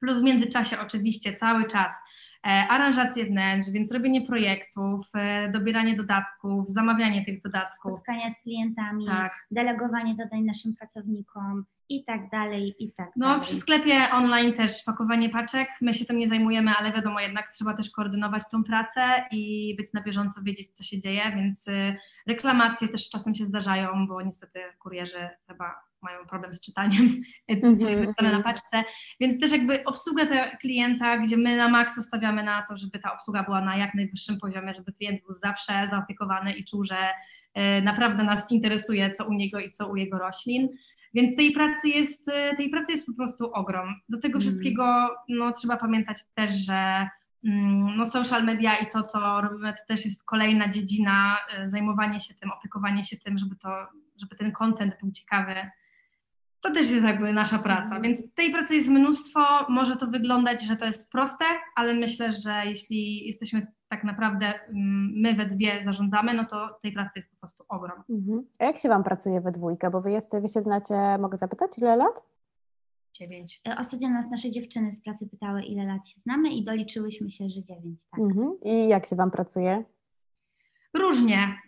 plus 0.00 0.20
w 0.20 0.22
międzyczasie 0.22 0.76
oczywiście 0.80 1.34
cały 1.34 1.66
czas 1.66 1.94
aranżacje 2.42 3.24
wnętrz, 3.24 3.70
więc 3.70 3.92
robienie 3.92 4.26
projektów, 4.26 5.06
dobieranie 5.52 5.96
dodatków, 5.96 6.70
zamawianie 6.70 7.24
tych 7.24 7.42
dodatków. 7.42 7.92
Spotkania 7.92 8.30
z 8.30 8.42
klientami, 8.42 9.06
tak. 9.06 9.32
delegowanie 9.50 10.16
zadań 10.16 10.42
naszym 10.42 10.74
pracownikom, 10.74 11.64
i 11.88 12.04
tak 12.04 12.30
dalej, 12.30 12.74
i 12.78 12.92
tak 12.92 13.10
no, 13.16 13.26
dalej. 13.26 13.42
Przy 13.42 13.54
sklepie 13.54 14.10
online 14.12 14.52
też 14.52 14.72
pakowanie 14.86 15.28
paczek, 15.28 15.68
my 15.80 15.94
się 15.94 16.04
tym 16.04 16.18
nie 16.18 16.28
zajmujemy, 16.28 16.70
ale 16.70 16.92
wiadomo, 16.92 17.20
jednak 17.20 17.52
trzeba 17.52 17.74
też 17.74 17.90
koordynować 17.90 18.42
tą 18.50 18.64
pracę 18.64 19.00
i 19.30 19.74
być 19.76 19.92
na 19.92 20.02
bieżąco, 20.02 20.42
wiedzieć 20.42 20.72
co 20.72 20.84
się 20.84 21.00
dzieje, 21.00 21.32
więc 21.36 21.68
y, 21.68 21.96
reklamacje 22.26 22.88
też 22.88 23.10
czasem 23.10 23.34
się 23.34 23.44
zdarzają, 23.44 24.06
bo 24.06 24.22
niestety 24.22 24.60
kurierzy 24.78 25.28
chyba 25.46 25.87
mają 26.02 26.26
problem 26.26 26.54
z 26.54 26.60
czytaniem, 26.60 27.08
mm-hmm. 27.50 27.78
co 27.80 27.88
jest 27.88 28.06
wybrane 28.06 28.38
na 28.38 28.42
paczce, 28.42 28.84
więc 29.20 29.40
też 29.40 29.52
jakby 29.52 29.84
obsługę 29.84 30.26
te 30.26 30.56
klienta, 30.56 31.18
gdzie 31.18 31.36
my 31.36 31.56
na 31.56 31.68
maksa 31.68 32.02
stawiamy 32.02 32.42
na 32.42 32.62
to, 32.62 32.76
żeby 32.76 32.98
ta 32.98 33.14
obsługa 33.14 33.42
była 33.42 33.60
na 33.60 33.76
jak 33.76 33.94
najwyższym 33.94 34.38
poziomie, 34.38 34.74
żeby 34.74 34.92
klient 34.92 35.22
był 35.22 35.32
zawsze 35.32 35.88
zaopiekowany 35.90 36.52
i 36.52 36.64
czuł, 36.64 36.84
że 36.84 36.96
y, 36.98 37.82
naprawdę 37.82 38.24
nas 38.24 38.50
interesuje, 38.50 39.10
co 39.10 39.24
u 39.24 39.32
niego 39.32 39.58
i 39.58 39.70
co 39.70 39.88
u 39.88 39.96
jego 39.96 40.18
roślin. 40.18 40.68
Więc 41.14 41.36
tej 41.36 41.52
pracy 41.52 41.88
jest, 41.88 42.28
e, 42.28 42.56
tej 42.56 42.70
pracy 42.70 42.92
jest 42.92 43.06
po 43.06 43.12
prostu 43.12 43.52
ogrom. 43.52 43.94
Do 44.08 44.18
tego 44.18 44.38
mm. 44.38 44.48
wszystkiego 44.48 45.08
no, 45.28 45.52
trzeba 45.52 45.76
pamiętać 45.76 46.18
też, 46.34 46.50
że 46.50 47.08
mm, 47.44 47.96
no, 47.96 48.06
social 48.06 48.44
media 48.44 48.76
i 48.76 48.90
to, 48.90 49.02
co 49.02 49.40
robimy, 49.40 49.72
to 49.72 49.78
też 49.88 50.04
jest 50.04 50.24
kolejna 50.24 50.68
dziedzina, 50.68 51.36
e, 51.56 51.70
zajmowanie 51.70 52.20
się 52.20 52.34
tym, 52.34 52.50
opiekowanie 52.50 53.04
się 53.04 53.16
tym, 53.16 53.38
żeby, 53.38 53.56
to, 53.56 53.68
żeby 54.16 54.36
ten 54.36 54.52
content 54.52 54.94
był 55.00 55.12
ciekawy. 55.12 55.54
To 56.60 56.70
też 56.72 56.90
jest 56.90 57.04
jakby 57.04 57.32
nasza 57.32 57.58
praca, 57.58 57.90
mm. 57.90 58.02
więc 58.02 58.34
tej 58.34 58.52
pracy 58.52 58.74
jest 58.74 58.88
mnóstwo. 58.88 59.40
Może 59.68 59.96
to 59.96 60.06
wyglądać, 60.06 60.62
że 60.62 60.76
to 60.76 60.86
jest 60.86 61.10
proste, 61.10 61.44
ale 61.76 61.94
myślę, 61.94 62.32
że 62.32 62.62
jeśli 62.66 63.26
jesteśmy 63.26 63.66
tak 63.88 64.04
naprawdę 64.04 64.46
mm, 64.46 65.12
my 65.16 65.34
we 65.34 65.46
dwie 65.46 65.82
zarządzamy, 65.84 66.34
no 66.34 66.44
to 66.44 66.78
tej 66.82 66.92
pracy 66.92 67.12
jest 67.18 67.30
po 67.30 67.36
prostu 67.36 67.64
ogrom. 67.68 68.02
Mhm. 68.10 68.46
A 68.58 68.64
jak 68.64 68.78
się 68.78 68.88
Wam 68.88 69.04
pracuje 69.04 69.40
we 69.40 69.50
dwójkę? 69.50 69.90
Bo 69.90 70.00
Wy, 70.00 70.10
jest, 70.10 70.40
wy 70.40 70.48
się 70.48 70.62
znacie, 70.62 71.18
mogę 71.18 71.36
zapytać, 71.36 71.78
ile 71.78 71.96
lat? 71.96 72.22
Dziewięć. 73.14 73.60
E, 73.68 73.76
ostatnio 73.78 74.08
nas 74.08 74.30
nasze 74.30 74.50
dziewczyny 74.50 74.92
z 74.92 75.02
pracy 75.02 75.26
pytały, 75.26 75.62
ile 75.62 75.84
lat 75.86 76.08
się 76.08 76.20
znamy 76.20 76.50
i 76.50 76.64
doliczyłyśmy 76.64 77.30
się, 77.30 77.48
że 77.48 77.62
dziewięć. 77.62 78.06
Tak. 78.10 78.20
Mhm. 78.20 78.52
I 78.62 78.88
jak 78.88 79.06
się 79.06 79.16
Wam 79.16 79.30
pracuje? 79.30 79.84
Różnie. 80.94 81.67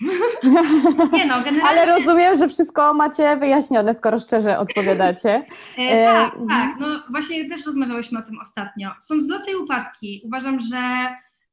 Nie 1.12 1.26
no, 1.26 1.34
generalnie... 1.44 1.62
Ale 1.68 1.86
rozumiem, 1.86 2.34
że 2.34 2.48
wszystko 2.48 2.94
macie 2.94 3.36
wyjaśnione, 3.36 3.94
skoro 3.94 4.18
szczerze 4.18 4.58
odpowiadacie. 4.58 5.46
E, 5.78 5.82
e 5.82 6.04
tak, 6.04 6.34
e... 6.34 6.46
tak. 6.48 6.76
No 6.80 6.86
właśnie 7.10 7.48
też 7.48 7.66
rozmawiałyśmy 7.66 8.18
o 8.18 8.22
tym 8.22 8.38
ostatnio. 8.40 8.90
Są 9.00 9.20
zloty 9.20 9.50
i 9.50 9.56
upadki. 9.56 10.22
Uważam, 10.24 10.60
że 10.60 10.78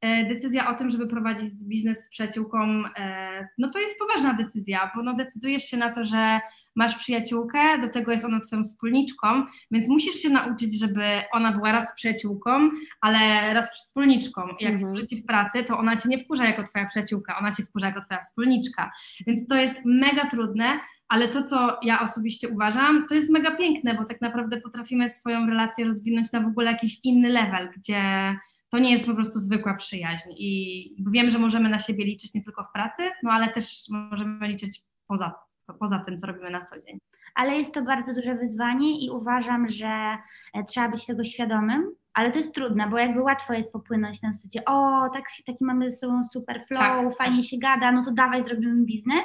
e, 0.00 0.24
decyzja 0.24 0.70
o 0.70 0.74
tym, 0.74 0.90
żeby 0.90 1.06
prowadzić 1.06 1.64
biznes 1.64 2.04
z 2.04 2.10
przyjaciółką, 2.10 2.84
e, 2.96 3.48
no 3.58 3.70
to 3.70 3.78
jest 3.78 3.98
poważna 3.98 4.34
decyzja, 4.34 4.90
bo 4.96 5.02
no 5.02 5.14
decydujesz 5.14 5.64
się 5.64 5.76
na 5.76 5.94
to, 5.94 6.04
że 6.04 6.40
masz 6.78 6.96
przyjaciółkę, 6.96 7.78
do 7.80 7.88
tego 7.88 8.12
jest 8.12 8.24
ona 8.24 8.40
twoją 8.40 8.64
wspólniczką, 8.64 9.44
więc 9.70 9.88
musisz 9.88 10.14
się 10.14 10.30
nauczyć, 10.30 10.80
żeby 10.80 11.02
ona 11.32 11.52
była 11.52 11.72
raz 11.72 11.94
przyjaciółką, 11.96 12.70
ale 13.00 13.54
raz 13.54 13.70
wspólniczką. 13.70 14.42
Jak 14.60 14.74
mhm. 14.74 14.94
w 15.12 15.26
pracy, 15.26 15.64
to 15.64 15.78
ona 15.78 15.96
cię 15.96 16.08
nie 16.08 16.18
wkurza 16.18 16.44
jako 16.44 16.62
twoja 16.62 16.86
przyjaciółka, 16.86 17.38
ona 17.38 17.52
cię 17.52 17.62
wkurza 17.62 17.86
jako 17.86 18.00
twoja 18.00 18.20
wspólniczka. 18.20 18.92
Więc 19.26 19.46
to 19.46 19.56
jest 19.56 19.80
mega 19.84 20.26
trudne, 20.30 20.80
ale 21.08 21.28
to, 21.28 21.42
co 21.42 21.78
ja 21.82 22.00
osobiście 22.00 22.48
uważam, 22.48 23.06
to 23.08 23.14
jest 23.14 23.32
mega 23.32 23.56
piękne, 23.56 23.94
bo 23.94 24.04
tak 24.04 24.20
naprawdę 24.20 24.60
potrafimy 24.60 25.10
swoją 25.10 25.46
relację 25.46 25.84
rozwinąć 25.84 26.32
na 26.32 26.40
w 26.40 26.46
ogóle 26.46 26.72
jakiś 26.72 27.04
inny 27.04 27.28
level, 27.28 27.70
gdzie 27.76 28.02
to 28.70 28.78
nie 28.78 28.92
jest 28.92 29.06
po 29.06 29.14
prostu 29.14 29.40
zwykła 29.40 29.74
przyjaźń 29.74 30.28
i 30.36 31.04
wiem, 31.12 31.30
że 31.30 31.38
możemy 31.38 31.68
na 31.68 31.78
siebie 31.78 32.04
liczyć 32.04 32.34
nie 32.34 32.44
tylko 32.44 32.64
w 32.64 32.72
pracy, 32.72 33.02
no 33.22 33.30
ale 33.30 33.52
też 33.52 33.84
możemy 34.10 34.48
liczyć 34.48 34.80
poza 35.06 35.47
poza 35.74 35.98
tym, 35.98 36.18
co 36.18 36.26
robimy 36.26 36.50
na 36.50 36.64
co 36.64 36.80
dzień. 36.80 36.98
Ale 37.34 37.58
jest 37.58 37.74
to 37.74 37.82
bardzo 37.82 38.14
duże 38.14 38.34
wyzwanie 38.34 39.06
i 39.06 39.10
uważam, 39.10 39.68
że 39.68 40.18
e, 40.54 40.64
trzeba 40.64 40.88
być 40.88 41.06
tego 41.06 41.24
świadomym, 41.24 41.94
ale 42.14 42.32
to 42.32 42.38
jest 42.38 42.54
trudne, 42.54 42.88
bo 42.88 42.98
jakby 42.98 43.22
łatwo 43.22 43.52
jest 43.52 43.72
popłynąć 43.72 44.22
na 44.22 44.32
zasadzie, 44.32 44.64
o, 44.64 45.08
tak, 45.14 45.24
taki 45.46 45.64
mamy 45.64 45.90
ze 45.90 45.96
sobą 45.96 46.24
super 46.32 46.64
flow, 46.68 46.80
tak. 46.80 47.16
fajnie 47.16 47.42
się 47.42 47.56
gada, 47.62 47.92
no 47.92 48.04
to 48.04 48.12
dawaj 48.12 48.44
zrobimy 48.44 48.84
biznes. 48.84 49.24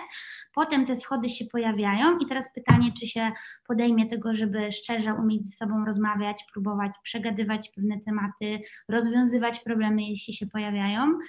Potem 0.54 0.86
te 0.86 0.96
schody 0.96 1.30
się 1.30 1.46
pojawiają 1.52 2.18
i 2.18 2.26
teraz 2.26 2.46
pytanie, 2.56 2.92
czy 3.00 3.08
się 3.08 3.32
podejmie 3.68 4.10
tego, 4.10 4.36
żeby 4.36 4.72
szczerze 4.72 5.14
umieć 5.14 5.48
ze 5.48 5.58
sobą 5.58 5.86
rozmawiać, 5.86 6.46
próbować 6.54 6.92
przegadywać 7.04 7.70
pewne 7.76 8.00
tematy, 8.00 8.60
rozwiązywać 8.90 9.60
problemy, 9.60 10.04
jeśli 10.04 10.34
się 10.34 10.48
pojawiają. 10.48 11.20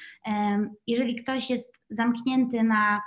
Jeżeli 0.87 1.15
ktoś 1.15 1.51
jest 1.51 1.79
zamknięty 1.91 2.63
na 2.63 3.03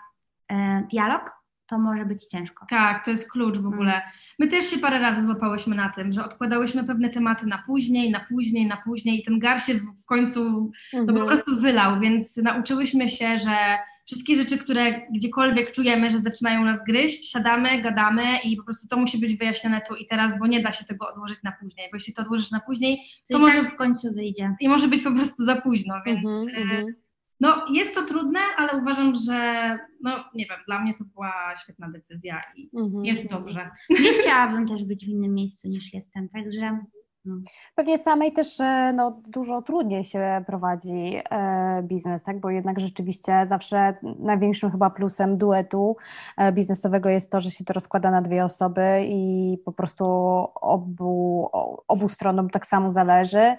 e, 0.51 0.83
dialog, 0.91 1.36
to 1.67 1.79
może 1.79 2.05
być 2.05 2.25
ciężko. 2.25 2.65
Tak, 2.69 3.05
to 3.05 3.11
jest 3.11 3.31
klucz 3.31 3.55
w 3.55 3.59
mm. 3.59 3.73
ogóle. 3.73 4.01
My 4.39 4.47
też 4.47 4.65
się 4.65 4.77
parę 4.79 4.99
razy 4.99 5.25
złapałyśmy 5.25 5.75
na 5.75 5.89
tym, 5.89 6.13
że 6.13 6.25
odkładałyśmy 6.25 6.83
pewne 6.83 7.09
tematy 7.09 7.45
na 7.45 7.63
później, 7.65 8.11
na 8.11 8.19
później, 8.19 8.67
na 8.67 8.77
później 8.77 9.19
i 9.19 9.23
ten 9.23 9.39
gar 9.39 9.61
się 9.61 9.73
w 9.73 10.05
końcu 10.05 10.71
mhm. 10.93 11.05
no, 11.15 11.21
po 11.21 11.27
prostu 11.27 11.61
wylał, 11.61 11.99
więc 11.99 12.37
nauczyłyśmy 12.37 13.09
się, 13.09 13.39
że 13.39 13.77
wszystkie 14.05 14.35
rzeczy, 14.35 14.57
które 14.57 15.01
gdziekolwiek 15.11 15.71
czujemy, 15.71 16.11
że 16.11 16.19
zaczynają 16.19 16.63
nas 16.63 16.79
gryźć, 16.87 17.31
siadamy, 17.31 17.81
gadamy 17.81 18.23
i 18.43 18.57
po 18.57 18.63
prostu 18.63 18.87
to 18.87 18.97
musi 18.97 19.17
być 19.17 19.35
wyjaśnione 19.35 19.81
tu 19.87 19.95
i 19.95 20.05
teraz, 20.05 20.39
bo 20.39 20.47
nie 20.47 20.61
da 20.63 20.71
się 20.71 20.85
tego 20.85 21.09
odłożyć 21.09 21.43
na 21.43 21.51
później, 21.51 21.87
bo 21.91 21.97
jeśli 21.97 22.13
to 22.13 22.21
odłożysz 22.21 22.51
na 22.51 22.59
później, 22.59 22.97
to, 23.27 23.33
to 23.33 23.39
może 23.39 23.61
tak 23.61 23.73
w 23.73 23.75
końcu 23.75 24.13
wyjdzie. 24.13 24.55
I 24.59 24.69
może 24.69 24.87
być 24.87 25.03
po 25.03 25.11
prostu 25.11 25.45
za 25.45 25.61
późno, 25.61 25.95
więc... 26.05 26.19
Mhm, 26.25 26.95
no, 27.39 27.65
jest 27.73 27.95
to 27.95 28.05
trudne, 28.05 28.39
ale 28.57 28.81
uważam, 28.81 29.13
że, 29.15 29.79
no 30.01 30.11
nie 30.35 30.45
wiem, 30.45 30.59
dla 30.67 30.79
mnie 30.79 30.93
to 30.93 31.03
była 31.03 31.55
świetna 31.63 31.89
decyzja 31.89 32.41
i 32.55 32.69
mhm. 32.77 33.05
jest 33.05 33.29
dobrze. 33.29 33.69
Nie 33.89 34.13
chciałabym 34.13 34.67
też 34.67 34.83
być 34.83 35.05
w 35.05 35.09
innym 35.09 35.33
miejscu 35.33 35.67
niż 35.67 35.93
jestem, 35.93 36.29
także 36.29 36.79
no. 37.27 37.37
Pewnie 37.75 37.97
samej 37.97 38.31
też 38.31 38.59
e, 38.59 38.93
no, 38.95 39.21
dużo 39.27 39.61
trudniej 39.61 40.03
się 40.03 40.43
prowadzi 40.45 41.21
e, 41.29 41.83
biznes, 41.83 42.23
tak? 42.23 42.39
bo 42.39 42.49
jednak 42.49 42.79
rzeczywiście 42.79 43.45
zawsze 43.47 43.93
największym 44.19 44.71
chyba 44.71 44.89
plusem 44.89 45.37
duetu 45.37 45.97
e, 46.37 46.51
biznesowego 46.51 47.09
jest 47.09 47.31
to, 47.31 47.41
że 47.41 47.51
się 47.51 47.63
to 47.65 47.73
rozkłada 47.73 48.11
na 48.11 48.21
dwie 48.21 48.43
osoby 48.43 49.05
i 49.07 49.57
po 49.65 49.71
prostu 49.71 50.05
obu, 50.55 51.49
obu 51.87 52.09
stronom 52.09 52.49
tak 52.49 52.67
samo 52.67 52.91
zależy 52.91 53.55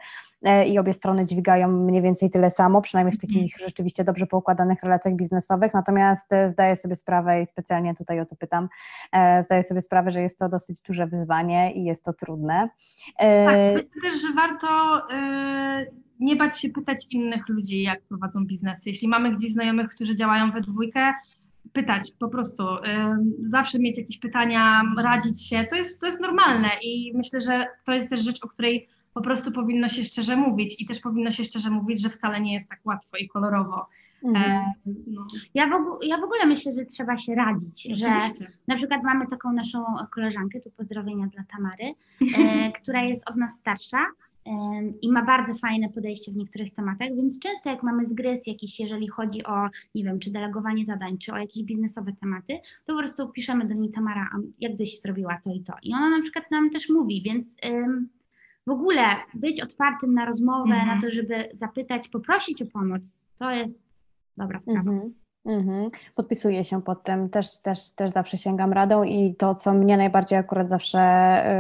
i 0.67 0.79
obie 0.79 0.93
strony 0.93 1.27
dźwigają 1.27 1.69
mniej 1.69 2.03
więcej 2.03 2.31
tyle 2.31 2.51
samo, 2.51 2.83
przynajmniej 2.83 3.17
w 3.17 3.21
takich 3.21 3.53
mhm. 3.53 3.69
rzeczywiście 3.69 4.05
dobrze 4.05 4.27
poukładanych 4.27 4.83
relacjach 4.83 5.15
biznesowych, 5.15 5.75
natomiast 5.75 6.31
zdaję 6.49 6.77
sobie 6.77 6.95
sprawę 6.95 7.43
i 7.43 7.47
specjalnie 7.47 7.95
tutaj 7.95 8.21
o 8.21 8.27
to 8.27 8.37
pytam, 8.37 8.69
zdaję 9.41 9.63
sobie 9.63 9.81
sprawę, 9.81 10.11
że 10.11 10.23
jest 10.23 10.39
to 10.39 10.49
dosyć 10.49 10.83
duże 10.83 11.07
wyzwanie 11.07 11.73
i 11.73 11.85
jest 11.85 12.05
to 12.05 12.13
trudne. 12.13 12.69
Tak 13.19 13.57
myślę 13.75 13.91
też, 14.03 14.23
że 14.23 14.35
warto 14.37 14.69
nie 16.21 16.37
bać 16.37 16.61
się 16.61 16.69
pytać 16.69 17.07
innych 17.11 17.49
ludzi, 17.49 17.83
jak 17.83 18.03
prowadzą 18.03 18.47
biznesy. 18.47 18.83
Jeśli 18.87 19.09
mamy 19.09 19.37
gdzieś 19.37 19.53
znajomych, 19.53 19.89
którzy 19.89 20.17
działają 20.17 20.53
we 20.53 20.61
dwójkę, 20.61 21.13
pytać 21.73 22.13
po 22.19 22.29
prostu, 22.29 22.63
zawsze 23.51 23.79
mieć 23.79 23.99
jakieś 23.99 24.19
pytania, 24.19 24.83
radzić 24.99 25.49
się, 25.49 25.65
to 25.71 25.77
jest, 25.77 26.01
to 26.01 26.07
jest 26.07 26.21
normalne 26.21 26.69
i 26.83 27.13
myślę, 27.15 27.41
że 27.41 27.67
to 27.85 27.93
jest 27.93 28.11
też 28.11 28.25
rzecz, 28.25 28.45
o 28.45 28.49
której 28.49 28.89
po 29.19 29.25
prostu 29.25 29.53
powinno 29.53 29.89
się 29.89 30.05
szczerze 30.05 30.37
mówić 30.37 30.81
i 30.81 30.87
też 30.87 31.01
powinno 31.01 31.31
się 31.31 31.45
szczerze 31.45 31.71
mówić, 31.71 32.03
że 32.03 32.09
wcale 32.09 32.41
nie 32.41 32.55
jest 32.55 32.69
tak 32.69 32.81
łatwo 32.85 33.17
i 33.17 33.29
kolorowo. 33.29 33.87
Mhm. 34.25 34.51
E, 34.51 34.75
no. 35.07 35.27
Ja, 35.55 35.69
w 35.69 35.75
ogóle, 35.75 35.99
ja 36.03 36.19
w 36.19 36.25
ogóle 36.25 36.47
myślę, 36.47 36.73
że 36.73 36.85
trzeba 36.85 37.17
się 37.17 37.35
radzić, 37.35 37.87
Oczywiście. 37.87 38.45
że 38.45 38.47
na 38.69 38.77
przykład 38.77 39.03
mamy 39.03 39.27
taką 39.27 39.53
naszą 39.53 39.85
koleżankę, 40.15 40.61
tu 40.61 40.71
pozdrowienia 40.71 41.27
dla 41.27 41.45
Tamary, 41.45 41.95
e, 42.39 42.73
która 42.83 43.03
jest 43.03 43.31
od 43.31 43.37
nas 43.37 43.55
starsza 43.55 44.07
e, 44.47 44.53
i 45.03 45.13
ma 45.13 45.25
bardzo 45.25 45.55
fajne 45.55 45.89
podejście 45.89 46.33
w 46.33 46.37
niektórych 46.37 46.75
tematach, 46.75 47.09
więc 47.17 47.41
często 47.41 47.71
jak 47.71 47.83
mamy 47.83 48.07
zgryz 48.07 48.47
jakiś, 48.47 48.81
jeżeli 48.81 49.09
chodzi 49.09 49.45
o, 49.45 49.69
nie 49.95 50.05
wiem, 50.05 50.19
czy 50.19 50.31
delegowanie 50.31 50.85
zadań, 50.85 51.19
czy 51.19 51.33
o 51.33 51.37
jakieś 51.37 51.63
biznesowe 51.63 52.13
tematy, 52.21 52.59
to 52.87 52.93
po 52.93 52.99
prostu 52.99 53.29
piszemy 53.29 53.69
do 53.69 53.75
niej 53.75 53.91
Tamara, 53.91 54.31
jakbyś 54.61 55.01
zrobiła 55.01 55.41
to 55.45 55.51
i 55.51 55.61
to. 55.61 55.73
I 55.83 55.95
ona 55.95 56.11
na 56.11 56.23
przykład 56.23 56.51
nam 56.51 56.71
też 56.71 56.89
mówi, 56.89 57.23
więc 57.23 57.57
w 58.69 58.71
ogóle 58.71 59.17
być 59.35 59.63
otwartym 59.63 60.15
na 60.15 60.25
rozmowę, 60.25 60.75
mhm. 60.75 60.87
na 60.89 61.03
to, 61.03 61.15
żeby 61.15 61.49
zapytać, 61.53 62.09
poprosić 62.09 62.63
o 62.63 62.67
pomoc, 62.67 63.03
to 63.39 63.51
jest 63.51 63.89
dobra 64.37 64.61
sprawa. 64.61 64.91
Mhm. 64.91 65.15
Mhm. 65.47 65.91
Podpisuję 66.15 66.65
się 66.65 66.83
pod 66.83 67.03
tym, 67.03 67.29
też, 67.29 67.63
też, 67.63 67.93
też 67.95 68.11
zawsze 68.11 68.37
sięgam 68.37 68.73
radą 68.73 69.03
i 69.03 69.35
to, 69.35 69.55
co 69.55 69.75
mnie 69.75 69.97
najbardziej 69.97 70.39
akurat 70.39 70.69
zawsze 70.69 70.99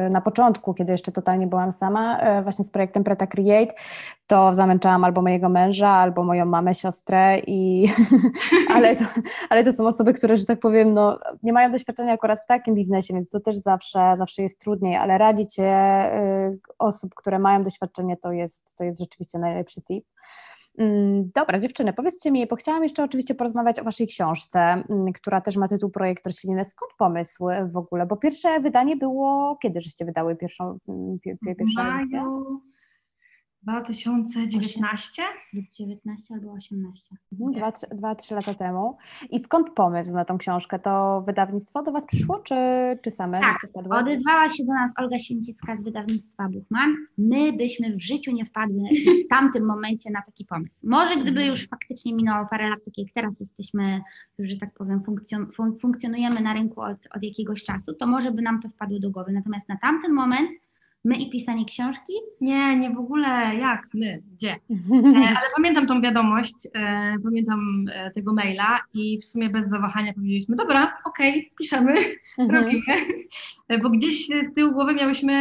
y, 0.06 0.10
na 0.10 0.20
początku, 0.20 0.74
kiedy 0.74 0.92
jeszcze 0.92 1.12
totalnie 1.12 1.46
byłam 1.46 1.72
sama, 1.72 2.38
y, 2.38 2.42
właśnie 2.42 2.64
z 2.64 2.70
projektem 2.70 3.04
Preta 3.04 3.26
Create, 3.26 3.74
to 4.26 4.54
zamęczałam 4.54 5.04
albo 5.04 5.22
mojego 5.22 5.48
męża, 5.48 5.88
albo 5.88 6.24
moją 6.24 6.44
mamę, 6.44 6.74
siostrę, 6.74 7.38
i 7.46 7.88
ale, 8.74 8.96
to, 8.96 9.04
ale 9.50 9.64
to 9.64 9.72
są 9.72 9.86
osoby, 9.86 10.12
które, 10.12 10.36
że 10.36 10.44
tak 10.44 10.60
powiem, 10.60 10.94
no, 10.94 11.18
nie 11.42 11.52
mają 11.52 11.70
doświadczenia 11.70 12.12
akurat 12.12 12.40
w 12.40 12.46
takim 12.46 12.74
biznesie, 12.74 13.14
więc 13.14 13.28
to 13.28 13.40
też 13.40 13.56
zawsze, 13.56 14.14
zawsze 14.18 14.42
jest 14.42 14.60
trudniej, 14.60 14.96
ale 14.96 15.18
radzić 15.18 15.58
y, 15.58 15.62
osób, 16.78 17.14
które 17.14 17.38
mają 17.38 17.62
doświadczenie, 17.62 18.16
to 18.16 18.32
jest, 18.32 18.76
to 18.76 18.84
jest 18.84 19.00
rzeczywiście 19.00 19.38
najlepszy 19.38 19.82
tip. 19.82 20.04
Mm, 20.78 21.30
dobra, 21.34 21.58
dziewczyny, 21.58 21.92
powiedzcie 21.92 22.30
mi, 22.30 22.46
bo 22.46 22.56
chciałam 22.56 22.82
jeszcze 22.82 23.04
oczywiście 23.04 23.34
porozmawiać 23.34 23.80
o 23.80 23.84
Waszej 23.84 24.06
książce, 24.06 24.60
mm, 24.60 25.12
która 25.12 25.40
też 25.40 25.56
ma 25.56 25.68
tytuł 25.68 25.90
Projekt 25.90 26.26
Rośliny. 26.26 26.64
Skąd 26.64 26.92
pomysł 26.98 27.46
w 27.66 27.76
ogóle? 27.76 28.06
Bo 28.06 28.16
pierwsze 28.16 28.60
wydanie 28.60 28.96
było, 28.96 29.58
kiedy 29.62 29.80
żeście 29.80 30.04
wydały 30.04 30.36
pierwszą, 30.36 30.78
mm, 30.88 31.18
pierwszą 31.58 31.82
edycję? 31.82 32.22
2019? 33.68 35.22
19 35.72 36.34
albo 36.34 36.52
18. 36.52 37.16
Mhm, 37.32 37.52
dwa, 37.52 37.72
trzy, 37.72 37.86
dwa, 37.92 38.14
trzy 38.14 38.34
lata 38.34 38.54
temu. 38.54 38.96
I 39.30 39.38
skąd 39.38 39.70
pomysł 39.70 40.12
na 40.12 40.24
tą 40.24 40.38
książkę? 40.38 40.78
To 40.78 41.22
wydawnictwo 41.26 41.82
do 41.82 41.92
Was 41.92 42.06
przyszło, 42.06 42.38
czy, 42.38 42.54
czy 43.02 43.10
same 43.10 43.40
tak, 43.40 43.56
odezwała 43.90 44.48
się 44.48 44.64
do 44.64 44.72
nas 44.72 44.92
Olga 44.96 45.18
Święcicka 45.18 45.76
z 45.76 45.84
wydawnictwa 45.84 46.48
Buchman. 46.48 46.94
My 47.18 47.52
byśmy 47.52 47.96
w 47.96 48.02
życiu 48.02 48.32
nie 48.32 48.44
wpadły 48.44 48.82
w 49.26 49.28
tamtym 49.30 49.66
momencie 49.66 50.10
na 50.10 50.22
taki 50.22 50.44
pomysł. 50.44 50.88
Może 50.88 51.16
gdyby 51.16 51.46
już 51.46 51.68
faktycznie 51.68 52.14
minęło 52.14 52.46
parę 52.50 52.70
lat, 52.70 52.78
tak 52.84 52.98
jak 52.98 53.08
teraz 53.14 53.40
jesteśmy, 53.40 54.00
już, 54.38 54.50
że 54.50 54.56
tak 54.56 54.74
powiem, 54.74 55.04
funkcjon 55.04 55.46
funkcjonujemy 55.80 56.40
na 56.40 56.54
rynku 56.54 56.80
od, 56.80 56.98
od 57.16 57.22
jakiegoś 57.22 57.64
czasu, 57.64 57.94
to 57.94 58.06
może 58.06 58.30
by 58.30 58.42
nam 58.42 58.62
to 58.62 58.68
wpadło 58.68 58.98
do 58.98 59.10
głowy. 59.10 59.32
Natomiast 59.32 59.68
na 59.68 59.76
tamten 59.76 60.12
moment 60.12 60.50
My 61.04 61.16
i 61.16 61.30
pisanie 61.30 61.64
książki? 61.64 62.12
Nie, 62.40 62.76
nie 62.76 62.90
w 62.90 62.98
ogóle 62.98 63.28
jak 63.56 63.88
my, 63.94 64.22
gdzie. 64.32 64.56
E, 65.18 65.28
ale 65.28 65.46
pamiętam 65.56 65.86
tą 65.86 66.00
wiadomość, 66.00 66.54
e, 66.74 67.14
pamiętam 67.24 67.84
e, 67.92 68.10
tego 68.10 68.32
maila 68.32 68.80
i 68.94 69.18
w 69.20 69.24
sumie 69.24 69.50
bez 69.50 69.68
zawahania 69.70 70.12
powiedzieliśmy, 70.12 70.56
dobra, 70.56 70.98
okej, 71.04 71.30
okay, 71.30 71.50
piszemy, 71.58 71.94
mhm. 72.38 72.64
robimy. 72.64 72.82
Bo 73.82 73.90
gdzieś 73.90 74.26
z 74.26 74.54
tyłu 74.56 74.72
głowy 74.72 74.94
miałyśmy, 74.94 75.32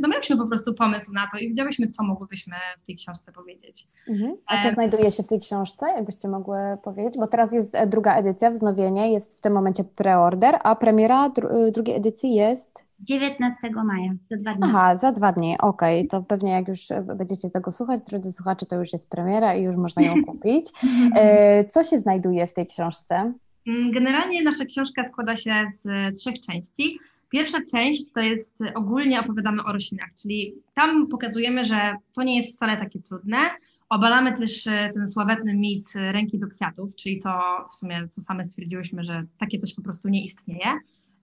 no 0.00 0.08
miałyśmy 0.08 0.36
po 0.36 0.46
prostu 0.46 0.74
pomysł 0.74 1.12
na 1.12 1.28
to 1.32 1.38
i 1.38 1.48
wiedziałyśmy, 1.48 1.90
co 1.90 2.04
mogłybyśmy 2.04 2.56
w 2.82 2.86
tej 2.86 2.96
książce 2.96 3.32
powiedzieć. 3.32 3.88
Mhm. 4.08 4.36
A 4.46 4.62
co 4.62 4.70
znajduje 4.70 5.10
się 5.10 5.22
w 5.22 5.28
tej 5.28 5.40
książce, 5.40 5.86
jakbyście 5.96 6.28
mogły 6.28 6.58
powiedzieć? 6.84 7.14
Bo 7.18 7.26
teraz 7.26 7.54
jest 7.54 7.76
druga 7.86 8.14
edycja, 8.14 8.50
wznowienie, 8.50 9.12
jest 9.12 9.38
w 9.38 9.40
tym 9.40 9.52
momencie 9.52 9.84
preorder, 9.84 10.54
a 10.64 10.76
premiera 10.76 11.28
dru 11.28 11.48
drugiej 11.72 11.96
edycji 11.96 12.34
jest 12.34 12.85
19 12.98 13.70
maja, 13.84 14.12
za 14.30 14.36
dwa 14.36 14.54
dni. 14.54 14.62
Aha, 14.64 14.98
za 14.98 15.12
dwa 15.12 15.32
dni, 15.32 15.56
okej. 15.58 15.98
Okay. 15.98 16.08
To 16.08 16.22
pewnie 16.22 16.50
jak 16.50 16.68
już 16.68 16.80
będziecie 17.16 17.50
tego 17.50 17.70
słuchać, 17.70 18.00
drodzy 18.10 18.32
słuchacze, 18.32 18.66
to 18.66 18.76
już 18.76 18.92
jest 18.92 19.10
premiera 19.10 19.54
i 19.54 19.62
już 19.62 19.76
można 19.76 20.02
ją 20.02 20.14
kupić. 20.26 20.64
E, 21.16 21.64
co 21.64 21.84
się 21.84 21.98
znajduje 21.98 22.46
w 22.46 22.52
tej 22.52 22.66
książce? 22.66 23.32
Mm, 23.66 23.90
generalnie 23.90 24.42
nasza 24.42 24.64
książka 24.64 25.04
składa 25.04 25.36
się 25.36 25.66
z 25.82 26.14
trzech 26.20 26.40
części. 26.40 26.98
Pierwsza 27.30 27.58
część 27.72 28.12
to 28.12 28.20
jest 28.20 28.58
ogólnie 28.74 29.20
opowiadamy 29.20 29.64
o 29.64 29.72
roślinach, 29.72 30.08
czyli 30.22 30.54
tam 30.74 31.06
pokazujemy, 31.06 31.66
że 31.66 31.96
to 32.14 32.22
nie 32.22 32.36
jest 32.36 32.54
wcale 32.54 32.76
takie 32.76 33.00
trudne. 33.00 33.38
Obalamy 33.88 34.38
też 34.38 34.64
ten 34.64 35.08
sławetny 35.08 35.54
mit 35.54 35.92
ręki 35.94 36.38
do 36.38 36.46
kwiatów, 36.46 36.96
czyli 36.96 37.22
to 37.22 37.30
w 37.72 37.74
sumie, 37.74 38.08
co 38.10 38.22
same 38.22 38.46
stwierdziłyśmy, 38.46 39.04
że 39.04 39.24
takie 39.38 39.58
coś 39.58 39.74
po 39.74 39.82
prostu 39.82 40.08
nie 40.08 40.24
istnieje. 40.24 40.66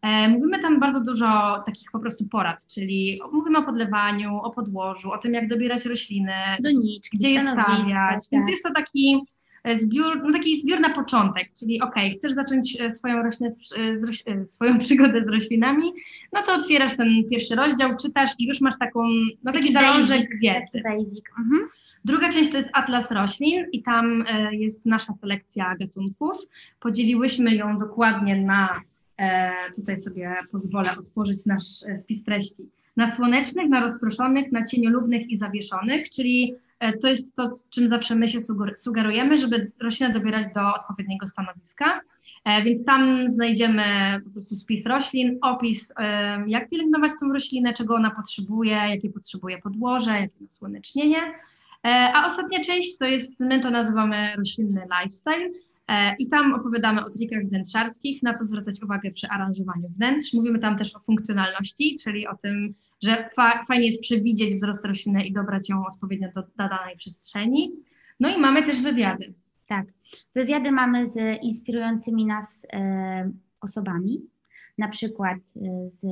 E, 0.03 0.29
mówimy 0.29 0.59
tam 0.59 0.79
bardzo 0.79 1.01
dużo 1.01 1.63
takich 1.65 1.91
po 1.91 1.99
prostu 1.99 2.25
porad, 2.25 2.67
czyli 2.67 3.21
mówimy 3.31 3.57
o 3.57 3.63
podlewaniu, 3.63 4.37
o 4.37 4.51
podłożu, 4.51 5.11
o 5.11 5.17
tym, 5.17 5.33
jak 5.33 5.47
dobierać 5.47 5.85
rośliny, 5.85 6.33
doniczki, 6.59 7.17
gdzie 7.17 7.31
je 7.31 7.41
stawiać. 7.41 8.23
Więc 8.31 8.45
tak. 8.45 8.49
jest 8.49 8.63
to 8.63 8.73
taki 8.73 9.21
e, 9.63 9.77
zbiór, 9.77 10.23
no 10.23 10.31
taki 10.33 10.61
zbiór 10.61 10.79
na 10.79 10.89
początek, 10.89 11.51
czyli 11.59 11.81
ok, 11.81 11.95
chcesz 12.15 12.33
zacząć 12.33 12.81
e, 12.81 12.91
swoją, 12.91 13.23
roślinę, 13.23 13.51
z, 13.51 14.51
swoją 14.53 14.79
przygodę 14.85 15.23
z 15.25 15.27
roślinami, 15.27 15.93
no 16.33 16.41
to 16.41 16.53
otwierasz 16.53 16.97
ten 16.97 17.07
pierwszy 17.29 17.55
rozdział, 17.55 17.97
czytasz 18.01 18.31
i 18.39 18.47
już 18.47 18.61
masz 18.61 18.77
taką, 18.79 19.03
no 19.43 19.51
taki, 19.51 19.73
taki 19.73 19.73
zalążek 19.73 20.29
wiedzy. 20.41 20.83
Basic. 20.83 21.23
Mhm. 21.39 21.69
Druga 22.05 22.29
część 22.29 22.51
to 22.51 22.57
jest 22.57 22.69
Atlas 22.73 23.11
Roślin 23.11 23.65
i 23.71 23.83
tam 23.83 24.23
jest 24.51 24.85
nasza 24.85 25.13
selekcja 25.21 25.75
gatunków. 25.79 26.37
Podzieliłyśmy 26.79 27.55
ją 27.55 27.79
dokładnie 27.79 28.41
na 28.41 28.81
tutaj 29.75 29.99
sobie 29.99 30.35
pozwolę 30.51 30.97
otworzyć 30.99 31.45
nasz 31.45 31.83
e, 31.87 31.97
spis 31.97 32.23
treści. 32.23 32.63
Na 32.97 33.15
słonecznych, 33.15 33.69
na 33.69 33.79
rozproszonych, 33.79 34.51
na 34.51 34.65
cieniolubnych 34.65 35.29
i 35.29 35.37
zawieszonych, 35.37 36.09
czyli 36.09 36.55
e, 36.79 36.97
to 36.97 37.07
jest 37.07 37.35
to, 37.35 37.51
czym 37.69 37.89
zawsze 37.89 38.15
my 38.15 38.29
się 38.29 38.39
sugerujemy, 38.75 39.37
żeby 39.37 39.71
roślinę 39.81 40.13
dobierać 40.13 40.53
do 40.55 40.73
odpowiedniego 40.73 41.27
stanowiska. 41.27 42.01
Więc 42.65 42.85
tam 42.85 43.31
znajdziemy 43.31 43.83
po 44.25 44.29
prostu 44.29 44.55
spis 44.55 44.85
roślin, 44.85 45.37
opis, 45.41 45.93
jak 46.47 46.69
pielęgnować 46.69 47.11
tą 47.19 47.33
roślinę, 47.33 47.73
czego 47.73 47.95
ona 47.95 48.11
potrzebuje, 48.11 48.71
jakie 48.71 49.09
potrzebuje 49.09 49.57
podłoże, 49.57 50.11
jakie 50.11 50.33
nasłonecznienie. 50.41 51.17
A 51.83 52.27
ostatnia 52.27 52.63
część 52.63 52.97
to 52.97 53.05
jest, 53.05 53.39
my 53.39 53.59
to 53.59 53.69
nazywamy 53.69 54.35
roślinny 54.37 54.81
lifestyle, 55.01 55.49
E, 55.49 55.72
I 56.19 56.29
tam 56.29 56.53
opowiadamy 56.53 57.05
o 57.05 57.09
trikach 57.09 57.45
wnętrzarskich, 57.45 58.23
na 58.23 58.33
co 58.33 58.45
zwracać 58.45 58.83
uwagę 58.83 59.11
przy 59.11 59.27
aranżowaniu 59.27 59.89
wnętrz. 59.89 60.33
Mówimy 60.33 60.59
tam 60.59 60.77
też 60.77 60.95
o 60.95 60.99
funkcjonalności, 60.99 61.97
czyli 62.03 62.27
o 62.27 62.37
tym, 62.37 62.73
że 63.03 63.29
fa 63.35 63.63
fajnie 63.67 63.85
jest 63.85 64.01
przewidzieć 64.01 64.55
wzrost 64.55 64.85
rośliny 64.85 65.25
i 65.25 65.33
dobrać 65.33 65.69
ją 65.69 65.85
odpowiednio 65.85 66.29
do, 66.35 66.41
do 66.41 66.69
danej 66.69 66.97
przestrzeni. 66.97 67.71
No 68.19 68.35
i 68.37 68.39
mamy 68.39 68.63
też 68.63 68.81
wywiady. 68.81 69.33
Tak, 69.67 69.85
wywiady 70.35 70.71
mamy 70.71 71.09
z 71.09 71.41
inspirującymi 71.41 72.25
nas 72.25 72.67
e, 72.73 73.31
osobami, 73.61 74.21
na 74.77 74.87
przykład 74.87 75.37
e, 75.37 75.89
z 75.99 76.05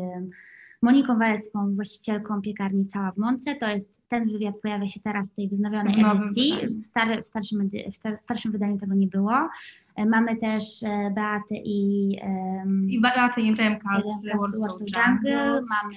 Moniką 0.82 1.18
Walecką, 1.18 1.76
właścicielką 1.76 2.42
piekarni 2.42 2.86
Cała 2.86 3.12
w 3.12 3.18
Mące. 3.18 3.56
To 3.56 3.68
jest 3.68 3.92
ten 4.10 4.32
wywiad 4.32 4.56
pojawia 4.62 4.88
się 4.88 5.00
teraz 5.00 5.28
w 5.28 5.36
tej 5.36 5.50
wznowionej 5.50 6.06
edycji. 6.06 6.54
W, 6.68 6.86
stary, 6.86 7.22
w, 7.22 7.28
starszym, 7.28 7.70
w 7.94 8.24
starszym 8.24 8.52
wydaniu 8.52 8.80
tego 8.80 8.96
nie 8.96 9.08
było. 9.08 9.50
E, 9.96 10.06
mamy 10.06 10.38
też 10.38 10.84
e, 10.84 11.12
Beatę 11.16 11.56
i... 11.56 12.18
Um, 12.24 12.90
I 12.90 13.02
Beatę 13.02 13.42
i 13.42 13.56
Remka 13.56 14.02
z 14.02 14.28
Warsaw 14.28 14.80
Jungle. 14.80 15.52
Mamy 15.52 15.96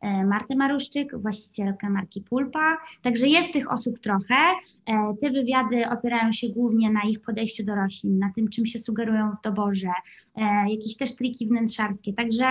e, 0.00 0.26
Martę 0.26 0.56
Maruszczyk, 0.56 1.18
właścicielkę 1.18 1.90
marki 1.90 2.20
Pulpa. 2.20 2.78
Także 3.02 3.26
jest 3.26 3.52
tych 3.52 3.72
osób 3.72 4.00
trochę. 4.00 4.34
Te 5.20 5.30
wywiady 5.30 5.88
opierają 5.88 6.32
się 6.32 6.48
głównie 6.48 6.90
na 6.90 7.00
ich 7.02 7.20
podejściu 7.20 7.64
do 7.64 7.74
roślin, 7.74 8.18
na 8.18 8.32
tym, 8.34 8.48
czym 8.48 8.66
się 8.66 8.80
sugerują 8.80 9.30
w 9.30 9.42
doborze, 9.44 9.92
jakieś 10.68 10.96
też 10.96 11.16
triki 11.16 11.46
wnętrzarskie. 11.46 12.12
Także 12.12 12.44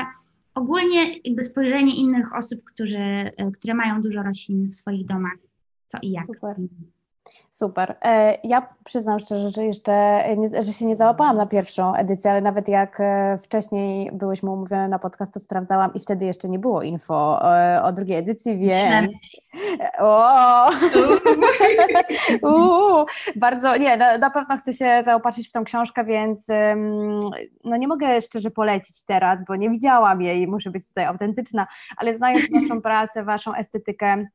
ogólnie 0.59 1.17
jakby 1.23 1.43
spojrzenie 1.43 1.95
innych 1.95 2.35
osób, 2.35 2.63
którzy, 2.63 2.97
e, 2.97 3.51
które 3.51 3.73
mają 3.73 4.01
dużo 4.01 4.23
roślin 4.23 4.69
w 4.71 4.75
swoich 4.75 5.05
domach, 5.05 5.37
co 5.87 5.97
i 6.01 6.11
jak. 6.11 6.25
Super. 6.25 6.55
Super. 7.51 7.95
E, 8.01 8.37
ja 8.43 8.69
przyznam 8.83 9.19
szczerze, 9.19 9.49
że 9.49 9.65
jeszcze 9.65 10.23
nie, 10.37 10.63
że 10.63 10.73
się 10.73 10.85
nie 10.85 10.95
załapałam 10.95 11.37
na 11.37 11.45
pierwszą 11.45 11.95
edycję, 11.95 12.31
ale 12.31 12.41
nawet 12.41 12.67
jak 12.67 12.99
e, 12.99 13.37
wcześniej 13.37 14.11
byłyśmy 14.13 14.51
umówione 14.51 14.87
na 14.87 14.99
podcast, 14.99 15.33
to 15.33 15.39
sprawdzałam 15.39 15.93
i 15.93 15.99
wtedy 15.99 16.25
jeszcze 16.25 16.49
nie 16.49 16.59
było 16.59 16.81
info 16.81 17.39
o, 17.41 17.83
o 17.83 17.91
drugiej 17.91 18.17
edycji, 18.17 18.57
więc... 18.57 19.11
O! 19.99 20.69
Bardzo, 23.35 23.77
nie, 23.77 23.97
na, 23.97 24.17
na, 24.17 24.29
pewno 24.29 24.57
chcę 24.57 24.73
się 24.73 25.01
zaopatrzyć 25.05 25.49
w 25.49 25.51
tą 25.51 25.63
książkę, 25.63 26.05
więc 26.05 26.47
no 27.63 27.77
nie 27.77 27.87
mogę 27.87 28.21
szczerze 28.21 28.51
polecić 28.51 29.05
teraz, 29.05 29.45
bo 29.47 29.55
nie 29.55 29.69
widziałam 29.69 30.21
jej, 30.21 30.47
muszę 30.47 30.71
być 30.71 30.87
tutaj 30.87 31.05
autentyczna, 31.05 31.67
ale 31.97 32.17
znając 32.17 32.45
Waszą 32.51 32.81
pracę, 32.81 33.23
Waszą 33.23 33.53
estetykę, 33.53 34.25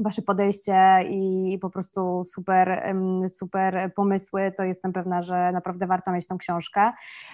Wasze 0.00 0.22
podejście 0.22 1.00
i 1.10 1.58
po 1.60 1.70
prostu 1.70 2.22
super, 2.24 2.94
super 3.28 3.92
pomysły, 3.96 4.52
to 4.56 4.64
jestem 4.64 4.92
pewna, 4.92 5.22
że 5.22 5.52
naprawdę 5.52 5.86
warto 5.86 6.12
mieć 6.12 6.26
tą 6.26 6.38
książkę. 6.38 6.92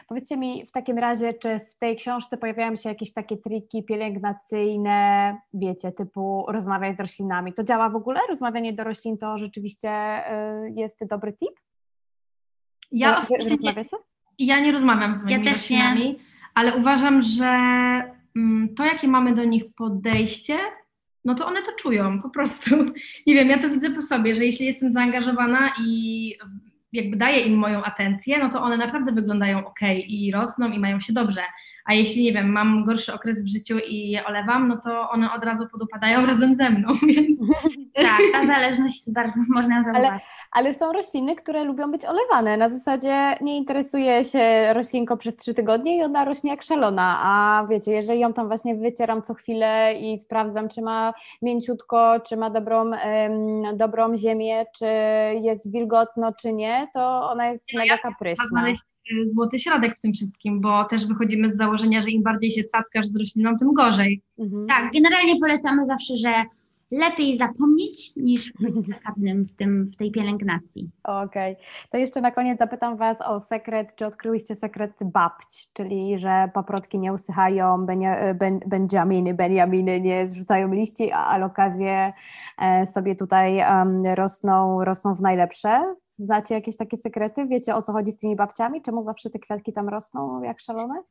Powiedzcie 0.09 0.37
mi 0.37 0.67
w 0.67 0.73
takim 0.73 0.99
razie, 0.99 1.35
czy 1.35 1.61
w 1.61 1.79
tej 1.79 1.97
książce 1.97 2.37
pojawiają 2.37 2.77
się 2.77 2.89
jakieś 2.89 3.13
takie 3.13 3.37
triki 3.37 3.85
pielęgnacyjne, 3.85 5.37
wiecie, 5.55 5.93
typu 5.93 6.45
rozmawiać 6.49 6.97
z 6.97 7.01
roślinami. 7.01 7.53
To 7.53 7.65
działa 7.65 7.91
w 7.91 7.97
ogóle? 7.97 8.21
Rozmawianie 8.29 8.73
do 8.73 8.85
roślin 8.85 9.19
to 9.19 9.39
rzeczywiście 9.39 9.91
y, 10.67 10.71
jest 10.71 11.07
dobry 11.07 11.33
tip? 11.33 11.61
Ja 12.93 13.19
osobiście? 13.19 13.55
Nie, 13.63 13.85
ja 14.39 14.61
nie 14.61 14.73
rozmawiam 14.73 15.15
z 15.15 15.25
moimi 15.25 15.45
ja 15.45 15.53
roślinami, 15.53 16.05
nie. 16.05 16.15
ale 16.55 16.77
uważam, 16.77 17.23
że 17.23 17.47
mm, 18.37 18.75
to, 18.77 18.85
jakie 18.85 19.09
mamy 19.09 19.35
do 19.35 19.45
nich 19.45 19.65
podejście, 19.77 20.59
no 21.25 21.35
to 21.35 21.47
one 21.47 21.63
to 21.63 21.73
czują 21.73 22.23
po 22.23 22.31
prostu. 22.31 22.77
Nie 23.27 23.35
wiem, 23.35 23.49
ja 23.49 23.59
to 23.59 23.69
widzę 23.69 23.91
po 23.91 24.03
sobie, 24.03 24.35
że 24.35 24.45
jeśli 24.45 24.67
jestem 24.67 24.93
zaangażowana 24.93 25.73
i 25.81 26.35
jakby 26.93 27.17
daję 27.17 27.41
im 27.41 27.59
moją 27.59 27.83
atencję, 27.83 28.39
no 28.39 28.51
to 28.51 28.63
one 28.63 28.77
naprawdę 28.77 29.13
wyglądają 29.13 29.67
ok 29.67 29.81
i 30.07 30.33
rosną 30.33 30.71
i 30.71 30.79
mają 30.79 31.01
się 31.01 31.13
dobrze. 31.13 31.41
A 31.85 31.95
jeśli, 31.95 32.25
nie 32.25 32.33
wiem, 32.33 32.53
mam 32.53 32.85
gorszy 32.85 33.15
okres 33.15 33.45
w 33.45 33.49
życiu 33.49 33.79
i 33.79 34.11
je 34.11 34.25
olewam, 34.25 34.69
no 34.69 34.77
to 34.77 35.11
one 35.11 35.33
od 35.33 35.45
razu 35.45 35.69
podupadają 35.73 36.27
razem 36.27 36.55
ze 36.55 36.71
mną, 36.71 36.89
więc... 37.07 37.41
Tak, 37.95 38.21
ta 38.33 38.47
zależność 38.47 39.13
bardzo 39.15 39.35
można 39.55 39.77
ją 39.77 39.85
zauważyć. 39.85 40.11
Ale, 40.11 40.21
ale 40.55 40.75
są 40.75 40.93
rośliny, 40.93 41.37
które 41.37 41.65
lubią 41.65 41.91
być 41.91 42.03
olewane. 42.05 42.57
Na 42.57 42.69
zasadzie 42.69 43.37
nie 43.41 43.57
interesuje 43.57 44.25
się 44.25 44.75
roślinką 44.75 45.17
przez 45.17 45.37
trzy 45.37 45.55
tygodnie 45.55 45.99
i 45.99 46.03
ona 46.03 46.25
rośnie 46.25 46.51
jak 46.51 46.63
szalona. 46.63 47.19
A 47.23 47.67
wiecie, 47.71 47.93
jeżeli 47.93 48.21
ją 48.21 48.33
tam 48.33 48.49
właśnie 48.49 48.75
wycieram 48.75 49.23
co 49.23 49.35
chwilę 49.35 49.95
i 50.01 50.19
sprawdzam, 50.19 50.69
czy 50.69 50.83
ma 50.83 51.15
mięciutko, 51.43 52.21
czy 52.21 52.37
ma 52.37 52.51
dobrą, 52.51 52.91
dobrą 53.75 54.17
ziemię, 54.17 54.67
czy 54.79 54.87
jest 55.41 55.73
wilgotno, 55.73 56.33
czy 56.33 56.53
nie, 56.53 56.89
to 56.95 57.31
ona 57.31 57.51
jest 57.51 57.65
no, 57.73 57.81
mega 57.81 57.99
kapryśna 57.99 58.69
y, 58.69 59.31
złoty 59.31 59.59
środek 59.59 59.97
w 59.97 60.01
tym 60.01 60.13
wszystkim, 60.13 60.61
bo 60.61 60.85
też 60.85 61.07
wychodzimy 61.07 61.53
z 61.53 61.57
założenia, 61.57 62.03
że 62.03 62.11
im 62.11 62.23
bardziej 62.23 62.51
się 62.51 62.65
cackasz 62.65 63.07
z 63.07 63.17
rośliną, 63.17 63.59
tym 63.59 63.73
gorzej. 63.73 64.23
Mhm. 64.39 64.67
Tak, 64.67 64.93
generalnie 64.93 65.41
polecamy 65.41 65.87
zawsze, 65.87 66.17
że 66.17 66.33
lepiej 66.95 67.39
zapomnieć 67.39 68.17
niż 68.17 68.53
być 68.53 68.75
zasadnym 68.89 69.45
w, 69.45 69.57
tym, 69.57 69.91
w 69.95 69.97
tej 69.97 70.11
pielęgnacji. 70.11 70.91
Okej. 71.05 71.53
Okay. 71.53 71.65
To 71.91 71.99
jeszcze 71.99 72.21
na 72.21 72.31
koniec 72.31 72.59
zapytam 72.59 72.97
Was 72.97 73.21
o 73.21 73.41
sekret, 73.41 73.95
czy 73.97 74.07
odkryłyście 74.07 74.57
sekret 74.57 74.93
babć, 75.05 75.73
czyli 75.73 76.19
że 76.19 76.51
paprotki 76.55 76.99
nie 76.99 77.13
usychają, 77.13 77.87
benia, 77.87 78.35
ben, 78.35 78.61
benjaminy, 78.67 79.35
benjaminy 79.35 80.01
nie 80.01 80.27
zrzucają 80.27 80.73
liści, 80.73 81.13
a 81.13 81.27
alokazje 81.27 82.13
e, 82.59 82.87
sobie 82.87 83.17
tutaj 83.17 83.61
rosną, 84.15 84.85
rosną 84.85 85.15
w 85.15 85.21
najlepsze. 85.21 85.95
Znacie 86.07 86.55
jakieś 86.55 86.77
takie 86.77 86.97
sekrety? 86.97 87.47
Wiecie 87.47 87.75
o 87.75 87.83
co 87.83 87.93
chodzi 87.93 88.13
z 88.13 88.19
tymi 88.19 88.37
babciami? 88.37 88.83
Czemu 88.83 89.03
zawsze 89.03 89.31
te 89.31 89.39
kwiatki 89.39 89.73
tam 89.73 89.89
rosną 89.89 90.43
jak 90.43 90.61
szalone? 90.61 91.03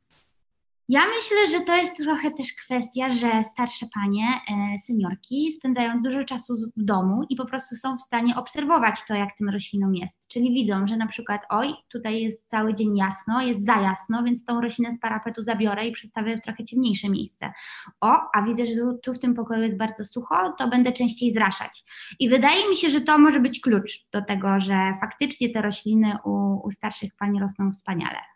Ja 0.88 1.00
myślę, 1.00 1.58
że 1.58 1.64
to 1.64 1.76
jest 1.76 1.96
trochę 1.96 2.30
też 2.30 2.52
kwestia, 2.52 3.08
że 3.08 3.44
starsze 3.44 3.86
panie, 3.94 4.26
e, 4.26 4.78
seniorki 4.86 5.52
spędzają 5.52 6.02
dużo 6.02 6.24
czasu 6.24 6.54
w 6.76 6.84
domu 6.84 7.22
i 7.28 7.36
po 7.36 7.46
prostu 7.46 7.76
są 7.76 7.96
w 7.96 8.00
stanie 8.00 8.36
obserwować 8.36 9.06
to, 9.08 9.14
jak 9.14 9.36
tym 9.38 9.48
roślinom 9.48 9.94
jest. 9.94 10.28
Czyli 10.28 10.54
widzą, 10.54 10.86
że 10.86 10.96
na 10.96 11.06
przykład, 11.06 11.40
oj, 11.50 11.74
tutaj 11.92 12.22
jest 12.22 12.48
cały 12.48 12.74
dzień 12.74 12.96
jasno, 12.96 13.42
jest 13.42 13.66
za 13.66 13.76
jasno, 13.76 14.22
więc 14.22 14.44
tą 14.44 14.60
roślinę 14.60 14.92
z 14.92 15.00
parapetu 15.00 15.42
zabiorę 15.42 15.88
i 15.88 15.92
przestawię 15.92 16.36
w 16.36 16.42
trochę 16.42 16.64
ciemniejsze 16.64 17.08
miejsce. 17.08 17.52
O, 18.00 18.20
a 18.34 18.42
widzę, 18.42 18.66
że 18.66 18.74
tu, 18.74 18.98
tu 19.02 19.14
w 19.14 19.18
tym 19.18 19.34
pokoju 19.34 19.62
jest 19.62 19.78
bardzo 19.78 20.04
sucho, 20.04 20.54
to 20.58 20.68
będę 20.68 20.92
częściej 20.92 21.30
zraszać. 21.30 21.84
I 22.20 22.28
wydaje 22.28 22.68
mi 22.68 22.76
się, 22.76 22.90
że 22.90 23.00
to 23.00 23.18
może 23.18 23.40
być 23.40 23.60
klucz 23.60 24.06
do 24.12 24.22
tego, 24.22 24.60
że 24.60 24.94
faktycznie 25.00 25.50
te 25.50 25.62
rośliny 25.62 26.16
u, 26.24 26.60
u 26.66 26.70
starszych 26.70 27.16
pań 27.16 27.38
rosną 27.38 27.72
wspaniale. 27.72 28.33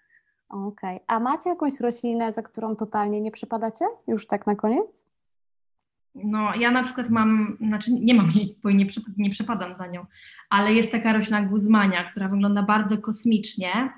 Okej. 0.49 0.96
Okay. 0.96 1.01
A 1.07 1.20
macie 1.20 1.51
jakąś 1.51 1.80
roślinę, 1.80 2.32
za 2.32 2.42
którą 2.42 2.76
totalnie 2.76 3.20
nie 3.20 3.30
przypadacie? 3.30 3.84
Już 4.07 4.26
tak 4.26 4.46
na 4.46 4.55
koniec? 4.55 5.05
No, 6.14 6.53
ja 6.61 6.70
na 6.70 6.84
przykład 6.84 7.11
mam, 7.11 7.57
znaczy 7.61 7.90
nie 8.01 8.14
mam 8.14 8.30
jej, 8.30 8.59
bo 8.62 8.70
nie, 8.70 8.86
nie 9.16 9.30
przepadam 9.30 9.76
za 9.76 9.86
nią, 9.86 10.07
ale 10.51 10.74
jest 10.74 10.92
taka 10.92 11.12
roślina 11.12 11.42
guzmania, 11.42 12.11
która 12.11 12.28
wygląda 12.28 12.62
bardzo 12.62 12.99
kosmicznie. 12.99 13.92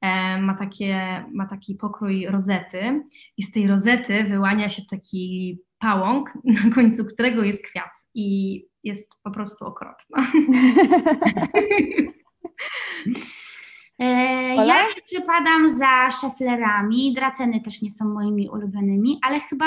E, 0.00 0.38
ma, 0.38 0.54
takie, 0.54 1.24
ma 1.32 1.46
taki 1.46 1.74
pokrój 1.74 2.26
rozety 2.26 3.04
i 3.36 3.42
z 3.42 3.52
tej 3.52 3.66
rozety 3.66 4.24
wyłania 4.24 4.68
się 4.68 4.82
taki 4.90 5.58
pałąk, 5.78 6.32
na 6.44 6.74
końcu 6.74 7.04
którego 7.04 7.42
jest 7.42 7.66
kwiat 7.66 8.08
i 8.14 8.66
jest 8.84 9.12
po 9.22 9.30
prostu 9.30 9.64
okropna. 9.66 10.26
E, 13.98 14.66
ja 14.66 14.74
przypadam 15.06 15.78
za 15.78 16.10
szeflerami, 16.10 17.14
draceny 17.14 17.60
też 17.60 17.82
nie 17.82 17.90
są 17.90 18.04
moimi 18.08 18.48
ulubionymi, 18.48 19.18
ale 19.22 19.40
chyba 19.40 19.66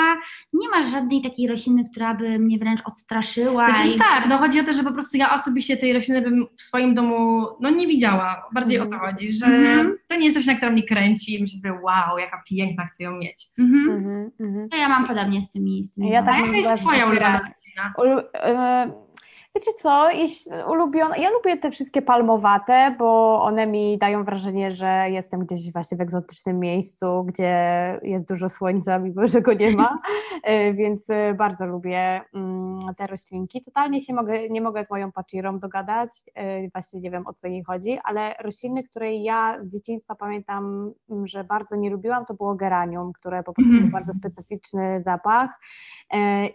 nie 0.52 0.68
ma 0.68 0.84
żadnej 0.84 1.22
takiej 1.22 1.48
rośliny, 1.48 1.84
która 1.90 2.14
by 2.14 2.38
mnie 2.38 2.58
wręcz 2.58 2.80
odstraszyła. 2.84 3.66
Znaczy, 3.70 3.88
i... 3.88 3.98
Tak, 3.98 4.26
no 4.28 4.38
chodzi 4.38 4.60
o 4.60 4.64
to, 4.64 4.72
że 4.72 4.82
po 4.82 4.92
prostu 4.92 5.16
ja 5.16 5.34
osobiście 5.34 5.76
tej 5.76 5.92
rośliny 5.92 6.22
bym 6.22 6.46
w 6.56 6.62
swoim 6.62 6.94
domu 6.94 7.46
no 7.60 7.70
nie 7.70 7.86
widziała. 7.86 8.48
Bardziej 8.52 8.76
mm. 8.76 8.88
o 8.88 8.90
to 8.90 8.96
mhm. 8.96 9.12
chodzi, 9.12 9.32
że 9.32 9.46
mm-hmm. 9.46 9.90
to 10.08 10.16
nie 10.16 10.24
jest 10.24 10.36
coś, 10.36 10.46
na 10.46 10.54
która 10.54 10.70
mnie 10.70 10.82
kręci 10.82 11.38
i 11.38 11.42
myślę 11.42 11.58
sobie, 11.58 11.80
wow, 11.82 12.18
jaka 12.18 12.42
piękna, 12.48 12.86
chcę 12.86 13.04
ją 13.04 13.12
mieć. 13.12 13.48
Mm-hmm. 13.58 14.28
Mm-hmm. 14.40 14.68
To 14.70 14.76
ja 14.76 14.88
mam 14.88 15.06
podobnie 15.06 15.42
z 15.44 15.50
tymi. 15.50 15.84
Z 15.84 15.92
tymi 15.92 16.10
ja 16.10 16.22
tak, 16.22 16.40
jaka 16.40 16.56
jest 16.56 16.82
twoja 16.82 17.06
ulubiona 17.06 17.38
roślina? 17.38 17.92
Ulu- 17.98 18.28
e, 18.34 19.07
Wiecie 19.54 19.70
co, 19.78 20.10
jeśli 20.10 20.52
ulubione, 20.70 21.18
ja 21.18 21.30
lubię 21.30 21.56
te 21.56 21.70
wszystkie 21.70 22.02
palmowate, 22.02 22.94
bo 22.98 23.42
one 23.42 23.66
mi 23.66 23.98
dają 23.98 24.24
wrażenie, 24.24 24.72
że 24.72 25.06
jestem 25.10 25.40
gdzieś 25.40 25.72
właśnie 25.72 25.98
w 25.98 26.00
egzotycznym 26.00 26.58
miejscu, 26.58 27.24
gdzie 27.24 27.54
jest 28.02 28.28
dużo 28.28 28.48
słońca, 28.48 28.98
mimo 28.98 29.26
że 29.26 29.40
go 29.40 29.52
nie 29.52 29.70
ma, 29.70 29.98
e, 30.42 30.72
więc 30.72 31.10
e, 31.10 31.34
bardzo 31.34 31.66
lubię 31.66 32.20
mm, 32.34 32.78
te 32.96 33.06
roślinki. 33.06 33.62
Totalnie 33.62 34.00
się 34.00 34.14
mogę, 34.14 34.48
nie 34.48 34.60
mogę 34.60 34.84
z 34.84 34.90
moją 34.90 35.12
paczirą 35.12 35.58
dogadać, 35.58 36.10
e, 36.34 36.68
właśnie 36.68 37.00
nie 37.00 37.10
wiem 37.10 37.26
o 37.26 37.34
co 37.34 37.48
jej 37.48 37.64
chodzi, 37.64 37.98
ale 38.04 38.34
rośliny, 38.40 38.82
które 38.82 39.14
ja 39.14 39.58
z 39.60 39.72
dzieciństwa 39.72 40.14
pamiętam, 40.14 40.92
mm, 41.10 41.26
że 41.26 41.44
bardzo 41.44 41.76
nie 41.76 41.90
lubiłam, 41.90 42.26
to 42.26 42.34
było 42.34 42.54
geranium, 42.54 43.12
które 43.12 43.42
po 43.42 43.52
prostu 43.52 43.72
mm. 43.72 43.84
ma 43.84 43.90
bardzo 43.90 44.12
specyficzny 44.12 45.02
zapach 45.02 45.60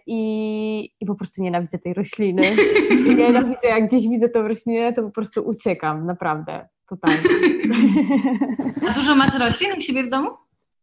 i, 0.06 0.90
i 1.00 1.06
po 1.06 1.14
prostu 1.14 1.42
nienawidzę 1.42 1.78
tej 1.78 1.94
rośliny. 1.94 2.42
Nienawidzę, 3.16 3.68
jak 3.68 3.86
gdzieś 3.86 4.08
widzę 4.08 4.28
tą 4.28 4.48
roślinę, 4.48 4.92
to 4.92 5.02
po 5.02 5.10
prostu 5.10 5.42
uciekam, 5.42 6.06
naprawdę, 6.06 6.68
totalnie. 6.88 7.20
A 8.90 8.92
dużo 8.92 9.16
masz 9.16 9.38
roślin 9.38 9.72
u 9.78 9.82
siebie 9.82 10.04
w 10.04 10.10
domu? 10.10 10.30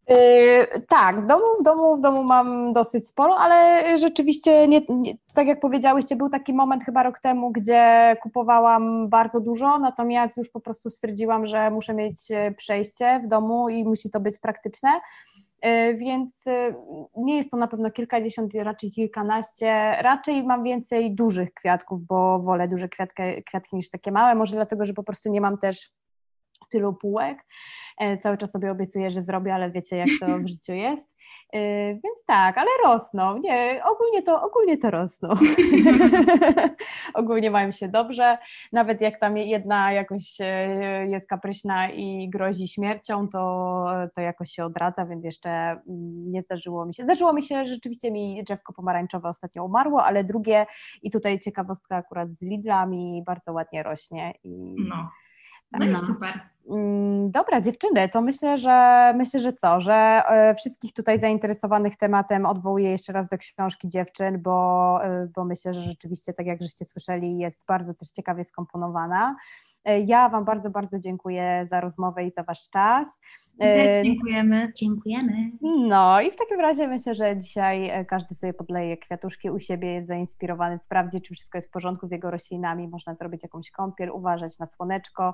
Yy, 0.09 0.15
tak, 0.87 1.21
w 1.21 1.25
domu, 1.25 1.43
w 1.59 1.63
domu, 1.63 1.97
w 1.97 2.01
domu 2.01 2.23
mam 2.23 2.73
dosyć 2.73 3.07
sporo, 3.07 3.37
ale 3.37 3.83
rzeczywiście, 3.97 4.67
nie, 4.67 4.81
nie, 4.89 5.13
tak 5.35 5.47
jak 5.47 5.59
powiedziałyście, 5.59 6.15
był 6.15 6.29
taki 6.29 6.53
moment 6.53 6.83
chyba 6.83 7.03
rok 7.03 7.19
temu, 7.19 7.51
gdzie 7.51 8.15
kupowałam 8.21 9.09
bardzo 9.09 9.39
dużo, 9.39 9.79
natomiast 9.79 10.37
już 10.37 10.49
po 10.49 10.59
prostu 10.59 10.89
stwierdziłam, 10.89 11.47
że 11.47 11.71
muszę 11.71 11.93
mieć 11.93 12.17
przejście 12.57 13.21
w 13.23 13.27
domu 13.27 13.69
i 13.69 13.83
musi 13.83 14.09
to 14.09 14.19
być 14.19 14.39
praktyczne. 14.39 14.89
E, 15.61 15.93
więc 15.93 16.47
e, 16.47 16.73
nie 17.17 17.37
jest 17.37 17.51
to 17.51 17.57
na 17.57 17.67
pewno 17.67 17.91
kilkadziesiąt, 17.91 18.53
raczej 18.53 18.91
kilkanaście. 18.91 19.95
Raczej 20.01 20.43
mam 20.43 20.63
więcej 20.63 21.15
dużych 21.15 21.53
kwiatków, 21.53 22.03
bo 22.03 22.39
wolę 22.39 22.67
duże 22.67 22.89
kwiatki, 22.89 23.23
kwiatki 23.45 23.75
niż 23.75 23.89
takie 23.89 24.11
małe. 24.11 24.35
Może 24.35 24.55
dlatego, 24.55 24.85
że 24.85 24.93
po 24.93 25.03
prostu 25.03 25.29
nie 25.29 25.41
mam 25.41 25.57
też 25.57 25.89
tylu 26.71 26.93
półek. 26.93 27.45
E, 27.97 28.17
cały 28.17 28.37
czas 28.37 28.51
sobie 28.51 28.71
obiecuję, 28.71 29.11
że 29.11 29.23
zrobię, 29.23 29.53
ale 29.53 29.71
wiecie, 29.71 29.97
jak 29.97 30.07
to 30.19 30.39
w 30.39 30.47
życiu 30.47 30.73
jest. 30.73 31.11
Y, 31.55 31.99
więc 32.03 32.25
tak, 32.27 32.57
ale 32.57 32.69
rosną. 32.85 33.37
Nie, 33.37 33.81
ogólnie 33.85 34.21
to, 34.21 34.43
ogólnie 34.43 34.77
to 34.77 34.91
rosną. 34.91 35.29
ogólnie 37.13 37.51
mają 37.51 37.71
się 37.71 37.87
dobrze. 37.87 38.37
Nawet 38.71 39.01
jak 39.01 39.19
tam 39.19 39.37
jedna 39.37 39.91
jakoś 39.91 40.37
e, 40.39 41.07
jest 41.07 41.27
kapryśna 41.27 41.89
i 41.89 42.29
grozi 42.29 42.67
śmiercią, 42.67 43.27
to, 43.27 43.85
to 44.15 44.21
jakoś 44.21 44.51
się 44.51 44.65
odradza, 44.65 45.05
więc 45.05 45.25
jeszcze 45.25 45.49
mm, 45.49 46.31
nie 46.31 46.41
zdarzyło 46.41 46.85
mi 46.85 46.93
się. 46.93 47.03
Zdarzyło 47.03 47.33
mi 47.33 47.43
się, 47.43 47.55
że 47.55 47.65
rzeczywiście 47.65 48.11
mi 48.11 48.43
drzewko 48.43 48.73
pomarańczowe 48.73 49.29
ostatnio 49.29 49.65
umarło, 49.65 50.03
ale 50.03 50.23
drugie 50.23 50.65
i 51.01 51.11
tutaj 51.11 51.39
ciekawostka 51.39 51.95
akurat 51.95 52.33
z 52.33 52.41
Lidla 52.41 52.85
mi 52.85 53.23
bardzo 53.25 53.53
ładnie 53.53 53.83
rośnie. 53.83 54.33
I, 54.43 54.75
no. 54.89 55.09
No 55.71 55.85
i 55.85 56.05
super. 56.05 56.50
Mm, 56.69 57.31
dobra, 57.31 57.61
dziewczyny, 57.61 58.09
to 58.09 58.21
myślę, 58.21 58.57
że 58.57 59.13
myślę, 59.17 59.39
że 59.39 59.53
co, 59.53 59.81
że 59.81 59.93
e, 59.93 60.55
wszystkich 60.55 60.93
tutaj 60.93 61.19
zainteresowanych 61.19 61.95
tematem 61.95 62.45
odwołuję 62.45 62.91
jeszcze 62.91 63.13
raz 63.13 63.29
do 63.29 63.37
książki 63.37 63.87
dziewczyn, 63.87 64.41
bo, 64.41 64.99
e, 65.03 65.27
bo 65.35 65.45
myślę, 65.45 65.73
że 65.73 65.81
rzeczywiście, 65.81 66.33
tak 66.33 66.45
jak 66.45 66.61
żeście 66.61 66.85
słyszeli, 66.85 67.37
jest 67.37 67.65
bardzo 67.67 67.93
też 67.93 68.11
ciekawie 68.11 68.43
skomponowana. 68.43 69.35
E, 69.85 69.99
ja 69.99 70.29
Wam 70.29 70.45
bardzo, 70.45 70.69
bardzo 70.69 70.99
dziękuję 70.99 71.65
za 71.69 71.81
rozmowę 71.81 72.23
i 72.23 72.31
za 72.31 72.43
Wasz 72.43 72.69
czas. 72.69 73.19
Dziękujemy. 74.03 74.71
Dziękujemy. 74.75 75.51
No 75.61 76.21
i 76.21 76.31
w 76.31 76.35
takim 76.35 76.59
razie 76.59 76.87
myślę, 76.87 77.15
że 77.15 77.37
dzisiaj 77.37 78.05
każdy 78.07 78.35
sobie 78.35 78.53
podleje 78.53 78.97
kwiatuszki 78.97 79.49
u 79.49 79.59
siebie, 79.59 79.93
jest 79.93 80.07
zainspirowany, 80.07 80.79
sprawdzi, 80.79 81.21
czy 81.21 81.33
wszystko 81.33 81.57
jest 81.57 81.67
w 81.67 81.71
porządku 81.71 82.07
z 82.07 82.11
jego 82.11 82.31
roślinami, 82.31 82.87
można 82.87 83.15
zrobić 83.15 83.43
jakąś 83.43 83.71
kąpiel, 83.71 84.09
uważać 84.11 84.59
na 84.59 84.65
słoneczko, 84.65 85.33